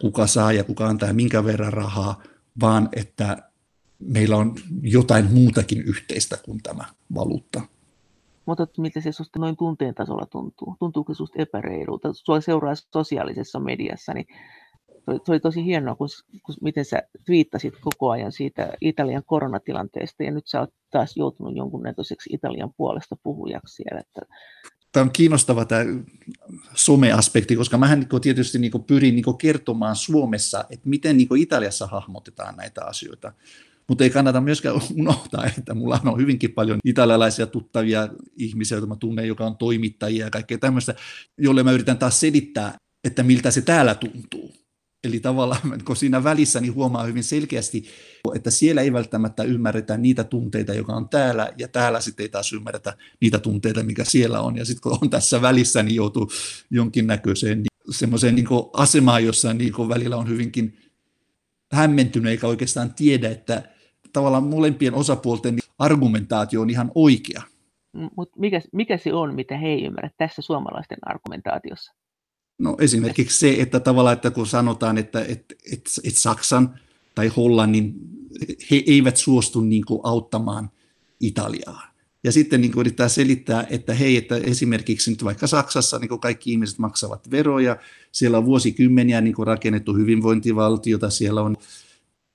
kuka 0.00 0.26
saa 0.26 0.52
ja 0.52 0.64
kuka 0.64 0.86
antaa 0.86 1.12
minkä 1.12 1.44
verran 1.44 1.72
rahaa, 1.72 2.22
vaan 2.60 2.88
että 2.92 3.50
meillä 3.98 4.36
on 4.36 4.54
jotain 4.82 5.32
muutakin 5.32 5.82
yhteistä 5.82 6.36
kuin 6.44 6.62
tämä 6.62 6.84
valuutta. 7.14 7.60
Mutta 8.46 8.66
miten 8.78 9.02
se 9.02 9.12
sinusta 9.12 9.38
noin 9.38 9.56
tunteen 9.56 9.94
tasolla 9.94 10.26
tuntuu? 10.26 10.76
Tuntuuko 10.78 11.14
sinusta 11.14 11.42
epäreilulta? 11.42 12.12
Sua 12.12 12.40
seuraa 12.40 12.74
sosiaalisessa 12.92 13.60
mediassa, 13.60 14.14
niin 14.14 14.26
se 15.06 15.32
oli 15.32 15.40
tosi 15.40 15.64
hienoa, 15.64 15.94
kun, 15.94 16.08
kun, 16.42 16.54
miten 16.60 16.84
sä 16.84 17.02
twiittasit 17.26 17.74
koko 17.80 18.10
ajan 18.10 18.32
siitä 18.32 18.72
Italian 18.80 19.22
koronatilanteesta, 19.26 20.22
ja 20.22 20.30
nyt 20.30 20.46
sä 20.46 20.60
oot 20.60 20.70
taas 20.90 21.16
joutunut 21.16 21.56
jonkunnäköiseksi 21.56 22.30
Italian 22.32 22.74
puolesta 22.76 23.16
puhujaksi 23.22 23.74
siellä. 23.74 24.00
Että... 24.00 24.20
Tämä 24.92 25.04
on 25.04 25.10
kiinnostava 25.10 25.64
tämä 25.64 25.84
someaspekti, 26.74 27.56
koska 27.56 27.78
mähän 27.78 28.00
niin 28.00 28.20
tietysti 28.20 28.58
niin 28.58 28.84
pyrin 28.86 29.14
niin 29.14 29.38
kertomaan 29.38 29.96
Suomessa, 29.96 30.64
että 30.70 30.88
miten 30.88 31.16
niin 31.16 31.36
Italiassa 31.36 31.86
hahmotetaan 31.86 32.56
näitä 32.56 32.84
asioita. 32.84 33.32
Mutta 33.88 34.04
ei 34.04 34.10
kannata 34.10 34.40
myöskään 34.40 34.80
unohtaa, 35.00 35.46
että 35.58 35.74
mulla 35.74 36.00
on 36.04 36.20
hyvinkin 36.20 36.52
paljon 36.52 36.78
italialaisia 36.84 37.46
tuttavia 37.46 38.08
ihmisiä, 38.36 38.76
joita 38.76 38.86
mä 38.86 38.96
tunnen, 38.96 39.28
joka 39.28 39.46
on 39.46 39.56
toimittajia 39.56 40.24
ja 40.24 40.30
kaikkea 40.30 40.58
tämmöistä, 40.58 40.94
jolle 41.38 41.62
mä 41.62 41.72
yritän 41.72 41.98
taas 41.98 42.20
selittää, 42.20 42.76
että 43.04 43.22
miltä 43.22 43.50
se 43.50 43.60
täällä 43.60 43.94
tuntuu. 43.94 44.54
Eli 45.04 45.20
tavallaan, 45.20 45.82
kun 45.84 45.96
siinä 45.96 46.24
välissä 46.24 46.60
niin 46.60 46.74
huomaa 46.74 47.04
hyvin 47.04 47.24
selkeästi, 47.24 47.84
että 48.34 48.50
siellä 48.50 48.82
ei 48.82 48.92
välttämättä 48.92 49.42
ymmärretä 49.42 49.96
niitä 49.96 50.24
tunteita, 50.24 50.74
joka 50.74 50.92
on 50.92 51.08
täällä, 51.08 51.52
ja 51.58 51.68
täällä 51.68 52.00
sitten 52.00 52.24
ei 52.24 52.28
taas 52.28 52.52
ymmärretä 52.52 52.96
niitä 53.20 53.38
tunteita, 53.38 53.82
mikä 53.82 54.04
siellä 54.04 54.40
on. 54.40 54.56
Ja 54.56 54.64
sitten 54.64 54.82
kun 54.82 54.98
on 55.02 55.10
tässä 55.10 55.42
välissä, 55.42 55.82
niin 55.82 55.94
joutuu 55.94 56.30
jonkinnäköiseen 56.70 57.62
semmoiseen 57.90 58.34
niin 58.34 58.46
asemaan, 58.72 59.24
jossa 59.24 59.54
niin 59.54 59.88
välillä 59.88 60.16
on 60.16 60.28
hyvinkin 60.28 60.78
hämmentynyt, 61.72 62.30
eikä 62.30 62.46
oikeastaan 62.46 62.94
tiedä, 62.94 63.30
että 63.30 63.73
tavallaan 64.14 64.44
molempien 64.44 64.94
osapuolten 64.94 65.58
argumentaatio 65.78 66.60
on 66.60 66.70
ihan 66.70 66.92
oikea. 66.94 67.42
Mutta 68.16 68.40
mikä, 68.40 68.60
mikä 68.72 68.96
se 68.96 69.12
on, 69.12 69.34
mitä 69.34 69.56
he 69.56 69.68
ei 69.68 69.84
ymmärrä 69.84 70.10
tässä 70.18 70.42
suomalaisten 70.42 70.98
argumentaatiossa? 71.02 71.94
No 72.58 72.76
esimerkiksi 72.80 73.38
se, 73.38 73.56
että 73.58 73.80
tavallaan, 73.80 74.12
että 74.12 74.30
kun 74.30 74.46
sanotaan, 74.46 74.98
että, 74.98 75.20
että, 75.20 75.54
että, 75.72 75.90
että 76.04 76.20
Saksan 76.20 76.78
tai 77.14 77.28
Hollannin, 77.28 77.94
he 78.70 78.82
eivät 78.86 79.16
suostu 79.16 79.60
niin 79.60 79.84
kuin 79.84 80.00
auttamaan 80.02 80.70
Italiaa. 81.20 81.94
Ja 82.24 82.32
sitten 82.32 82.60
niin 82.60 82.72
kuin 82.72 82.80
yrittää 82.80 83.08
selittää, 83.08 83.66
että 83.70 83.94
hei, 83.94 84.16
että 84.16 84.36
esimerkiksi 84.36 85.10
nyt 85.10 85.24
vaikka 85.24 85.46
Saksassa 85.46 85.98
niin 85.98 86.08
kuin 86.08 86.20
kaikki 86.20 86.52
ihmiset 86.52 86.78
maksavat 86.78 87.30
veroja, 87.30 87.76
siellä 88.12 88.38
on 88.38 88.44
vuosikymmeniä 88.44 89.20
niin 89.20 89.34
kuin 89.34 89.46
rakennettu 89.46 89.94
hyvinvointivaltiota, 89.94 91.10
siellä 91.10 91.42
on 91.42 91.56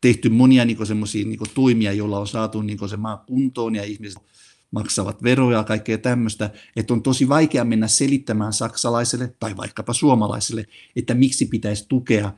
tehty 0.02 0.30
monia 0.30 0.66
niin 0.66 0.86
semmoisia 0.86 1.26
niin 1.26 1.40
toimia, 1.54 1.94
joilla 1.94 2.20
on 2.20 2.28
saatu 2.28 2.62
niin 2.62 2.90
se 2.90 2.98
maa 2.98 3.18
kuntoon 3.18 3.76
ja 3.76 3.84
ihmiset 3.84 4.24
maksavat 4.72 5.24
veroja 5.24 5.58
ja 5.58 5.64
kaikkea 5.64 5.98
tämmöistä, 5.98 6.50
että 6.76 6.94
on 6.94 7.04
tosi 7.04 7.30
vaikea 7.30 7.66
mennä 7.66 7.88
selittämään 7.88 8.54
saksalaiselle 8.54 9.34
tai 9.40 9.58
vaikkapa 9.58 9.94
suomalaiselle, 9.94 10.66
että 10.96 11.14
miksi 11.14 11.46
pitäisi 11.46 11.86
tukea 11.88 12.32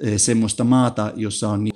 e, 0.00 0.18
semmoista 0.18 0.64
maata, 0.64 1.12
jossa 1.16 1.48
on 1.48 1.64
niin 1.64 1.74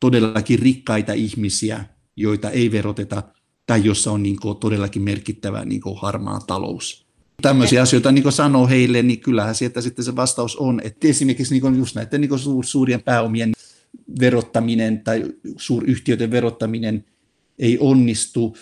todellakin 0.00 0.58
rikkaita 0.58 1.12
ihmisiä, 1.12 1.84
joita 2.16 2.50
ei 2.50 2.72
veroteta, 2.72 3.22
tai 3.66 3.84
jossa 3.84 4.12
on 4.12 4.22
niin 4.22 4.36
todellakin 4.60 5.02
merkittävä 5.02 5.64
niin 5.64 5.82
harmaa 5.96 6.40
talous. 6.40 7.04
Tämmöisiä 7.42 7.82
asioita 7.82 8.12
niin 8.12 8.32
sanoo 8.32 8.66
heille, 8.66 9.02
niin 9.02 9.20
kyllähän 9.20 9.54
sieltä 9.54 9.80
sitten 9.80 10.04
se 10.04 10.16
vastaus 10.16 10.56
on, 10.56 10.80
että 10.84 11.08
esimerkiksi 11.08 11.60
niin 11.60 11.78
just 11.78 11.96
näiden 11.96 12.20
niin 12.20 12.30
suurien 12.64 13.02
pääomien 13.02 13.52
verottaminen 14.20 15.00
tai 15.00 15.24
suuryhtiöiden 15.56 16.30
verottaminen 16.30 17.04
ei 17.58 17.78
onnistu, 17.80 18.56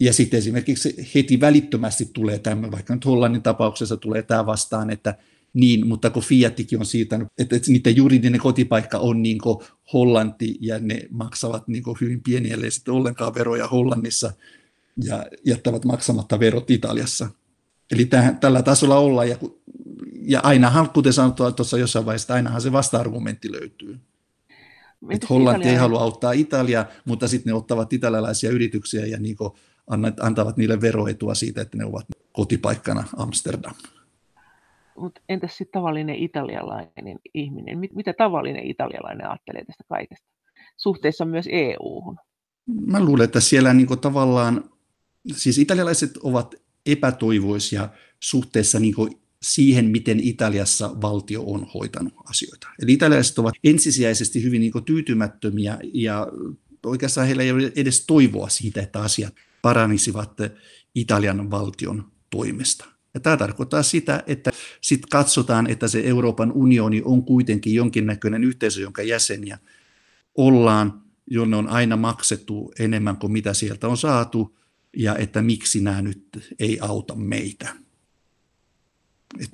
ja 0.00 0.12
sitten 0.12 0.38
esimerkiksi 0.38 1.10
heti 1.14 1.40
välittömästi 1.40 2.10
tulee 2.12 2.38
tämä, 2.38 2.70
vaikka 2.70 2.94
nyt 2.94 3.04
Hollannin 3.04 3.42
tapauksessa 3.42 3.96
tulee 3.96 4.22
tämä 4.22 4.46
vastaan, 4.46 4.90
että 4.90 5.14
niin, 5.54 5.86
mutta 5.86 6.10
kun 6.10 6.22
Fiatikin 6.22 6.78
on 6.78 6.86
siitä, 6.86 7.20
että, 7.38 7.56
niiden 7.68 7.96
juridinen 7.96 8.40
kotipaikka 8.40 8.98
on 8.98 9.22
niin 9.22 9.38
Hollanti 9.92 10.58
ja 10.60 10.78
ne 10.78 11.02
maksavat 11.10 11.68
niin 11.68 11.82
hyvin 12.00 12.22
pieniä, 12.22 12.54
eli 12.54 12.70
sitten 12.70 12.94
ollenkaan 12.94 13.34
veroja 13.34 13.66
Hollannissa 13.68 14.32
ja 15.04 15.26
jättävät 15.44 15.84
maksamatta 15.84 16.40
verot 16.40 16.70
Italiassa. 16.70 17.28
Eli 17.90 18.04
tähän, 18.04 18.38
tällä 18.38 18.62
tasolla 18.62 18.98
ollaan 18.98 19.28
ja, 19.28 19.36
ja 20.22 20.40
ainahan, 20.40 20.90
kuten 20.90 21.12
sanottu 21.12 21.52
tuossa 21.52 21.78
jossain 21.78 22.06
vaiheessa, 22.06 22.34
ainahan 22.34 22.60
se 22.60 22.72
vasta-argumentti 22.72 23.52
löytyy. 23.52 23.98
Että 25.10 25.26
Hollanti 25.30 25.60
Italia... 25.60 25.72
ei 25.72 25.78
halua 25.78 26.00
auttaa 26.00 26.32
Italiaa, 26.32 26.86
mutta 27.04 27.28
sitten 27.28 27.50
ne 27.50 27.54
ottavat 27.54 27.92
italialaisia 27.92 28.50
yrityksiä 28.50 29.06
ja 29.06 29.18
niin 29.18 29.36
antavat 30.20 30.56
niille 30.56 30.80
veroetua 30.80 31.34
siitä, 31.34 31.62
että 31.62 31.76
ne 31.76 31.84
ovat 31.84 32.06
kotipaikkana 32.32 33.04
Amsterdam. 33.16 33.74
Mutta 34.96 35.20
entäs 35.28 35.56
sitten 35.56 35.80
tavallinen 35.80 36.16
italialainen 36.16 37.18
ihminen? 37.34 37.78
Mit, 37.78 37.94
mitä 37.94 38.12
tavallinen 38.12 38.64
italialainen 38.66 39.30
ajattelee 39.30 39.64
tästä 39.64 39.84
kaikesta? 39.88 40.28
Suhteessa 40.76 41.24
myös 41.24 41.46
EU-hun. 41.52 42.16
Mä 42.86 43.04
luulen, 43.04 43.24
että 43.24 43.40
siellä 43.40 43.74
niin 43.74 44.00
tavallaan, 44.00 44.64
siis 45.32 45.58
italialaiset 45.58 46.16
ovat 46.16 46.54
epätoivoisia 46.86 47.88
suhteessa 48.20 48.80
niin 48.80 48.94
siihen, 49.42 49.84
miten 49.84 50.20
Italiassa 50.20 51.00
valtio 51.00 51.42
on 51.42 51.66
hoitanut 51.74 52.14
asioita. 52.24 52.68
Eli 52.82 52.92
italialaiset 52.92 53.38
ovat 53.38 53.54
ensisijaisesti 53.64 54.42
hyvin 54.42 54.60
niin 54.60 54.84
tyytymättömiä 54.84 55.78
ja 55.94 56.26
oikeastaan 56.86 57.26
heillä 57.26 57.42
ei 57.42 57.50
ole 57.50 57.72
edes 57.76 58.06
toivoa 58.06 58.48
siitä, 58.48 58.82
että 58.82 59.00
asiat 59.00 59.34
paranisivat 59.62 60.32
Italian 60.94 61.50
valtion 61.50 62.04
toimesta. 62.30 62.84
Ja 63.14 63.20
tämä 63.20 63.36
tarkoittaa 63.36 63.82
sitä, 63.82 64.22
että 64.26 64.50
sitten 64.80 65.08
katsotaan, 65.10 65.70
että 65.70 65.88
se 65.88 66.00
Euroopan 66.00 66.52
unioni 66.52 67.02
on 67.04 67.24
kuitenkin 67.24 67.74
jonkinnäköinen 67.74 68.44
yhteisö, 68.44 68.80
jonka 68.80 69.02
jäseniä 69.02 69.58
ollaan, 70.34 71.02
jonne 71.26 71.56
on 71.56 71.68
aina 71.68 71.96
maksettu 71.96 72.72
enemmän 72.78 73.16
kuin 73.16 73.32
mitä 73.32 73.54
sieltä 73.54 73.88
on 73.88 73.96
saatu, 73.96 74.58
ja 74.96 75.16
että 75.16 75.42
miksi 75.42 75.80
nämä 75.80 76.02
nyt 76.02 76.54
ei 76.58 76.78
auta 76.80 77.14
meitä. 77.14 77.74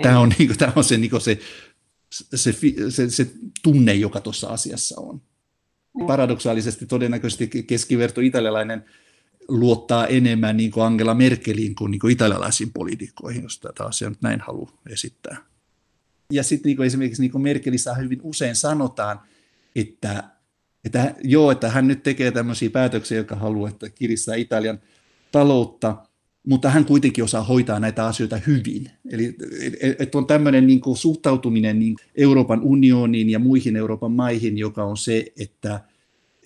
Tämä 0.03 0.19
on, 0.19 0.29
niin 0.39 0.49
kuin, 0.49 0.59
tämä 0.59 0.73
on 0.77 0.85
se, 0.85 0.97
niin 0.97 1.11
kuin 1.11 1.21
se, 1.21 1.39
se, 2.35 2.53
se, 2.91 3.11
se 3.11 3.31
tunne, 3.63 3.95
joka 3.95 4.21
tuossa 4.21 4.49
asiassa 4.49 5.01
on. 5.01 5.23
Paradoksaalisesti 6.07 6.87
todennäköisesti 6.87 7.63
keskiverto 7.67 8.21
italialainen 8.21 8.85
luottaa 9.49 10.07
enemmän 10.07 10.57
niin 10.57 10.71
kuin 10.71 10.85
Angela 10.85 11.15
Merkeliin 11.15 11.75
kuin, 11.75 11.91
niin 11.91 11.99
kuin 11.99 12.13
italialaisiin 12.13 12.73
poliitikkoihin, 12.73 13.43
jos 13.43 13.61
tätä 13.61 13.85
asiaa 13.85 14.11
nyt 14.11 14.23
näin 14.23 14.41
haluaa 14.41 14.73
esittää. 14.91 15.37
Ja 16.33 16.43
sitten 16.43 16.71
niin 16.71 16.83
esimerkiksi 16.83 17.23
niin 17.23 17.31
kuin 17.31 17.43
Merkelissä 17.43 17.95
hyvin 17.95 18.21
usein 18.23 18.57
sanotaan, 18.57 19.21
että, 19.77 20.25
että 20.85 21.15
joo, 21.25 21.51
että 21.51 21.71
hän 21.71 21.89
nyt 21.89 22.03
tekee 22.03 22.31
tämmöisiä 22.31 22.71
päätöksiä, 22.71 23.19
jotka 23.19 23.37
haluaa, 23.37 23.69
että 23.69 23.91
kiristää 23.91 24.35
Italian 24.35 24.79
taloutta, 25.33 26.07
mutta 26.47 26.71
hän 26.71 26.85
kuitenkin 26.85 27.25
osaa 27.25 27.45
hoitaa 27.45 27.81
näitä 27.81 28.07
asioita 28.07 28.41
hyvin. 28.47 28.91
Eli 29.11 29.37
että 29.99 30.19
on 30.19 30.27
tämmöinen 30.27 30.67
niin 30.67 30.81
kuin 30.81 30.97
suhtautuminen 30.97 31.79
niin 31.79 31.97
Euroopan 32.15 32.61
unioniin 32.63 33.31
ja 33.31 33.39
muihin 33.39 33.77
Euroopan 33.77 34.13
maihin, 34.13 34.59
joka 34.59 34.85
on 34.85 34.97
se, 34.97 35.33
että, 35.39 35.81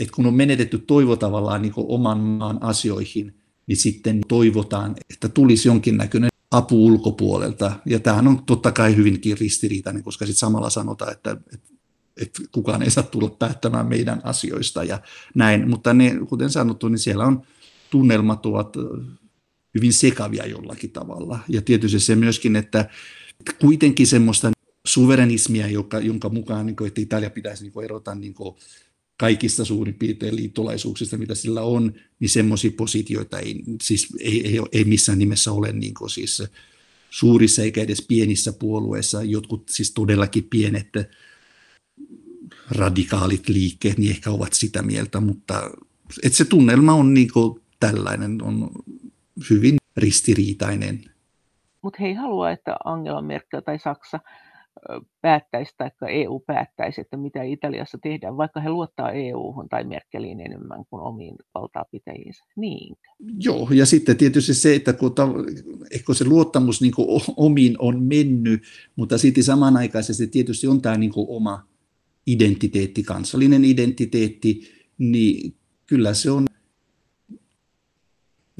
että 0.01 0.15
kun 0.15 0.27
on 0.27 0.35
menetetty 0.35 0.79
toivo 0.79 1.17
tavallaan 1.17 1.63
niin 1.63 1.73
oman 1.77 2.21
maan 2.21 2.63
asioihin, 2.63 3.35
niin 3.67 3.77
sitten 3.77 4.21
toivotaan, 4.29 4.97
että 5.11 5.29
tulisi 5.29 5.69
jonkinnäköinen 5.69 6.31
apu 6.51 6.87
ulkopuolelta. 6.87 7.73
Ja 7.87 8.01
tämähän 8.01 8.29
on 8.29 8.45
totta 8.45 8.73
kai 8.73 8.97
hyvinkin 8.97 9.39
ristiriitainen, 9.39 10.03
koska 10.03 10.27
sitten 10.27 10.39
samalla 10.39 10.71
sanotaan, 10.71 11.13
että, 11.13 11.37
että, 11.53 11.69
että 12.21 12.43
kukaan 12.53 12.83
ei 12.83 12.91
saa 12.91 13.05
tulla 13.05 13.31
päättämään 13.39 13.87
meidän 13.87 14.21
asioista 14.25 14.85
ja 14.85 15.01
näin. 15.35 15.69
Mutta 15.69 15.95
ne, 15.95 16.19
kuten 16.29 16.51
sanottu, 16.51 16.89
niin 16.89 16.99
siellä 16.99 17.25
on 17.25 17.43
tunnelmat 17.91 18.47
ovat 18.47 18.77
hyvin 19.75 19.93
sekavia 19.93 20.47
jollakin 20.47 20.91
tavalla. 20.91 21.39
Ja 21.49 21.63
tietysti 21.63 22.01
se 22.01 22.17
myöskin, 22.17 22.57
että 22.57 22.91
kuitenkin 23.61 24.07
semmoista 24.07 24.51
suverenismia, 24.87 25.69
joka, 25.69 25.99
jonka 25.99 26.29
mukaan 26.29 26.67
niin 26.67 26.77
kuin, 26.77 26.89
että 26.89 27.01
Italia 27.01 27.31
pitäisi 27.31 27.63
niin 27.63 27.73
kuin, 27.73 27.85
erota 27.85 28.15
niin 28.15 28.35
kuin, 28.35 28.57
kaikista 29.21 29.65
suurin 29.65 29.95
piirtein 29.95 30.37
liittolaisuuksista, 30.37 31.19
mitä 31.19 31.35
sillä 31.35 31.63
on, 31.63 31.95
niin 32.21 32.29
semmoisia 32.29 32.71
positioita 32.77 33.39
ei, 33.39 33.63
siis 33.83 34.09
ei, 34.21 34.47
ei, 34.47 34.61
ei 34.73 34.85
missään 34.85 35.19
nimessä 35.19 35.53
ole 35.53 35.73
niin 35.73 35.95
kuin, 35.95 36.11
siis 36.11 36.43
suurissa 37.11 37.63
eikä 37.63 37.83
edes 37.83 38.03
pienissä 38.09 38.53
puolueissa, 38.53 39.23
jotkut 39.23 39.69
siis 39.69 39.91
todellakin 39.91 40.45
pienet 40.45 40.89
radikaalit 42.71 43.49
liikkeet, 43.49 43.99
niin 43.99 44.11
ehkä 44.11 44.31
ovat 44.31 44.53
sitä 44.53 44.83
mieltä, 44.83 45.21
mutta 45.21 45.71
että 46.23 46.37
se 46.37 46.45
tunnelma 46.45 46.93
on 46.93 47.15
niin 47.15 47.33
kuin 47.33 47.61
tällainen, 47.81 48.43
on 48.43 48.71
hyvin 49.51 49.77
ristiriitainen. 49.97 51.05
Mutta 51.83 51.99
he 52.01 52.07
ei 52.07 52.15
halua, 52.15 52.51
että 52.51 52.77
Angela 52.85 53.23
Merkel 53.23 53.61
tai 53.61 53.79
Saksa 53.79 54.21
päättäisi 55.21 55.75
tai 55.77 55.91
EU 56.09 56.41
päättäisi, 56.47 57.01
että 57.01 57.17
mitä 57.17 57.43
Italiassa 57.43 57.99
tehdään, 58.03 58.37
vaikka 58.37 58.61
he 58.61 58.69
luottaa 58.69 59.13
EU-hun 59.13 59.69
tai 59.69 59.85
Merkeliin 59.85 60.41
enemmän 60.41 60.85
kuin 60.91 61.03
omiin 61.03 61.35
valtaapitäjiinsä. 61.55 62.45
Niin. 62.57 62.97
Joo, 63.39 63.69
ja 63.71 63.87
sitten 63.87 64.17
tietysti 64.17 64.55
se, 64.55 64.75
että 64.75 64.93
kun, 64.93 65.15
ta, 65.15 65.29
ehkä 65.91 66.15
se 66.15 66.25
luottamus 66.25 66.81
niin 66.81 66.93
kuin 66.95 67.23
omiin 67.37 67.77
on 67.79 68.03
mennyt, 68.03 68.63
mutta 68.97 69.19
sitten 69.19 69.45
samanaikaisesti 69.45 70.27
tietysti 70.27 70.67
on 70.67 70.83
tämä 70.83 70.99
niin 70.99 71.13
kuin 71.13 71.27
oma 71.29 71.67
identiteetti, 72.27 73.03
kansallinen 73.03 73.65
identiteetti, 73.65 74.61
niin 74.99 75.55
kyllä 75.87 76.15
se 76.15 76.31
on 76.31 76.45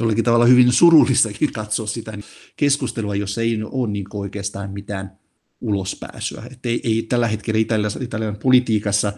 jollakin 0.01 0.25
tavalla 0.25 0.47
hyvin 0.47 0.73
surullistakin 0.73 1.53
katsoa 1.53 1.87
sitä 1.87 2.19
keskustelua, 2.57 3.15
jossa 3.15 3.41
ei 3.41 3.63
ole 3.63 3.91
niin 3.91 4.07
oikeastaan 4.13 4.71
mitään 4.71 5.19
ulospääsyä. 5.61 6.43
Että 6.51 6.69
ei, 6.69 6.81
ei 6.85 7.03
tällä 7.03 7.29
hetkellä 7.29 7.61
Italian, 7.61 7.91
Italian 8.01 8.37
politiikassa 8.37 9.13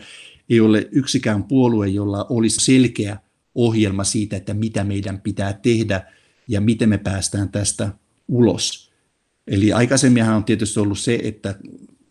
ei 0.50 0.60
ole 0.60 0.88
yksikään 0.92 1.44
puolue, 1.44 1.88
jolla 1.88 2.26
olisi 2.28 2.64
selkeä 2.64 3.16
ohjelma 3.54 4.04
siitä, 4.04 4.36
että 4.36 4.54
mitä 4.54 4.84
meidän 4.84 5.20
pitää 5.20 5.52
tehdä 5.52 6.12
ja 6.48 6.60
miten 6.60 6.88
me 6.88 6.98
päästään 6.98 7.48
tästä 7.48 7.92
ulos. 8.28 8.92
Eli 9.46 9.72
aikaisemminhan 9.72 10.36
on 10.36 10.44
tietysti 10.44 10.80
ollut 10.80 10.98
se, 10.98 11.18
että 11.22 11.54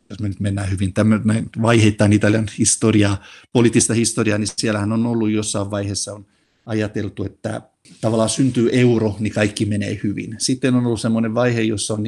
jos 0.09 0.19
me 0.19 0.28
nyt 0.28 0.39
mennään 0.39 0.72
hyvin 0.72 0.93
tämmöinen 0.93 1.49
vaiheittain 1.61 2.13
Italian 2.13 2.47
historiaa, 2.57 3.24
poliittista 3.53 3.93
historiaa, 3.93 4.38
niin 4.38 4.47
siellähän 4.57 4.91
on 4.91 5.05
ollut 5.05 5.32
jossain 5.32 5.72
vaiheessa 5.72 6.13
on 6.13 6.26
ajateltu, 6.66 7.24
että 7.24 7.62
tavallaan 8.01 8.30
syntyy 8.30 8.70
euro, 8.72 9.16
niin 9.20 9.34
kaikki 9.34 9.66
menee 9.66 9.99
hyvin. 10.03 10.36
Sitten 10.38 10.76
on 10.76 10.86
ollut 10.86 11.01
semmoinen 11.01 11.34
vaihe, 11.34 11.62
jossa 11.62 11.93
on 11.93 12.05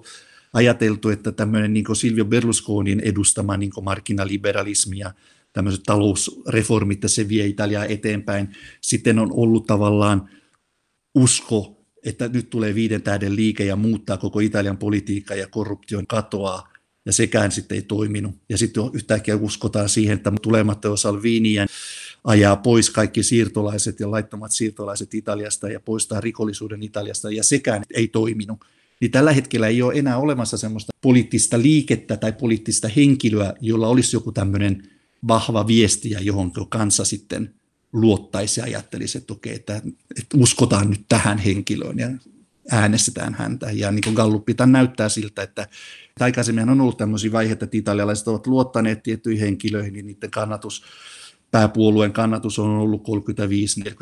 ajateltu, 0.54 1.10
että 1.10 1.32
tämmöinen 1.32 1.74
niin 1.74 1.96
Silvio 1.96 2.26
Berlusconin 2.26 3.00
edustama 3.00 3.58
niin 3.58 3.72
markkinaliberalismi 3.82 4.98
ja 4.98 5.14
tämmöiset 5.54 5.84
talousreformit, 5.86 6.98
että 6.98 7.08
se 7.08 7.30
vie 7.30 7.46
Italiaa 7.46 7.86
eteenpäin. 7.86 8.50
Sitten 8.82 9.20
on 9.20 9.32
ollut 9.32 9.68
tavallaan 9.68 10.30
usko, 11.16 11.86
että 12.06 12.28
nyt 12.28 12.50
tulee 12.50 12.76
viiden 12.76 13.02
tähden 13.02 13.36
liike 13.36 13.66
ja 13.66 13.76
muuttaa 13.76 14.18
koko 14.18 14.40
Italian 14.40 14.78
politiikkaa 14.78 15.38
ja 15.38 15.48
korruption 15.48 16.08
katoaa, 16.08 16.74
ja 17.06 17.14
sekään 17.14 17.52
sitten 17.52 17.76
ei 17.76 17.82
toiminut. 17.82 18.36
Ja 18.50 18.58
sitten 18.58 18.84
yhtäkkiä 18.94 19.36
uskotaan 19.36 19.90
siihen, 19.90 20.14
että 20.14 20.32
tulematta 20.42 20.96
Salvini 20.96 21.54
ja 21.54 21.66
ajaa 22.24 22.56
pois 22.56 22.90
kaikki 22.90 23.24
siirtolaiset 23.24 24.00
ja 24.00 24.12
laittomat 24.12 24.52
siirtolaiset 24.52 25.14
Italiasta 25.14 25.70
ja 25.70 25.80
poistaa 25.80 26.22
rikollisuuden 26.22 26.84
Italiasta, 26.84 27.32
ja 27.32 27.44
sekään 27.44 27.84
ei 27.94 28.08
toiminut 28.08 28.66
niin 29.04 29.12
tällä 29.12 29.32
hetkellä 29.32 29.68
ei 29.68 29.82
ole 29.82 29.94
enää 29.96 30.18
olemassa 30.18 30.58
semmoista 30.58 30.94
poliittista 31.02 31.62
liikettä 31.62 32.18
tai 32.18 32.32
poliittista 32.32 32.88
henkilöä, 32.88 33.54
jolla 33.62 33.88
olisi 33.88 34.16
joku 34.16 34.32
tämmöinen 34.32 34.84
vahva 35.28 35.68
viesti 35.68 36.10
ja 36.10 36.20
johon 36.22 36.52
kansa 36.70 37.06
sitten 37.06 37.54
luottaisi 37.94 38.60
ja 38.60 38.64
ajattelisi, 38.64 39.18
että 39.18 39.34
okei, 39.34 39.56
että, 39.56 39.76
että 40.20 40.38
uskotaan 40.38 40.90
nyt 40.90 41.06
tähän 41.10 41.38
henkilöön 41.38 42.00
ja 42.00 42.10
äänestetään 42.72 43.34
häntä. 43.34 43.72
Ja 43.72 43.92
niin 43.92 44.04
kuin 44.04 44.14
Galluppi 44.14 44.56
näyttää 44.66 45.10
siltä, 45.10 45.44
että 45.44 45.68
aikaisemmin 46.20 46.70
on 46.70 46.82
ollut 46.82 46.98
tämmöisiä 46.98 47.32
vaiheita, 47.32 47.66
että 47.66 47.78
italialaiset 47.78 48.28
ovat 48.28 48.48
luottaneet 48.48 49.04
tiettyihin 49.04 49.46
henkilöihin, 49.46 49.94
niin 49.94 50.06
niiden 50.06 50.32
kannatus 50.32 50.84
pääpuolueen 51.54 52.14
kannatus 52.14 52.60
on 52.60 52.70
ollut 52.70 53.04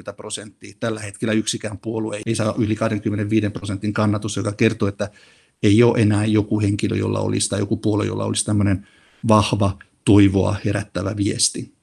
35-40 0.09 0.13
prosenttia. 0.15 0.73
Tällä 0.79 0.99
hetkellä 0.99 1.33
yksikään 1.33 1.77
puolue 1.77 2.21
ei 2.25 2.35
saa 2.35 2.53
yli 2.57 2.75
25 2.75 3.49
prosentin 3.49 3.93
kannatus, 3.93 4.37
joka 4.37 4.51
kertoo, 4.51 4.87
että 4.87 5.09
ei 5.63 5.83
ole 5.83 6.01
enää 6.01 6.25
joku 6.25 6.61
henkilö, 6.61 6.95
jolla 6.95 7.19
olisi 7.19 7.49
tai 7.49 7.59
joku 7.59 7.77
puolue, 7.77 8.05
jolla 8.05 8.25
olisi 8.25 8.45
tämmöinen 8.45 8.87
vahva, 9.27 9.77
toivoa 10.05 10.55
herättävä 10.65 11.17
viesti. 11.17 11.73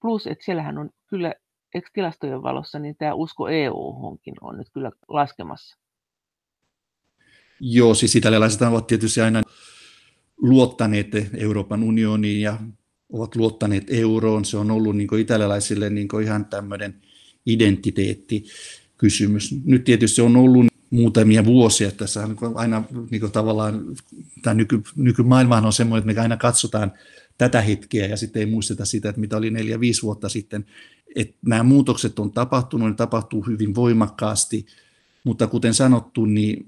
Plus, 0.00 0.26
että 0.26 0.44
siellähän 0.44 0.78
on 0.78 0.90
kyllä, 1.06 1.34
eikö 1.74 1.88
tilastojen 1.92 2.42
valossa, 2.42 2.78
niin 2.78 2.96
tämä 2.96 3.14
usko 3.14 3.48
EU-hunkin 3.48 4.34
on 4.40 4.58
nyt 4.58 4.68
kyllä 4.74 4.90
laskemassa. 5.08 5.78
Joo, 7.60 7.94
siis 7.94 8.16
italialaiset 8.16 8.62
ovat 8.62 8.86
tietysti 8.86 9.20
aina 9.20 9.42
luottaneet 10.36 11.06
Euroopan 11.36 11.82
unioniin 11.82 12.40
ja 12.40 12.58
ovat 13.12 13.36
luottaneet 13.36 13.84
euroon. 13.88 14.44
Se 14.44 14.56
on 14.56 14.70
ollut 14.70 14.96
niin 14.96 15.18
italialaisille 15.18 15.90
niin 15.90 16.08
ihan 16.22 16.44
tämmöinen 16.44 16.94
identiteettikysymys. 17.46 19.54
Nyt 19.64 19.84
tietysti 19.84 20.16
se 20.16 20.22
on 20.22 20.36
ollut 20.36 20.66
muutamia 20.90 21.44
vuosia. 21.44 21.90
Tässä 21.90 22.22
on 22.22 22.36
aina 22.54 22.84
niin 23.10 23.32
tavallaan, 23.32 23.84
tämä 24.42 24.54
nyky, 24.54 24.82
nykymaailmahan 24.96 25.66
on 25.66 25.72
semmoinen, 25.72 26.10
että 26.10 26.20
me 26.20 26.22
aina 26.22 26.36
katsotaan 26.36 26.92
tätä 27.38 27.60
hetkeä 27.60 28.06
ja 28.06 28.16
sitten 28.16 28.40
ei 28.40 28.46
muisteta 28.46 28.84
sitä, 28.84 29.08
että 29.08 29.20
mitä 29.20 29.36
oli 29.36 29.50
neljä, 29.50 29.80
viisi 29.80 30.02
vuotta 30.02 30.28
sitten. 30.28 30.66
Että 31.16 31.34
nämä 31.46 31.62
muutokset 31.62 32.18
on 32.18 32.32
tapahtunut, 32.32 32.88
ne 32.88 32.94
tapahtuu 32.94 33.42
hyvin 33.42 33.74
voimakkaasti, 33.74 34.66
mutta 35.24 35.46
kuten 35.46 35.74
sanottu, 35.74 36.24
niin 36.24 36.66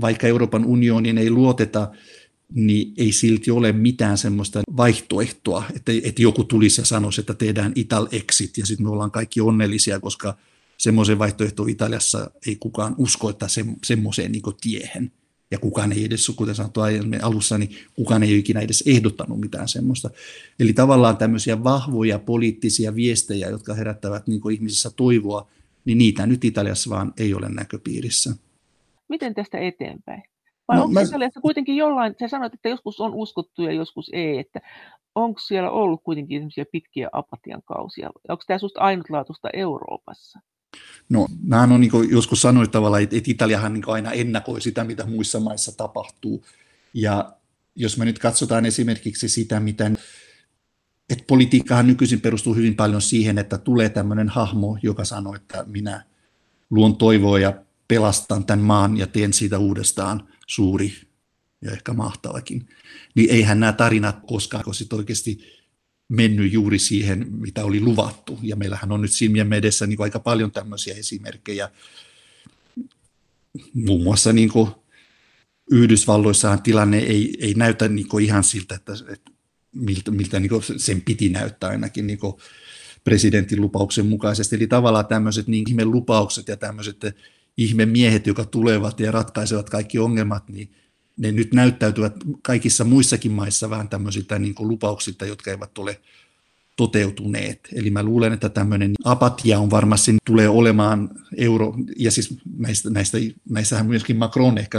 vaikka 0.00 0.26
Euroopan 0.26 0.64
unionin 0.64 1.18
ei 1.18 1.30
luoteta 1.30 1.90
niin 2.54 2.94
ei 2.96 3.12
silti 3.12 3.50
ole 3.50 3.72
mitään 3.72 4.18
semmoista 4.18 4.62
vaihtoehtoa, 4.76 5.64
että, 5.76 5.92
että 6.04 6.22
joku 6.22 6.44
tulisi 6.44 6.80
ja 6.80 6.84
sanoisi, 6.84 7.20
että 7.20 7.34
tehdään 7.34 7.72
Ital 7.74 8.08
exit 8.12 8.58
ja 8.58 8.66
sitten 8.66 8.86
me 8.86 8.90
ollaan 8.90 9.10
kaikki 9.10 9.40
onnellisia, 9.40 10.00
koska 10.00 10.34
semmoisen 10.78 11.18
vaihtoehto 11.18 11.66
Italiassa 11.66 12.30
ei 12.46 12.56
kukaan 12.56 12.94
usko, 12.98 13.30
että 13.30 13.48
se, 13.48 13.64
semmoiseen 13.84 14.32
niin 14.32 14.42
tiehen. 14.60 15.12
Ja 15.50 15.58
kukaan 15.58 15.92
ei 15.92 16.04
edes, 16.04 16.32
kuten 16.36 16.54
sanottu 16.54 16.80
aiemmin 16.80 17.24
alussa, 17.24 17.58
niin 17.58 17.76
kukaan 17.94 18.22
ei 18.22 18.38
ikinä 18.38 18.60
edes 18.60 18.84
ehdottanut 18.86 19.40
mitään 19.40 19.68
semmoista. 19.68 20.10
Eli 20.60 20.72
tavallaan 20.72 21.16
tämmöisiä 21.16 21.64
vahvoja 21.64 22.18
poliittisia 22.18 22.94
viestejä, 22.94 23.48
jotka 23.48 23.74
herättävät 23.74 24.26
niin 24.26 24.52
ihmisissä 24.52 24.90
toivoa, 24.90 25.50
niin 25.84 25.98
niitä 25.98 26.26
nyt 26.26 26.44
Italiassa 26.44 26.90
vaan 26.90 27.12
ei 27.16 27.34
ole 27.34 27.48
näköpiirissä. 27.48 28.34
Miten 29.08 29.34
tästä 29.34 29.58
eteenpäin? 29.58 30.22
Vai 30.72 30.78
no, 30.78 30.84
onko 30.84 30.94
mä... 30.94 31.00
Italiassa 31.00 31.40
kuitenkin 31.40 31.76
jollain, 31.76 32.14
sä 32.20 32.28
sanoit, 32.28 32.54
että 32.54 32.68
joskus 32.68 33.00
on 33.00 33.14
uskottu 33.14 33.62
ja 33.62 33.72
joskus 33.72 34.10
ei, 34.12 34.38
että 34.38 34.60
onko 35.14 35.40
siellä 35.40 35.70
ollut 35.70 36.02
kuitenkin 36.04 36.50
pitkiä 36.72 37.08
apatian 37.12 37.62
kausia? 37.64 38.10
Onko 38.28 38.44
tämä 38.46 38.58
susta 38.58 38.80
ainutlaatuista 38.80 39.48
Euroopassa? 39.52 40.40
No, 41.08 41.26
mä 41.44 41.62
on 41.62 41.80
niin 41.80 42.10
joskus 42.10 42.42
sanoin 42.42 42.70
tavallaan, 42.70 43.02
että 43.02 43.16
Italiahan 43.26 43.72
niin 43.72 43.88
aina 43.88 44.12
ennakoi 44.12 44.60
sitä, 44.60 44.84
mitä 44.84 45.06
muissa 45.06 45.40
maissa 45.40 45.76
tapahtuu. 45.76 46.44
Ja 46.94 47.32
jos 47.74 47.98
me 47.98 48.04
nyt 48.04 48.18
katsotaan 48.18 48.66
esimerkiksi 48.66 49.28
sitä, 49.28 49.60
miten 49.60 49.98
että 51.10 51.24
politiikkahan 51.26 51.86
nykyisin 51.86 52.20
perustuu 52.20 52.54
hyvin 52.54 52.76
paljon 52.76 53.02
siihen, 53.02 53.38
että 53.38 53.58
tulee 53.58 53.88
tämmöinen 53.88 54.28
hahmo, 54.28 54.78
joka 54.82 55.04
sanoo, 55.04 55.34
että 55.34 55.64
minä 55.66 56.04
luon 56.70 56.96
toivoa 56.96 57.38
ja 57.38 57.54
pelastan 57.88 58.44
tämän 58.44 58.64
maan 58.64 58.96
ja 58.96 59.06
teen 59.06 59.32
siitä 59.32 59.58
uudestaan 59.58 60.28
suuri 60.54 60.92
ja 61.62 61.72
ehkä 61.72 61.92
mahtavakin, 61.92 62.68
niin 63.14 63.30
eihän 63.30 63.60
nämä 63.60 63.72
tarinat 63.72 64.18
koskaan 64.26 64.74
sit 64.74 64.92
oikeasti 64.92 65.62
mennyt 66.08 66.52
juuri 66.52 66.78
siihen, 66.78 67.26
mitä 67.30 67.64
oli 67.64 67.80
luvattu. 67.80 68.38
Ja 68.42 68.56
meillähän 68.56 68.92
on 68.92 69.00
nyt 69.00 69.12
silmien 69.12 69.52
edessä 69.52 69.86
niin 69.86 70.02
aika 70.02 70.20
paljon 70.20 70.52
tämmöisiä 70.52 70.94
esimerkkejä. 70.94 71.70
Muun 73.74 74.02
muassa 74.02 74.32
niin 74.32 74.50
Yhdysvalloissahan 75.70 76.62
tilanne 76.62 76.98
ei, 76.98 77.36
ei 77.40 77.54
näytä 77.54 77.88
niin 77.88 78.20
ihan 78.22 78.44
siltä, 78.44 78.74
että, 78.74 78.92
että 79.08 79.30
miltä, 79.74 80.10
miltä 80.10 80.40
niin 80.40 80.50
sen 80.76 81.00
piti 81.00 81.28
näyttää 81.28 81.70
ainakin 81.70 82.06
niin 82.06 82.18
presidentin 83.04 83.60
lupauksen 83.60 84.06
mukaisesti. 84.06 84.56
Eli 84.56 84.66
tavallaan 84.66 85.06
tämmöiset 85.06 85.48
niin 85.48 85.90
lupaukset 85.90 86.48
ja 86.48 86.56
tämmöiset 86.56 86.96
ihmemiehet, 87.56 88.26
jotka 88.26 88.44
tulevat 88.44 89.00
ja 89.00 89.12
ratkaisevat 89.12 89.70
kaikki 89.70 89.98
ongelmat, 89.98 90.48
niin 90.48 90.72
ne 91.16 91.32
nyt 91.32 91.52
näyttäytyvät 91.52 92.14
kaikissa 92.42 92.84
muissakin 92.84 93.32
maissa 93.32 93.70
vähän 93.70 93.88
tämmöisiltä 93.88 94.38
niin 94.38 94.54
kuin 94.54 94.68
lupauksilta, 94.68 95.26
jotka 95.26 95.50
eivät 95.50 95.78
ole 95.78 96.00
toteutuneet. 96.76 97.68
Eli 97.72 97.90
mä 97.90 98.02
luulen, 98.02 98.32
että 98.32 98.48
tämmöinen 98.48 98.92
apatia 99.04 99.58
on 99.58 99.70
varmasti 99.70 100.16
tulee 100.24 100.48
olemaan 100.48 101.10
euro, 101.36 101.74
ja 101.98 102.10
siis 102.10 102.34
näistä, 102.58 102.90
näistä, 102.90 103.18
näissähän 103.50 103.86
myöskin 103.86 104.16
Macron 104.16 104.58
ehkä 104.58 104.78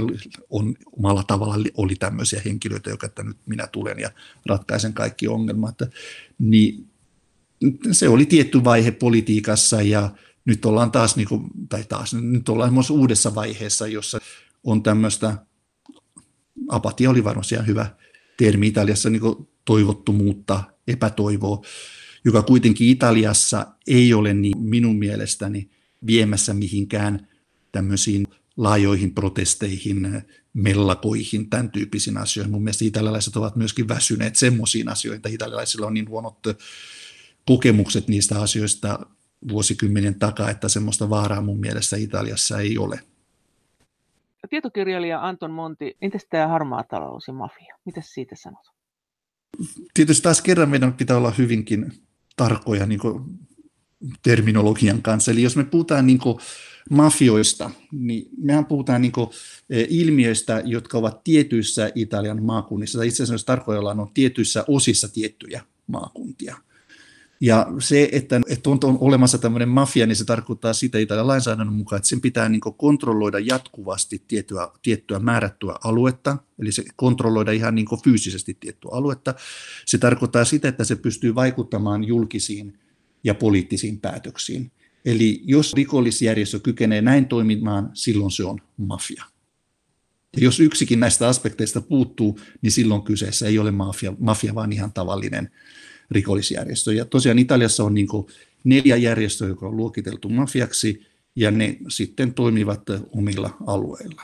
on 0.49 0.75
omalla 0.97 1.23
tavalla 1.23 1.55
oli 1.77 1.95
tämmöisiä 1.95 2.41
henkilöitä, 2.45 2.89
joka 2.89 3.05
että 3.05 3.23
nyt 3.23 3.37
minä 3.45 3.67
tulen 3.67 3.99
ja 3.99 4.09
ratkaisen 4.45 4.93
kaikki 4.93 5.27
ongelmat. 5.27 5.77
Niin 6.39 6.87
se 7.91 8.09
oli 8.09 8.25
tietty 8.25 8.63
vaihe 8.63 8.91
politiikassa 8.91 9.81
ja 9.81 10.09
nyt 10.45 10.65
ollaan 10.65 10.91
taas, 10.91 11.15
niin 11.15 11.27
kuin, 11.27 11.43
tai 11.69 11.83
taas, 11.83 12.13
nyt 12.13 12.49
ollaan 12.49 12.73
uudessa 12.91 13.35
vaiheessa, 13.35 13.87
jossa 13.87 14.19
on 14.63 14.83
tämmöistä, 14.83 15.37
apatia 16.69 17.09
oli 17.09 17.23
varmasti 17.23 17.55
ihan 17.55 17.67
hyvä 17.67 17.95
termi 18.37 18.67
Italiassa, 18.67 19.09
niin 19.09 19.21
toivottomuutta, 19.65 20.63
epätoivoa, 20.87 21.61
joka 22.25 22.41
kuitenkin 22.41 22.89
Italiassa 22.89 23.67
ei 23.87 24.13
ole 24.13 24.33
niin 24.33 24.57
minun 24.57 24.95
mielestäni 24.99 25.69
viemässä 26.05 26.53
mihinkään 26.53 27.27
tämmöisiin 27.71 28.27
laajoihin 28.57 29.13
protesteihin, 29.13 30.23
mellakoihin, 30.53 31.49
tämän 31.49 31.71
tyyppisiin 31.71 32.17
asioihin. 32.17 32.51
Mun 32.51 32.63
mielestä 32.63 32.85
italialaiset 32.85 33.37
ovat 33.37 33.55
myöskin 33.55 33.87
väsyneet 33.87 34.35
semmoisiin 34.35 34.89
asioihin, 34.89 35.15
että 35.15 35.29
italialaisilla 35.29 35.87
on 35.87 35.93
niin 35.93 36.09
huonot 36.09 36.39
kokemukset 37.45 38.07
niistä 38.07 38.41
asioista 38.41 38.99
vuosikymmenen 39.49 40.19
takaa, 40.19 40.49
että 40.49 40.69
semmoista 40.69 41.09
vaaraa 41.09 41.41
mun 41.41 41.59
mielestä 41.59 41.95
Italiassa 41.95 42.59
ei 42.59 42.77
ole. 42.77 42.99
Tietokirjailija 44.49 45.27
Anton 45.27 45.51
Monti, 45.51 45.97
entäs 46.01 46.25
tämä 46.29 46.47
harmaa 46.47 46.83
talous 46.83 47.27
ja 47.27 47.33
mafia? 47.33 47.75
Mitä 47.85 48.01
siitä 48.03 48.35
sanot? 48.35 48.65
Tietysti 49.93 50.23
taas 50.23 50.41
kerran 50.41 50.69
meidän 50.69 50.93
pitää 50.93 51.17
olla 51.17 51.33
hyvinkin 51.37 51.91
tarkoja 52.35 52.85
niin 52.85 52.99
terminologian 54.23 55.01
kanssa. 55.01 55.31
Eli 55.31 55.43
jos 55.43 55.55
me 55.55 55.63
puhutaan 55.63 56.07
niin 56.07 56.19
kuin 56.19 56.39
mafioista, 56.89 57.71
niin 57.91 58.29
mehän 58.37 58.65
puhutaan 58.65 59.01
niin 59.01 59.11
kuin 59.11 59.29
e, 59.69 59.85
ilmiöistä, 59.89 60.61
jotka 60.65 60.97
ovat 60.97 61.23
tietyissä 61.23 61.91
Italian 61.95 62.43
maakunnissa, 62.43 62.99
tai 62.99 63.07
itse 63.07 63.15
asiassa 63.15 63.33
jos 63.33 63.45
tarkoillaan 63.45 63.99
on 63.99 64.13
tietyissä 64.13 64.65
osissa 64.67 65.07
tiettyjä 65.13 65.61
maakuntia– 65.87 66.57
ja 67.43 67.67
se, 67.79 68.09
että, 68.11 68.41
että 68.49 68.69
on, 68.69 68.79
on 68.83 68.97
olemassa 69.01 69.37
tämmöinen 69.37 69.69
mafia, 69.69 70.05
niin 70.05 70.15
se 70.15 70.25
tarkoittaa 70.25 70.73
sitä 70.73 70.97
Italian 70.97 71.27
lainsäädännön 71.27 71.75
mukaan, 71.75 71.97
että 71.97 72.09
sen 72.09 72.21
pitää 72.21 72.49
niin 72.49 72.61
kontrolloida 72.77 73.39
jatkuvasti 73.39 74.23
tiettyä, 74.27 74.67
tiettyä 74.81 75.19
määrättyä 75.19 75.75
aluetta, 75.83 76.37
eli 76.59 76.71
se 76.71 76.83
kontrolloida 76.95 77.51
ihan 77.51 77.75
niin 77.75 77.87
fyysisesti 78.03 78.57
tiettyä 78.59 78.91
aluetta. 78.93 79.33
Se 79.85 79.97
tarkoittaa 79.97 80.45
sitä, 80.45 80.67
että 80.67 80.83
se 80.83 80.95
pystyy 80.95 81.35
vaikuttamaan 81.35 82.03
julkisiin 82.03 82.79
ja 83.23 83.35
poliittisiin 83.35 83.99
päätöksiin. 83.99 84.71
Eli 85.05 85.41
jos 85.45 85.73
rikollisjärjestö 85.73 86.59
kykenee 86.59 87.01
näin 87.01 87.25
toimimaan, 87.25 87.89
silloin 87.93 88.31
se 88.31 88.43
on 88.43 88.59
mafia. 88.77 89.23
Ja 90.37 90.43
jos 90.43 90.59
yksikin 90.59 90.99
näistä 90.99 91.27
aspekteista 91.27 91.81
puuttuu, 91.81 92.39
niin 92.61 92.71
silloin 92.71 93.01
kyseessä 93.01 93.47
ei 93.47 93.59
ole 93.59 93.71
mafia, 93.71 94.13
mafia 94.19 94.55
vaan 94.55 94.73
ihan 94.73 94.93
tavallinen 94.93 95.49
rikollisjärjestö. 96.11 96.93
Ja 96.93 97.05
tosiaan 97.05 97.39
Italiassa 97.39 97.83
on 97.83 97.93
niin 97.93 98.07
neljä 98.63 98.95
järjestöä, 98.95 99.47
jotka 99.47 99.67
on 99.67 99.77
luokiteltu 99.77 100.29
mafiaksi, 100.29 101.07
ja 101.35 101.51
ne 101.51 101.77
sitten 101.89 102.33
toimivat 102.33 102.81
omilla 103.15 103.57
alueilla. 103.67 104.21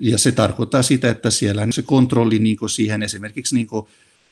Ja 0.00 0.18
se 0.18 0.32
tarkoittaa 0.32 0.82
sitä, 0.82 1.10
että 1.10 1.30
siellä 1.30 1.66
se 1.70 1.82
kontrolli 1.82 2.38
niin 2.38 2.58
siihen 2.70 3.02
esimerkiksi 3.02 3.54
niin 3.54 3.68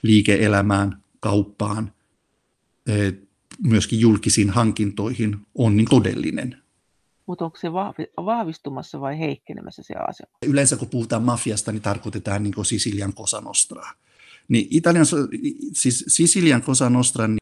liike-elämään, 0.03 1.03
kauppaan, 1.21 1.93
e, 2.87 3.13
myöskin 3.63 4.01
julkisiin 4.01 4.51
hankintoihin 4.51 5.37
on 5.55 5.77
niin 5.77 5.89
todellinen. 5.91 6.63
Mutta 7.27 7.45
onko 7.45 7.59
se 7.61 7.73
vahvistumassa 8.17 9.01
vai 9.01 9.19
heikkenemässä 9.19 9.83
se 9.83 9.95
asema? 10.09 10.39
Yleensä 10.47 10.77
kun 10.77 10.89
puhutaan 10.89 11.23
mafiasta, 11.23 11.73
niin 11.73 11.83
tarkoitetaan 11.83 12.43
niin 12.43 12.65
Sisilian 12.65 13.13
kosanostraa. 13.13 13.93
Niin 14.49 14.67
Italian, 14.71 15.07
siis 15.73 16.05
Sisilian 16.09 16.63
Cosa 16.63 16.91
Nostran 16.91 17.37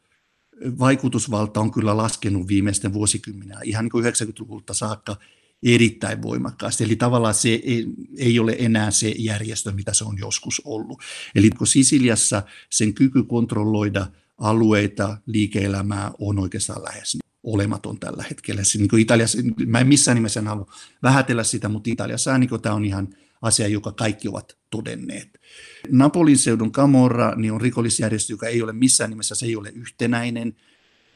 vaikutusvalta 0.79 1.59
on 1.59 1.71
kyllä 1.71 1.97
laskenut 1.97 2.47
viimeisten 2.47 2.93
vuosikymmenä, 2.93 3.59
ihan 3.63 3.85
niin 3.85 3.91
kuin 3.91 4.05
90-luvulta 4.05 4.73
saakka 4.73 5.17
erittäin 5.63 6.21
voimakkaasti. 6.21 6.83
Eli 6.83 6.95
tavallaan 6.95 7.33
se 7.33 7.49
ei, 7.49 7.85
ei 8.17 8.39
ole 8.39 8.55
enää 8.59 8.91
se 8.91 9.15
järjestö, 9.17 9.71
mitä 9.71 9.93
se 9.93 10.03
on 10.03 10.17
joskus 10.19 10.61
ollut. 10.65 11.01
Eli 11.35 11.49
kun 11.49 11.67
Sisiliassa 11.67 12.43
sen 12.69 12.93
kyky 12.93 13.23
kontrolloida 13.23 14.07
alueita, 14.37 15.17
liike-elämää 15.25 16.11
on 16.19 16.39
oikeastaan 16.39 16.83
lähes 16.83 17.17
olematon 17.43 17.99
tällä 17.99 18.23
hetkellä. 18.29 18.63
Se, 18.63 18.77
niin 18.77 18.89
kuin 18.89 19.01
Italiassa, 19.01 19.37
mä 19.65 19.79
en 19.79 19.87
missään 19.87 20.15
nimessä 20.15 20.41
halua 20.41 20.71
vähätellä 21.03 21.43
sitä, 21.43 21.69
mutta 21.69 21.89
Italiassa 21.89 22.37
niin 22.37 22.61
tämä 22.61 22.75
on 22.75 22.85
ihan 22.85 23.07
asia, 23.41 23.67
joka 23.67 23.91
kaikki 23.91 24.27
ovat 24.27 24.57
todenneet. 24.69 25.39
Napolin 25.89 26.37
seudun 26.37 26.71
Camorra 26.71 27.35
niin 27.35 27.51
on 27.51 27.61
rikollisjärjestö, 27.61 28.33
joka 28.33 28.47
ei 28.47 28.61
ole 28.61 28.73
missään 28.73 29.09
nimessä, 29.09 29.35
se 29.35 29.45
ei 29.45 29.55
ole 29.55 29.69
yhtenäinen. 29.69 30.55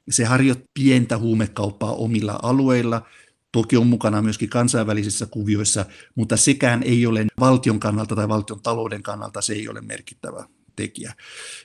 Se 0.10 0.26
harjoittaa 0.26 0.68
pientä 0.74 1.18
huumekauppaa 1.18 1.94
omilla 1.94 2.40
alueilla. 2.44 3.08
Toki 3.52 3.78
on 3.78 3.88
mukana 3.88 4.22
myöskin 4.22 4.50
kansainvälisissä 4.50 5.26
kuvioissa, 5.26 5.86
mutta 6.16 6.38
sekään 6.38 6.84
ei 6.84 7.06
ole 7.06 7.26
valtion 7.40 7.80
kannalta 7.80 8.16
tai 8.16 8.28
valtion 8.28 8.62
talouden 8.62 9.04
kannalta, 9.04 9.42
se 9.42 9.54
ei 9.54 9.70
ole 9.70 9.82
merkittävä 9.82 10.46
tekijä. 10.76 11.14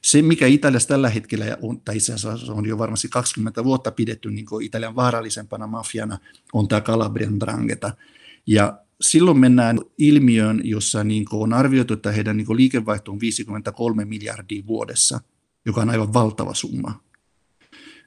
Se, 0.02 0.22
mikä 0.22 0.46
Italiassa 0.46 0.88
tällä 0.88 1.08
hetkellä 1.08 1.56
on, 1.62 1.80
tai 1.80 1.96
itse 1.96 2.14
asiassa 2.14 2.52
on 2.52 2.66
jo 2.66 2.78
varmasti 2.78 3.08
20 3.08 3.64
vuotta 3.64 3.90
pidetty 3.90 4.30
niin 4.30 4.46
Italian 4.62 4.96
vaarallisempana 4.96 5.66
mafiana, 5.66 6.18
on 6.52 6.68
tämä 6.68 6.80
Calabrian 6.80 7.40
Drangeta. 7.40 7.92
Ja 8.46 8.78
silloin 9.00 9.38
mennään 9.38 9.80
ilmiöön, 9.98 10.60
jossa 10.64 11.04
niin 11.04 11.26
on 11.32 11.52
arvioitu, 11.52 11.94
että 11.94 12.12
heidän 12.12 12.36
niin 12.36 12.56
liikevaihto 12.56 13.12
on 13.12 13.20
53 13.20 14.04
miljardia 14.04 14.66
vuodessa, 14.66 15.20
joka 15.66 15.80
on 15.80 15.90
aivan 15.90 16.12
valtava 16.12 16.54
summa, 16.54 17.00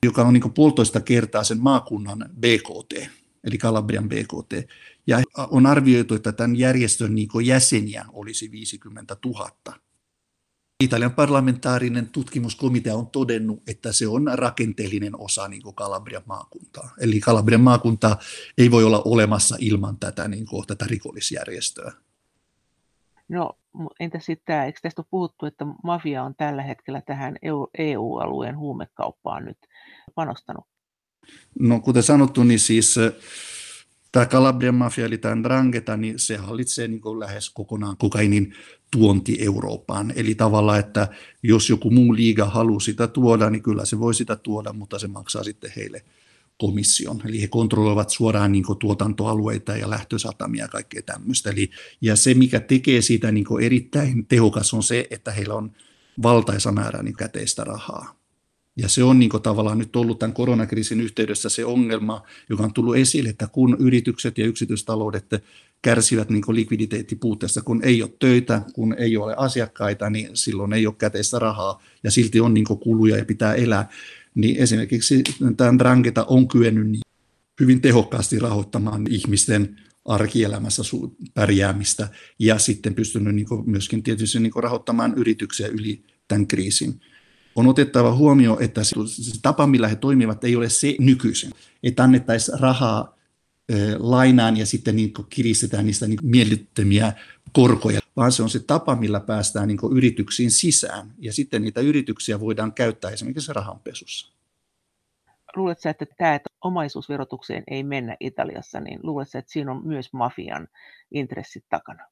joka 0.04 0.24
on 0.24 0.34
niin 0.34 0.54
puolitoista 0.54 1.02
kertaa 1.02 1.44
sen 1.44 1.60
maakunnan 1.60 2.30
BKT, 2.40 3.10
eli 3.44 3.58
Kalabrian 3.58 4.10
BKT. 4.10 4.70
Ja 5.08 5.22
on 5.50 5.66
arvioitu, 5.66 6.16
että 6.16 6.32
tämän 6.32 6.56
järjestön 6.56 7.16
niin 7.16 7.30
jäseniä 7.46 8.06
olisi 8.14 8.52
50 8.52 9.18
000. 9.26 9.52
Italian 10.84 11.14
parlamentaarinen 11.14 12.10
tutkimuskomitea 12.10 12.96
on 12.96 13.08
todennut, 13.08 13.64
että 13.68 13.92
se 13.92 14.08
on 14.08 14.32
rakenteellinen 14.34 15.20
osa 15.20 15.48
niin 15.48 15.62
kuin 15.62 15.76
Kalabrian 15.76 16.24
maakuntaa. 16.26 16.94
Eli 17.00 17.20
Kalabrian 17.20 17.62
maakunta 17.62 18.18
ei 18.58 18.72
voi 18.72 18.84
olla 18.84 19.02
olemassa 19.06 19.56
ilman 19.60 19.98
tätä, 19.98 20.28
niin 20.28 20.46
kuin, 20.46 20.68
tätä 20.68 20.86
rikollisjärjestöä. 20.90 21.92
No 23.30 23.58
entä 24.00 24.20
sitten 24.20 24.64
eikö 24.64 24.80
tästä 24.82 25.02
ole 25.02 25.08
puhuttu, 25.12 25.46
että 25.46 25.66
mafia 25.84 26.24
on 26.24 26.36
tällä 26.36 26.64
hetkellä 26.64 27.02
tähän 27.02 27.36
EU-alueen 27.78 28.58
huumekauppaan 28.58 29.46
nyt 29.46 29.58
panostanut? 30.16 30.66
No 31.60 31.80
kuten 31.80 32.04
sanottu, 32.04 32.44
niin 32.44 32.60
siis 32.60 32.96
tämä 34.12 34.26
Kalabrian 34.26 34.76
mafia, 34.76 35.06
eli 35.06 35.18
tämä 35.18 35.44
Drangheta, 35.44 35.98
niin 35.98 36.20
se 36.20 36.38
hallitsee 36.38 36.88
niin 36.88 37.20
lähes 37.20 37.50
kokonaan 37.50 37.98
kokainin 37.98 38.54
tuonti 38.92 39.38
Eurooppaan. 39.40 40.14
Eli 40.16 40.36
tavallaan, 40.36 40.80
että 40.80 41.08
jos 41.44 41.70
joku 41.70 41.92
muu 41.92 42.16
liiga 42.16 42.46
haluaa 42.46 42.80
sitä 42.80 43.08
tuoda, 43.08 43.50
niin 43.50 43.64
kyllä 43.64 43.86
se 43.86 44.00
voi 44.00 44.14
sitä 44.14 44.36
tuoda, 44.36 44.74
mutta 44.74 45.00
se 45.00 45.08
maksaa 45.08 45.44
sitten 45.44 45.72
heille 45.76 46.06
komission. 46.58 47.22
Eli 47.26 47.42
he 47.42 47.48
kontrolloivat 47.48 48.10
suoraan 48.10 48.52
niin 48.52 48.66
tuotantoalueita 48.80 49.78
ja 49.78 49.90
lähtösatamia 49.90 50.64
ja 50.64 50.68
kaikkea 50.68 51.02
tämmöistä. 51.02 51.50
Eli, 51.50 51.70
ja 52.02 52.16
se, 52.16 52.34
mikä 52.34 52.60
tekee 52.60 53.02
siitä 53.02 53.32
niin 53.32 53.46
erittäin 53.62 54.26
tehokas, 54.26 54.74
on 54.74 54.84
se, 54.84 55.08
että 55.10 55.32
heillä 55.32 55.54
on 55.54 55.72
valtaisa 56.24 56.72
määrä 56.72 57.04
niin 57.04 57.16
käteistä 57.16 57.64
rahaa. 57.64 58.20
Ja 58.78 58.88
se 58.88 59.04
on 59.04 59.20
niin 59.20 59.30
tavallaan 59.44 59.78
nyt 59.78 59.96
ollut 59.96 60.20
tämän 60.20 60.34
koronakriisin 60.34 61.02
yhteydessä 61.02 61.50
se 61.50 61.66
ongelma, 61.66 62.24
joka 62.50 62.64
on 62.64 62.74
tullut 62.74 62.96
esille, 62.96 63.30
että 63.30 63.48
kun 63.48 63.78
yritykset 63.80 64.38
ja 64.38 64.46
yksityistaloudet 64.46 65.26
kärsivät 65.82 66.30
niin 66.30 66.44
likviditeettipuutteesta, 66.50 67.62
kun 67.62 67.84
ei 67.84 68.04
ole 68.04 68.12
töitä, 68.20 68.62
kun 68.74 68.96
ei 68.98 69.18
ole 69.18 69.34
asiakkaita, 69.38 70.10
niin 70.10 70.30
silloin 70.34 70.74
ei 70.74 70.88
ole 70.88 70.96
käteistä 70.98 71.40
rahaa 71.40 71.82
ja 72.04 72.12
silti 72.12 72.40
on 72.40 72.54
niin 72.54 72.66
kuluja 72.66 73.18
ja 73.18 73.26
pitää 73.26 73.54
elää. 73.54 73.90
Niin 74.36 74.58
esimerkiksi 74.58 75.24
tämä 75.58 75.80
Drangeta 75.80 76.26
on 76.26 76.48
kyennyt 76.48 77.00
hyvin 77.60 77.82
tehokkaasti 77.82 78.40
rahoittamaan 78.40 79.06
ihmisten 79.10 79.76
arkielämässä 80.06 80.84
pärjäämistä 81.34 82.08
ja 82.40 82.60
sitten 82.60 82.96
pystynyt 82.96 83.36
niin 83.36 83.48
myöskin 83.66 84.04
tietysti 84.04 84.40
niin 84.40 84.52
rahoittamaan 84.56 85.14
yrityksiä 85.18 85.68
yli 85.68 86.04
tämän 86.28 86.48
kriisin 86.48 87.02
on 87.56 87.68
otettava 87.68 88.16
huomioon, 88.16 88.64
että 88.64 88.84
se, 88.84 88.96
tapa, 89.42 89.68
millä 89.68 89.88
he 89.88 89.96
toimivat, 89.96 90.44
ei 90.44 90.56
ole 90.56 90.70
se 90.70 90.96
nykyisen. 91.00 91.52
Että 91.84 92.04
annettaisiin 92.04 92.60
rahaa 92.60 93.19
lainaan 93.98 94.58
ja 94.58 94.66
sitten 94.66 94.96
niin 94.96 95.14
kiristetään 95.30 95.86
niistä 95.86 96.08
niin 96.08 96.20
miellyttömiä 96.24 97.14
korkoja, 97.52 98.00
vaan 98.16 98.32
se 98.32 98.44
on 98.44 98.50
se 98.50 98.60
tapa, 98.60 98.96
millä 98.96 99.20
päästään 99.20 99.68
niin 99.68 99.80
yrityksiin 99.92 100.52
sisään. 100.52 101.14
Ja 101.20 101.34
sitten 101.34 101.62
niitä 101.62 101.82
yrityksiä 101.82 102.40
voidaan 102.40 102.74
käyttää 102.74 103.12
esimerkiksi 103.12 103.54
rahanpesussa. 103.54 104.34
Luuletko 105.56 105.90
että 105.90 106.06
tämä, 106.18 106.36
että 106.36 106.50
omaisuusverotukseen 106.64 107.64
ei 107.68 107.84
mennä 107.84 108.18
Italiassa, 108.20 108.80
niin 108.80 109.00
luuletko 109.04 109.38
että 109.38 109.52
siinä 109.52 109.72
on 109.72 109.88
myös 109.88 110.14
mafian 110.14 110.68
intressit 111.12 111.66
takana? 111.70 112.04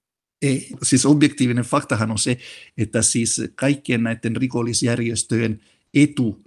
Ei, 0.42 0.70
siis 0.84 1.06
objektiivinen 1.06 1.64
faktahan 1.64 2.12
on 2.12 2.18
se, 2.18 2.38
että 2.78 3.02
siis 3.02 3.42
kaikkien 3.56 4.04
näiden 4.04 4.36
rikollisjärjestöjen 4.36 5.62
etu 5.94 6.42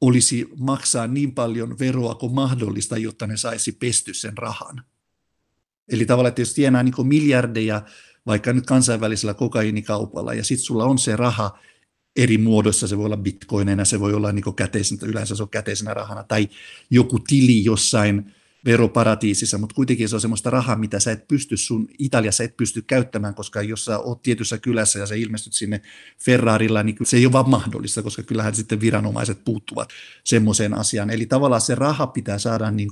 olisi 0.00 0.48
maksaa 0.58 1.06
niin 1.06 1.34
paljon 1.34 1.78
veroa 1.78 2.14
kuin 2.14 2.34
mahdollista, 2.34 2.98
jotta 2.98 3.26
ne 3.26 3.36
saisi 3.36 3.72
pesty 3.72 4.14
sen 4.14 4.38
rahan. 4.38 4.84
Eli 5.88 6.06
tavallaan, 6.06 6.28
että 6.28 6.40
jos 6.40 6.54
tienaa 6.54 6.82
niin 6.82 7.06
miljardeja 7.06 7.82
vaikka 8.26 8.52
nyt 8.52 8.66
kansainvälisellä 8.66 9.34
kokainikaupalla, 9.34 10.34
ja 10.34 10.44
sitten 10.44 10.64
sulla 10.64 10.84
on 10.84 10.98
se 10.98 11.16
raha 11.16 11.58
eri 12.16 12.38
muodoissa, 12.38 12.88
se 12.88 12.98
voi 12.98 13.06
olla 13.06 13.16
bitcoineina, 13.16 13.84
se 13.84 14.00
voi 14.00 14.14
olla 14.14 14.32
niin 14.32 14.54
käteisenä, 14.56 15.06
yleensä 15.06 15.36
se 15.36 15.42
on 15.42 15.48
käteisenä 15.48 15.94
rahana, 15.94 16.22
tai 16.22 16.48
joku 16.90 17.18
tili 17.18 17.64
jossain 17.64 18.34
veroparatiisissa, 18.64 19.58
mutta 19.58 19.74
kuitenkin 19.74 20.08
se 20.08 20.14
on 20.14 20.20
semmoista 20.20 20.50
rahaa, 20.50 20.76
mitä 20.76 21.00
sä 21.00 21.12
et 21.12 21.28
pysty 21.28 21.56
sun, 21.56 21.88
Italiassa 21.98 22.44
et 22.44 22.56
pysty 22.56 22.82
käyttämään, 22.82 23.34
koska 23.34 23.62
jos 23.62 23.84
sä 23.84 23.98
oot 23.98 24.22
tietyssä 24.22 24.58
kylässä 24.58 24.98
ja 24.98 25.06
sä 25.06 25.14
ilmestyt 25.14 25.52
sinne 25.52 25.80
Ferrarilla, 26.18 26.82
niin 26.82 26.96
se 27.02 27.16
ei 27.16 27.26
ole 27.26 27.32
vaan 27.32 27.50
mahdollista, 27.50 28.02
koska 28.02 28.22
kyllähän 28.22 28.54
sitten 28.54 28.80
viranomaiset 28.80 29.44
puuttuvat 29.44 29.88
semmoiseen 30.24 30.74
asiaan. 30.74 31.10
Eli 31.10 31.26
tavallaan 31.26 31.60
se 31.60 31.74
raha 31.74 32.06
pitää 32.06 32.38
saada 32.38 32.70
niin 32.70 32.90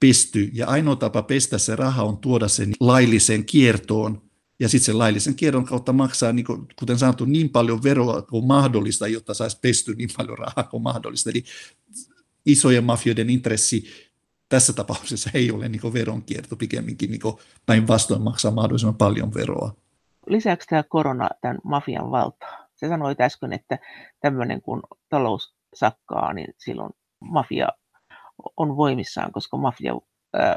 pesty, 0.00 0.50
ja 0.52 0.66
ainoa 0.66 0.96
tapa 0.96 1.22
pestä 1.22 1.58
se 1.58 1.76
raha 1.76 2.02
on 2.02 2.18
tuoda 2.18 2.48
sen 2.48 2.72
lailliseen 2.80 3.44
kiertoon, 3.44 4.22
ja 4.60 4.68
sitten 4.68 4.86
sen 4.86 4.98
laillisen 4.98 5.34
kierron 5.34 5.64
kautta 5.64 5.92
maksaa, 5.92 6.32
niin 6.32 6.46
kuin, 6.46 6.66
kuten 6.78 6.98
sanottu, 6.98 7.24
niin 7.24 7.48
paljon 7.48 7.82
veroa 7.82 8.22
kuin 8.22 8.46
mahdollista, 8.46 9.08
jotta 9.08 9.34
saisi 9.34 9.58
pesty 9.62 9.94
niin 9.94 10.10
paljon 10.16 10.38
rahaa 10.38 10.64
kuin 10.70 10.82
mahdollista. 10.82 11.30
Eli 11.30 11.44
isojen 12.46 12.84
mafioiden 12.84 13.30
intressi 13.30 13.84
tässä 14.52 14.72
tapauksessa 14.72 15.30
ei 15.34 15.50
ole 15.50 15.68
niin 15.68 15.92
veronkierto, 15.92 16.56
pikemminkin 16.56 17.10
niin 17.10 17.20
päinvastoin 17.66 18.22
maksaa 18.22 18.50
mahdollisimman 18.50 18.96
paljon 18.96 19.34
veroa. 19.34 19.74
Lisäksi 20.26 20.68
tämä 20.68 20.82
korona 20.82 21.28
tämän 21.40 21.58
mafian 21.64 22.10
valtaa? 22.10 22.68
Se 22.74 22.88
sanoi 22.88 23.14
äsken, 23.20 23.52
että 23.52 23.78
tämmöinen 24.20 24.62
kun 24.62 24.82
talous 25.08 25.54
sakkaa, 25.74 26.32
niin 26.32 26.54
silloin 26.58 26.92
mafia 27.20 27.68
on 28.56 28.76
voimissaan, 28.76 29.32
koska 29.32 29.56
mafia 29.56 29.92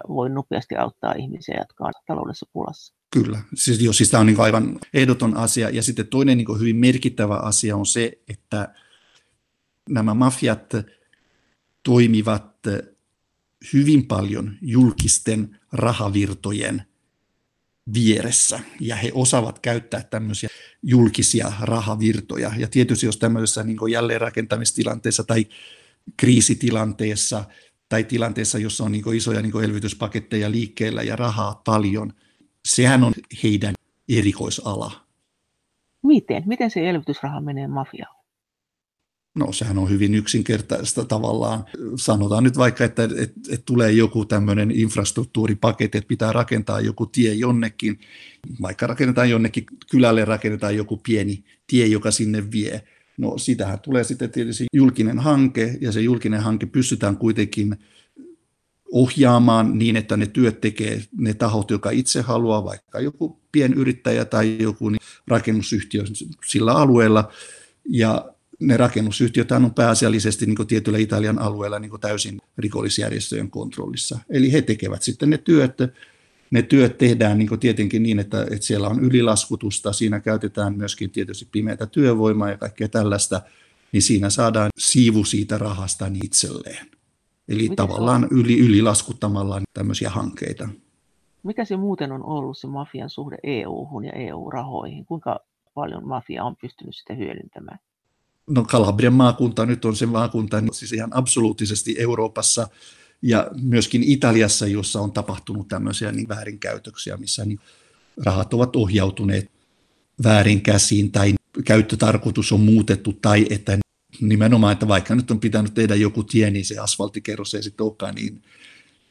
voi 0.07 0.29
nopeasti 0.29 0.75
auttaa 0.75 1.13
ihmisiä, 1.13 1.55
jotka 1.59 1.85
on 1.85 1.93
taloudessa 2.07 2.45
pulassa. 2.53 2.95
Kyllä, 3.11 3.39
siis, 3.53 3.81
jo, 3.81 3.93
siis 3.93 4.11
tämä 4.11 4.21
on 4.21 4.27
niin 4.27 4.39
aivan 4.39 4.79
ehdoton 4.93 5.37
asia. 5.37 5.69
Ja 5.69 5.83
sitten 5.83 6.07
toinen 6.07 6.37
niin 6.37 6.59
hyvin 6.59 6.75
merkittävä 6.75 7.35
asia 7.35 7.75
on 7.75 7.85
se, 7.85 8.11
että 8.27 8.73
nämä 9.89 10.13
mafiat 10.13 10.73
toimivat 11.83 12.55
hyvin 13.73 14.07
paljon 14.07 14.57
julkisten 14.61 15.59
rahavirtojen 15.71 16.81
vieressä, 17.93 18.59
ja 18.79 18.95
he 18.95 19.11
osaavat 19.13 19.59
käyttää 19.59 20.03
tämmöisiä 20.03 20.49
julkisia 20.83 21.51
rahavirtoja. 21.61 22.51
Ja 22.57 22.67
tietysti 22.67 23.05
jos 23.05 23.17
tämmöisessä 23.17 23.63
niin 23.63 23.77
jälleenrakentamistilanteessa 23.91 25.23
tai 25.23 25.45
kriisitilanteessa 26.17 27.43
tai 27.89 28.03
tilanteessa, 28.03 28.57
jossa 28.57 28.83
on 28.83 28.91
niin 28.91 29.15
isoja 29.15 29.41
niin 29.41 29.63
elvytyspaketteja 29.63 30.51
liikkeellä 30.51 31.03
ja 31.03 31.15
rahaa 31.15 31.61
paljon, 31.65 32.13
sehän 32.65 33.03
on 33.03 33.13
heidän 33.43 33.73
erikoisala. 34.09 34.91
Miten? 36.03 36.43
Miten 36.45 36.71
se 36.71 36.89
elvytysraha 36.89 37.41
menee 37.41 37.67
mafiaan? 37.67 38.14
No 39.35 39.51
sehän 39.51 39.77
on 39.77 39.89
hyvin 39.89 40.15
yksinkertaista 40.15 41.05
tavallaan. 41.05 41.65
Sanotaan 41.95 42.43
nyt 42.43 42.57
vaikka, 42.57 42.83
että, 42.83 43.03
että, 43.03 43.39
että 43.49 43.65
tulee 43.65 43.91
joku 43.91 44.25
tämmöinen 44.25 44.71
infrastruktuuripaketti, 44.71 45.97
että 45.97 46.07
pitää 46.07 46.33
rakentaa 46.33 46.81
joku 46.81 47.05
tie 47.05 47.33
jonnekin, 47.33 47.99
vaikka 48.61 48.87
rakennetaan 48.87 49.29
jonnekin 49.29 49.65
kylälle, 49.91 50.25
rakennetaan 50.25 50.75
joku 50.75 50.97
pieni 50.97 51.43
tie, 51.67 51.87
joka 51.87 52.11
sinne 52.11 52.51
vie. 52.51 52.81
No 53.17 53.37
sitähän 53.37 53.79
tulee 53.79 54.03
sitten 54.03 54.31
tietysti 54.31 54.65
julkinen 54.73 55.19
hanke, 55.19 55.77
ja 55.81 55.91
se 55.91 56.01
julkinen 56.01 56.41
hanke 56.41 56.65
pystytään 56.65 57.17
kuitenkin 57.17 57.77
ohjaamaan 58.91 59.77
niin, 59.77 59.95
että 59.95 60.17
ne 60.17 60.25
työt 60.25 60.61
tekee 60.61 61.01
ne 61.17 61.33
tahot, 61.33 61.71
joka 61.71 61.89
itse 61.89 62.21
haluaa, 62.21 62.63
vaikka 62.63 62.99
joku 62.99 63.41
pienyrittäjä 63.51 64.25
tai 64.25 64.57
joku 64.59 64.91
rakennusyhtiö 65.27 66.03
sillä 66.45 66.73
alueella, 66.73 67.31
ja 67.89 68.34
ne 68.59 68.77
rakennusyhtiöt 68.77 69.51
on 69.51 69.73
pääasiallisesti 69.73 70.45
niin 70.45 70.67
tietyllä 70.67 70.97
Italian 70.97 71.39
alueella 71.39 71.79
niin 71.79 71.99
täysin 72.01 72.41
rikollisjärjestöjen 72.57 73.51
kontrollissa. 73.51 74.19
Eli 74.29 74.51
he 74.51 74.61
tekevät 74.61 75.01
sitten 75.01 75.29
ne 75.29 75.37
työt, 75.37 75.77
ne 76.51 76.61
työt 76.61 76.97
tehdään 76.97 77.37
niin 77.37 77.59
tietenkin 77.59 78.03
niin, 78.03 78.19
että, 78.19 78.41
että 78.41 78.65
siellä 78.65 78.87
on 78.87 78.99
ylilaskutusta, 78.99 79.93
siinä 79.93 80.19
käytetään 80.19 80.77
myöskin 80.77 81.11
tietysti 81.11 81.47
pimeätä 81.51 81.85
työvoimaa 81.85 82.49
ja 82.49 82.57
kaikkea 82.57 82.87
tällaista, 82.87 83.41
niin 83.91 84.01
siinä 84.01 84.29
saadaan 84.29 84.69
siivu 84.77 85.23
siitä 85.23 85.57
rahasta 85.57 86.11
itselleen. 86.23 86.87
Eli 87.47 87.69
Mitä 87.69 87.75
tavallaan 87.75 88.27
yli, 88.31 88.59
ylilaskuttamalla 88.59 89.61
tämmöisiä 89.73 90.09
hankkeita. 90.09 90.69
Mikä 91.43 91.65
se 91.65 91.77
muuten 91.77 92.11
on 92.11 92.25
ollut 92.25 92.57
se 92.57 92.67
mafian 92.67 93.09
suhde 93.09 93.37
EU-hun 93.43 94.05
ja 94.05 94.11
EU-rahoihin? 94.13 95.05
Kuinka 95.05 95.39
paljon 95.73 96.07
mafia 96.07 96.43
on 96.43 96.55
pystynyt 96.61 96.95
sitä 96.95 97.13
hyödyntämään? 97.13 97.79
No 98.49 98.63
Kalabrian 98.63 99.13
maakunta 99.13 99.65
nyt 99.65 99.85
on 99.85 99.95
se 99.95 100.05
maakunta 100.05 100.63
siis 100.71 100.93
ihan 100.93 101.15
absoluuttisesti 101.17 101.95
Euroopassa 101.99 102.67
ja 103.21 103.47
myöskin 103.61 104.03
Italiassa, 104.03 104.67
jossa 104.67 105.01
on 105.01 105.11
tapahtunut 105.11 105.67
tämmöisiä 105.67 106.11
niin 106.11 106.27
väärinkäytöksiä, 106.27 107.17
missä 107.17 107.45
niin 107.45 107.59
rahat 108.25 108.53
ovat 108.53 108.75
ohjautuneet 108.75 109.51
väärin 110.23 110.61
käsiin 110.61 111.11
tai 111.11 111.33
käyttötarkoitus 111.65 112.51
on 112.51 112.59
muutettu 112.59 113.13
tai 113.13 113.45
että 113.49 113.77
nimenomaan, 114.21 114.73
että 114.73 114.87
vaikka 114.87 115.15
nyt 115.15 115.31
on 115.31 115.39
pitänyt 115.39 115.73
tehdä 115.73 115.95
joku 115.95 116.23
tie, 116.23 116.51
niin 116.51 116.65
se 116.65 116.77
asfalttikerros 116.77 117.53
ei 117.53 117.63
sitten 117.63 117.83
olekaan 117.83 118.15
niin 118.15 118.41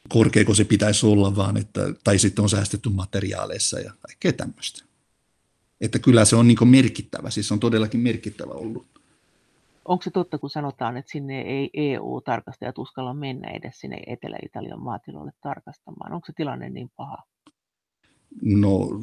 korkea 0.08 0.44
kuin 0.44 0.56
se 0.56 0.64
pitäisi 0.64 1.06
olla, 1.06 1.36
vaan 1.36 1.56
että, 1.56 1.94
tai 2.04 2.18
sitten 2.18 2.42
on 2.42 2.48
säästetty 2.48 2.88
materiaaleissa 2.88 3.80
ja 3.80 3.92
kaikkea 4.00 4.32
tämmöistä. 4.32 4.84
Että 5.80 5.98
kyllä 5.98 6.24
se 6.24 6.36
on 6.36 6.48
niin 6.48 6.68
merkittävä, 6.68 7.30
siis 7.30 7.52
on 7.52 7.60
todellakin 7.60 8.00
merkittävä 8.00 8.52
ollut 8.52 8.93
onko 9.84 10.02
se 10.02 10.10
totta, 10.10 10.38
kun 10.38 10.50
sanotaan, 10.50 10.96
että 10.96 11.12
sinne 11.12 11.40
ei 11.40 11.70
EU-tarkastajat 11.74 12.78
uskalla 12.78 13.14
mennä 13.14 13.50
edes 13.50 13.80
sinne 13.80 14.02
Etelä-Italian 14.06 14.82
maatiloille 14.82 15.32
tarkastamaan? 15.40 16.12
Onko 16.12 16.26
se 16.26 16.32
tilanne 16.36 16.70
niin 16.70 16.90
paha? 16.96 17.16
No, 18.42 19.00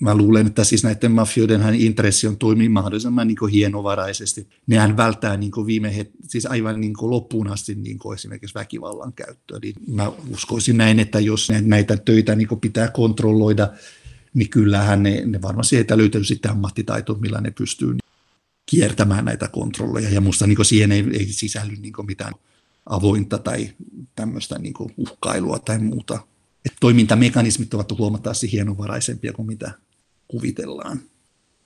mä 0.00 0.14
luulen, 0.14 0.46
että 0.46 0.64
siis 0.64 0.84
näiden 0.84 1.12
mafioiden 1.12 1.74
intressi 1.74 2.26
on 2.26 2.36
toimia 2.36 2.70
mahdollisimman 2.70 3.28
niin 3.28 3.48
hienovaraisesti. 3.52 4.48
Nehän 4.66 4.96
välttää 4.96 5.36
niin 5.36 5.52
viime 5.66 5.94
het- 5.98 6.28
siis 6.28 6.46
aivan 6.46 6.80
niin 6.80 6.94
loppuun 7.00 7.48
asti 7.48 7.74
niin 7.74 7.98
esimerkiksi 8.14 8.54
väkivallan 8.54 9.12
käyttöä. 9.12 9.58
Eli 9.62 9.72
mä 9.88 10.12
uskoisin 10.32 10.76
näin, 10.76 11.00
että 11.00 11.20
jos 11.20 11.48
näitä 11.64 11.96
töitä 11.96 12.34
niin 12.34 12.60
pitää 12.60 12.88
kontrolloida, 12.88 13.68
niin 14.34 14.50
kyllähän 14.50 15.02
ne, 15.02 15.22
ne 15.26 15.42
varmasti 15.42 15.76
heitä 15.76 15.98
löytyy 15.98 16.24
sitten 16.24 16.50
ammattitaito, 16.50 17.14
millä 17.14 17.40
ne 17.40 17.50
pystyy 17.50 17.99
kiertämään 18.70 19.24
näitä 19.24 19.48
kontrolleja, 19.48 20.10
ja 20.10 20.20
minusta 20.20 20.46
niin 20.46 20.64
siihen 20.64 20.92
ei, 20.92 21.04
ei 21.12 21.26
sisälly 21.26 21.76
niin 21.76 21.92
mitään 22.06 22.34
avointa 22.86 23.38
tai 23.38 23.70
tämmöistä 24.14 24.58
niin 24.58 24.74
uhkailua 24.96 25.58
tai 25.58 25.78
muuta. 25.78 26.18
Et 26.64 26.72
toimintamekanismit 26.80 27.74
ovat 27.74 27.98
huomattavasti 27.98 28.52
hienovaraisempia 28.52 29.32
kuin 29.32 29.46
mitä 29.46 29.72
kuvitellaan. 30.28 31.00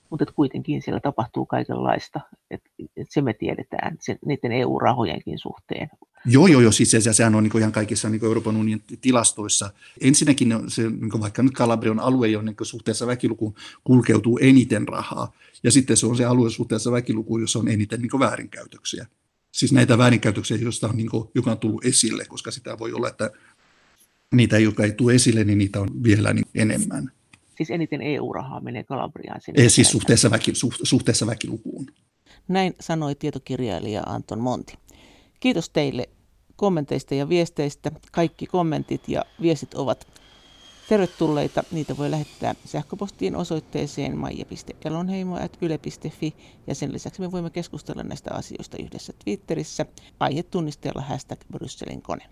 Mutta 0.09 0.25
kuitenkin 0.25 0.81
siellä 0.81 0.99
tapahtuu 0.99 1.45
kaikenlaista, 1.45 2.19
että 2.51 2.69
et 2.97 3.07
se 3.09 3.21
me 3.21 3.33
tiedetään 3.33 3.97
sen, 3.99 4.19
niiden 4.25 4.51
EU-rahojenkin 4.51 5.39
suhteen. 5.39 5.89
Joo, 6.25 6.47
joo, 6.47 6.61
joo, 6.61 6.71
siis 6.71 6.91
se, 6.91 7.13
sehän 7.13 7.35
on 7.35 7.43
niin 7.43 7.57
ihan 7.57 7.71
kaikissa 7.71 8.09
niin 8.09 8.25
Euroopan 8.25 8.57
unionin 8.57 8.83
tilastoissa. 9.01 9.71
Ensinnäkin 10.01 10.53
se, 10.67 10.89
niin 10.89 11.21
vaikka 11.21 11.43
nyt 11.43 11.53
Kalabrion 11.53 11.99
alue, 11.99 12.27
jonne 12.27 12.51
niin 12.59 12.65
suhteessa 12.65 13.07
väkilukuun 13.07 13.55
kulkeutuu 13.83 14.39
eniten 14.41 14.87
rahaa, 14.87 15.33
ja 15.63 15.71
sitten 15.71 15.97
se 15.97 16.05
on 16.05 16.17
se 16.17 16.25
alue 16.25 16.49
suhteessa 16.49 16.91
väkilukuun, 16.91 17.41
jossa 17.41 17.59
on 17.59 17.67
eniten 17.67 18.01
niin 18.01 18.19
väärinkäytöksiä. 18.19 19.05
Siis 19.51 19.73
näitä 19.73 19.97
väärinkäytöksiä, 19.97 20.57
joista 20.57 20.87
on, 20.87 20.97
niin 20.97 21.09
kuin, 21.09 21.29
joka 21.35 21.51
on 21.51 21.59
tullut 21.59 21.85
esille, 21.85 22.25
koska 22.25 22.51
sitä 22.51 22.79
voi 22.79 22.93
olla, 22.93 23.09
että 23.09 23.31
niitä, 24.33 24.59
jotka 24.59 24.83
ei 24.83 24.91
tule 24.91 25.15
esille, 25.15 25.43
niin 25.43 25.57
niitä 25.57 25.81
on 25.81 26.03
vielä 26.03 26.33
niin 26.33 26.45
enemmän. 26.55 27.11
Siis 27.57 27.71
eniten 27.71 28.01
EU-rahaa 28.01 28.59
menee 28.59 28.83
Kalabriaan. 28.83 29.41
Sinne 29.41 29.63
Ei, 29.63 29.69
siis 29.69 29.89
suhteessa, 29.89 30.31
väki, 30.31 30.53
suhteessa 30.83 31.27
väkilukuun. 31.27 31.85
Näin 32.47 32.73
sanoi 32.79 33.15
tietokirjailija 33.15 34.03
Anton 34.05 34.39
Monti. 34.39 34.73
Kiitos 35.39 35.69
teille 35.69 36.09
kommenteista 36.55 37.15
ja 37.15 37.29
viesteistä. 37.29 37.91
Kaikki 38.11 38.45
kommentit 38.45 39.07
ja 39.07 39.25
viestit 39.41 39.73
ovat 39.73 40.07
tervetulleita. 40.89 41.63
Niitä 41.71 41.97
voi 41.97 42.11
lähettää 42.11 42.55
sähköpostiin 42.65 43.35
osoitteeseen 43.35 44.17
maija.elonheimo.yle.fi 44.17 46.33
ja 46.67 46.75
sen 46.75 46.93
lisäksi 46.93 47.21
me 47.21 47.31
voimme 47.31 47.49
keskustella 47.49 48.03
näistä 48.03 48.33
asioista 48.33 48.77
yhdessä 48.77 49.13
Twitterissä 49.23 49.85
aihetunnisteella 50.19 51.01
hashtag 51.01 51.39
Brysselin 51.51 52.01
kone. 52.01 52.23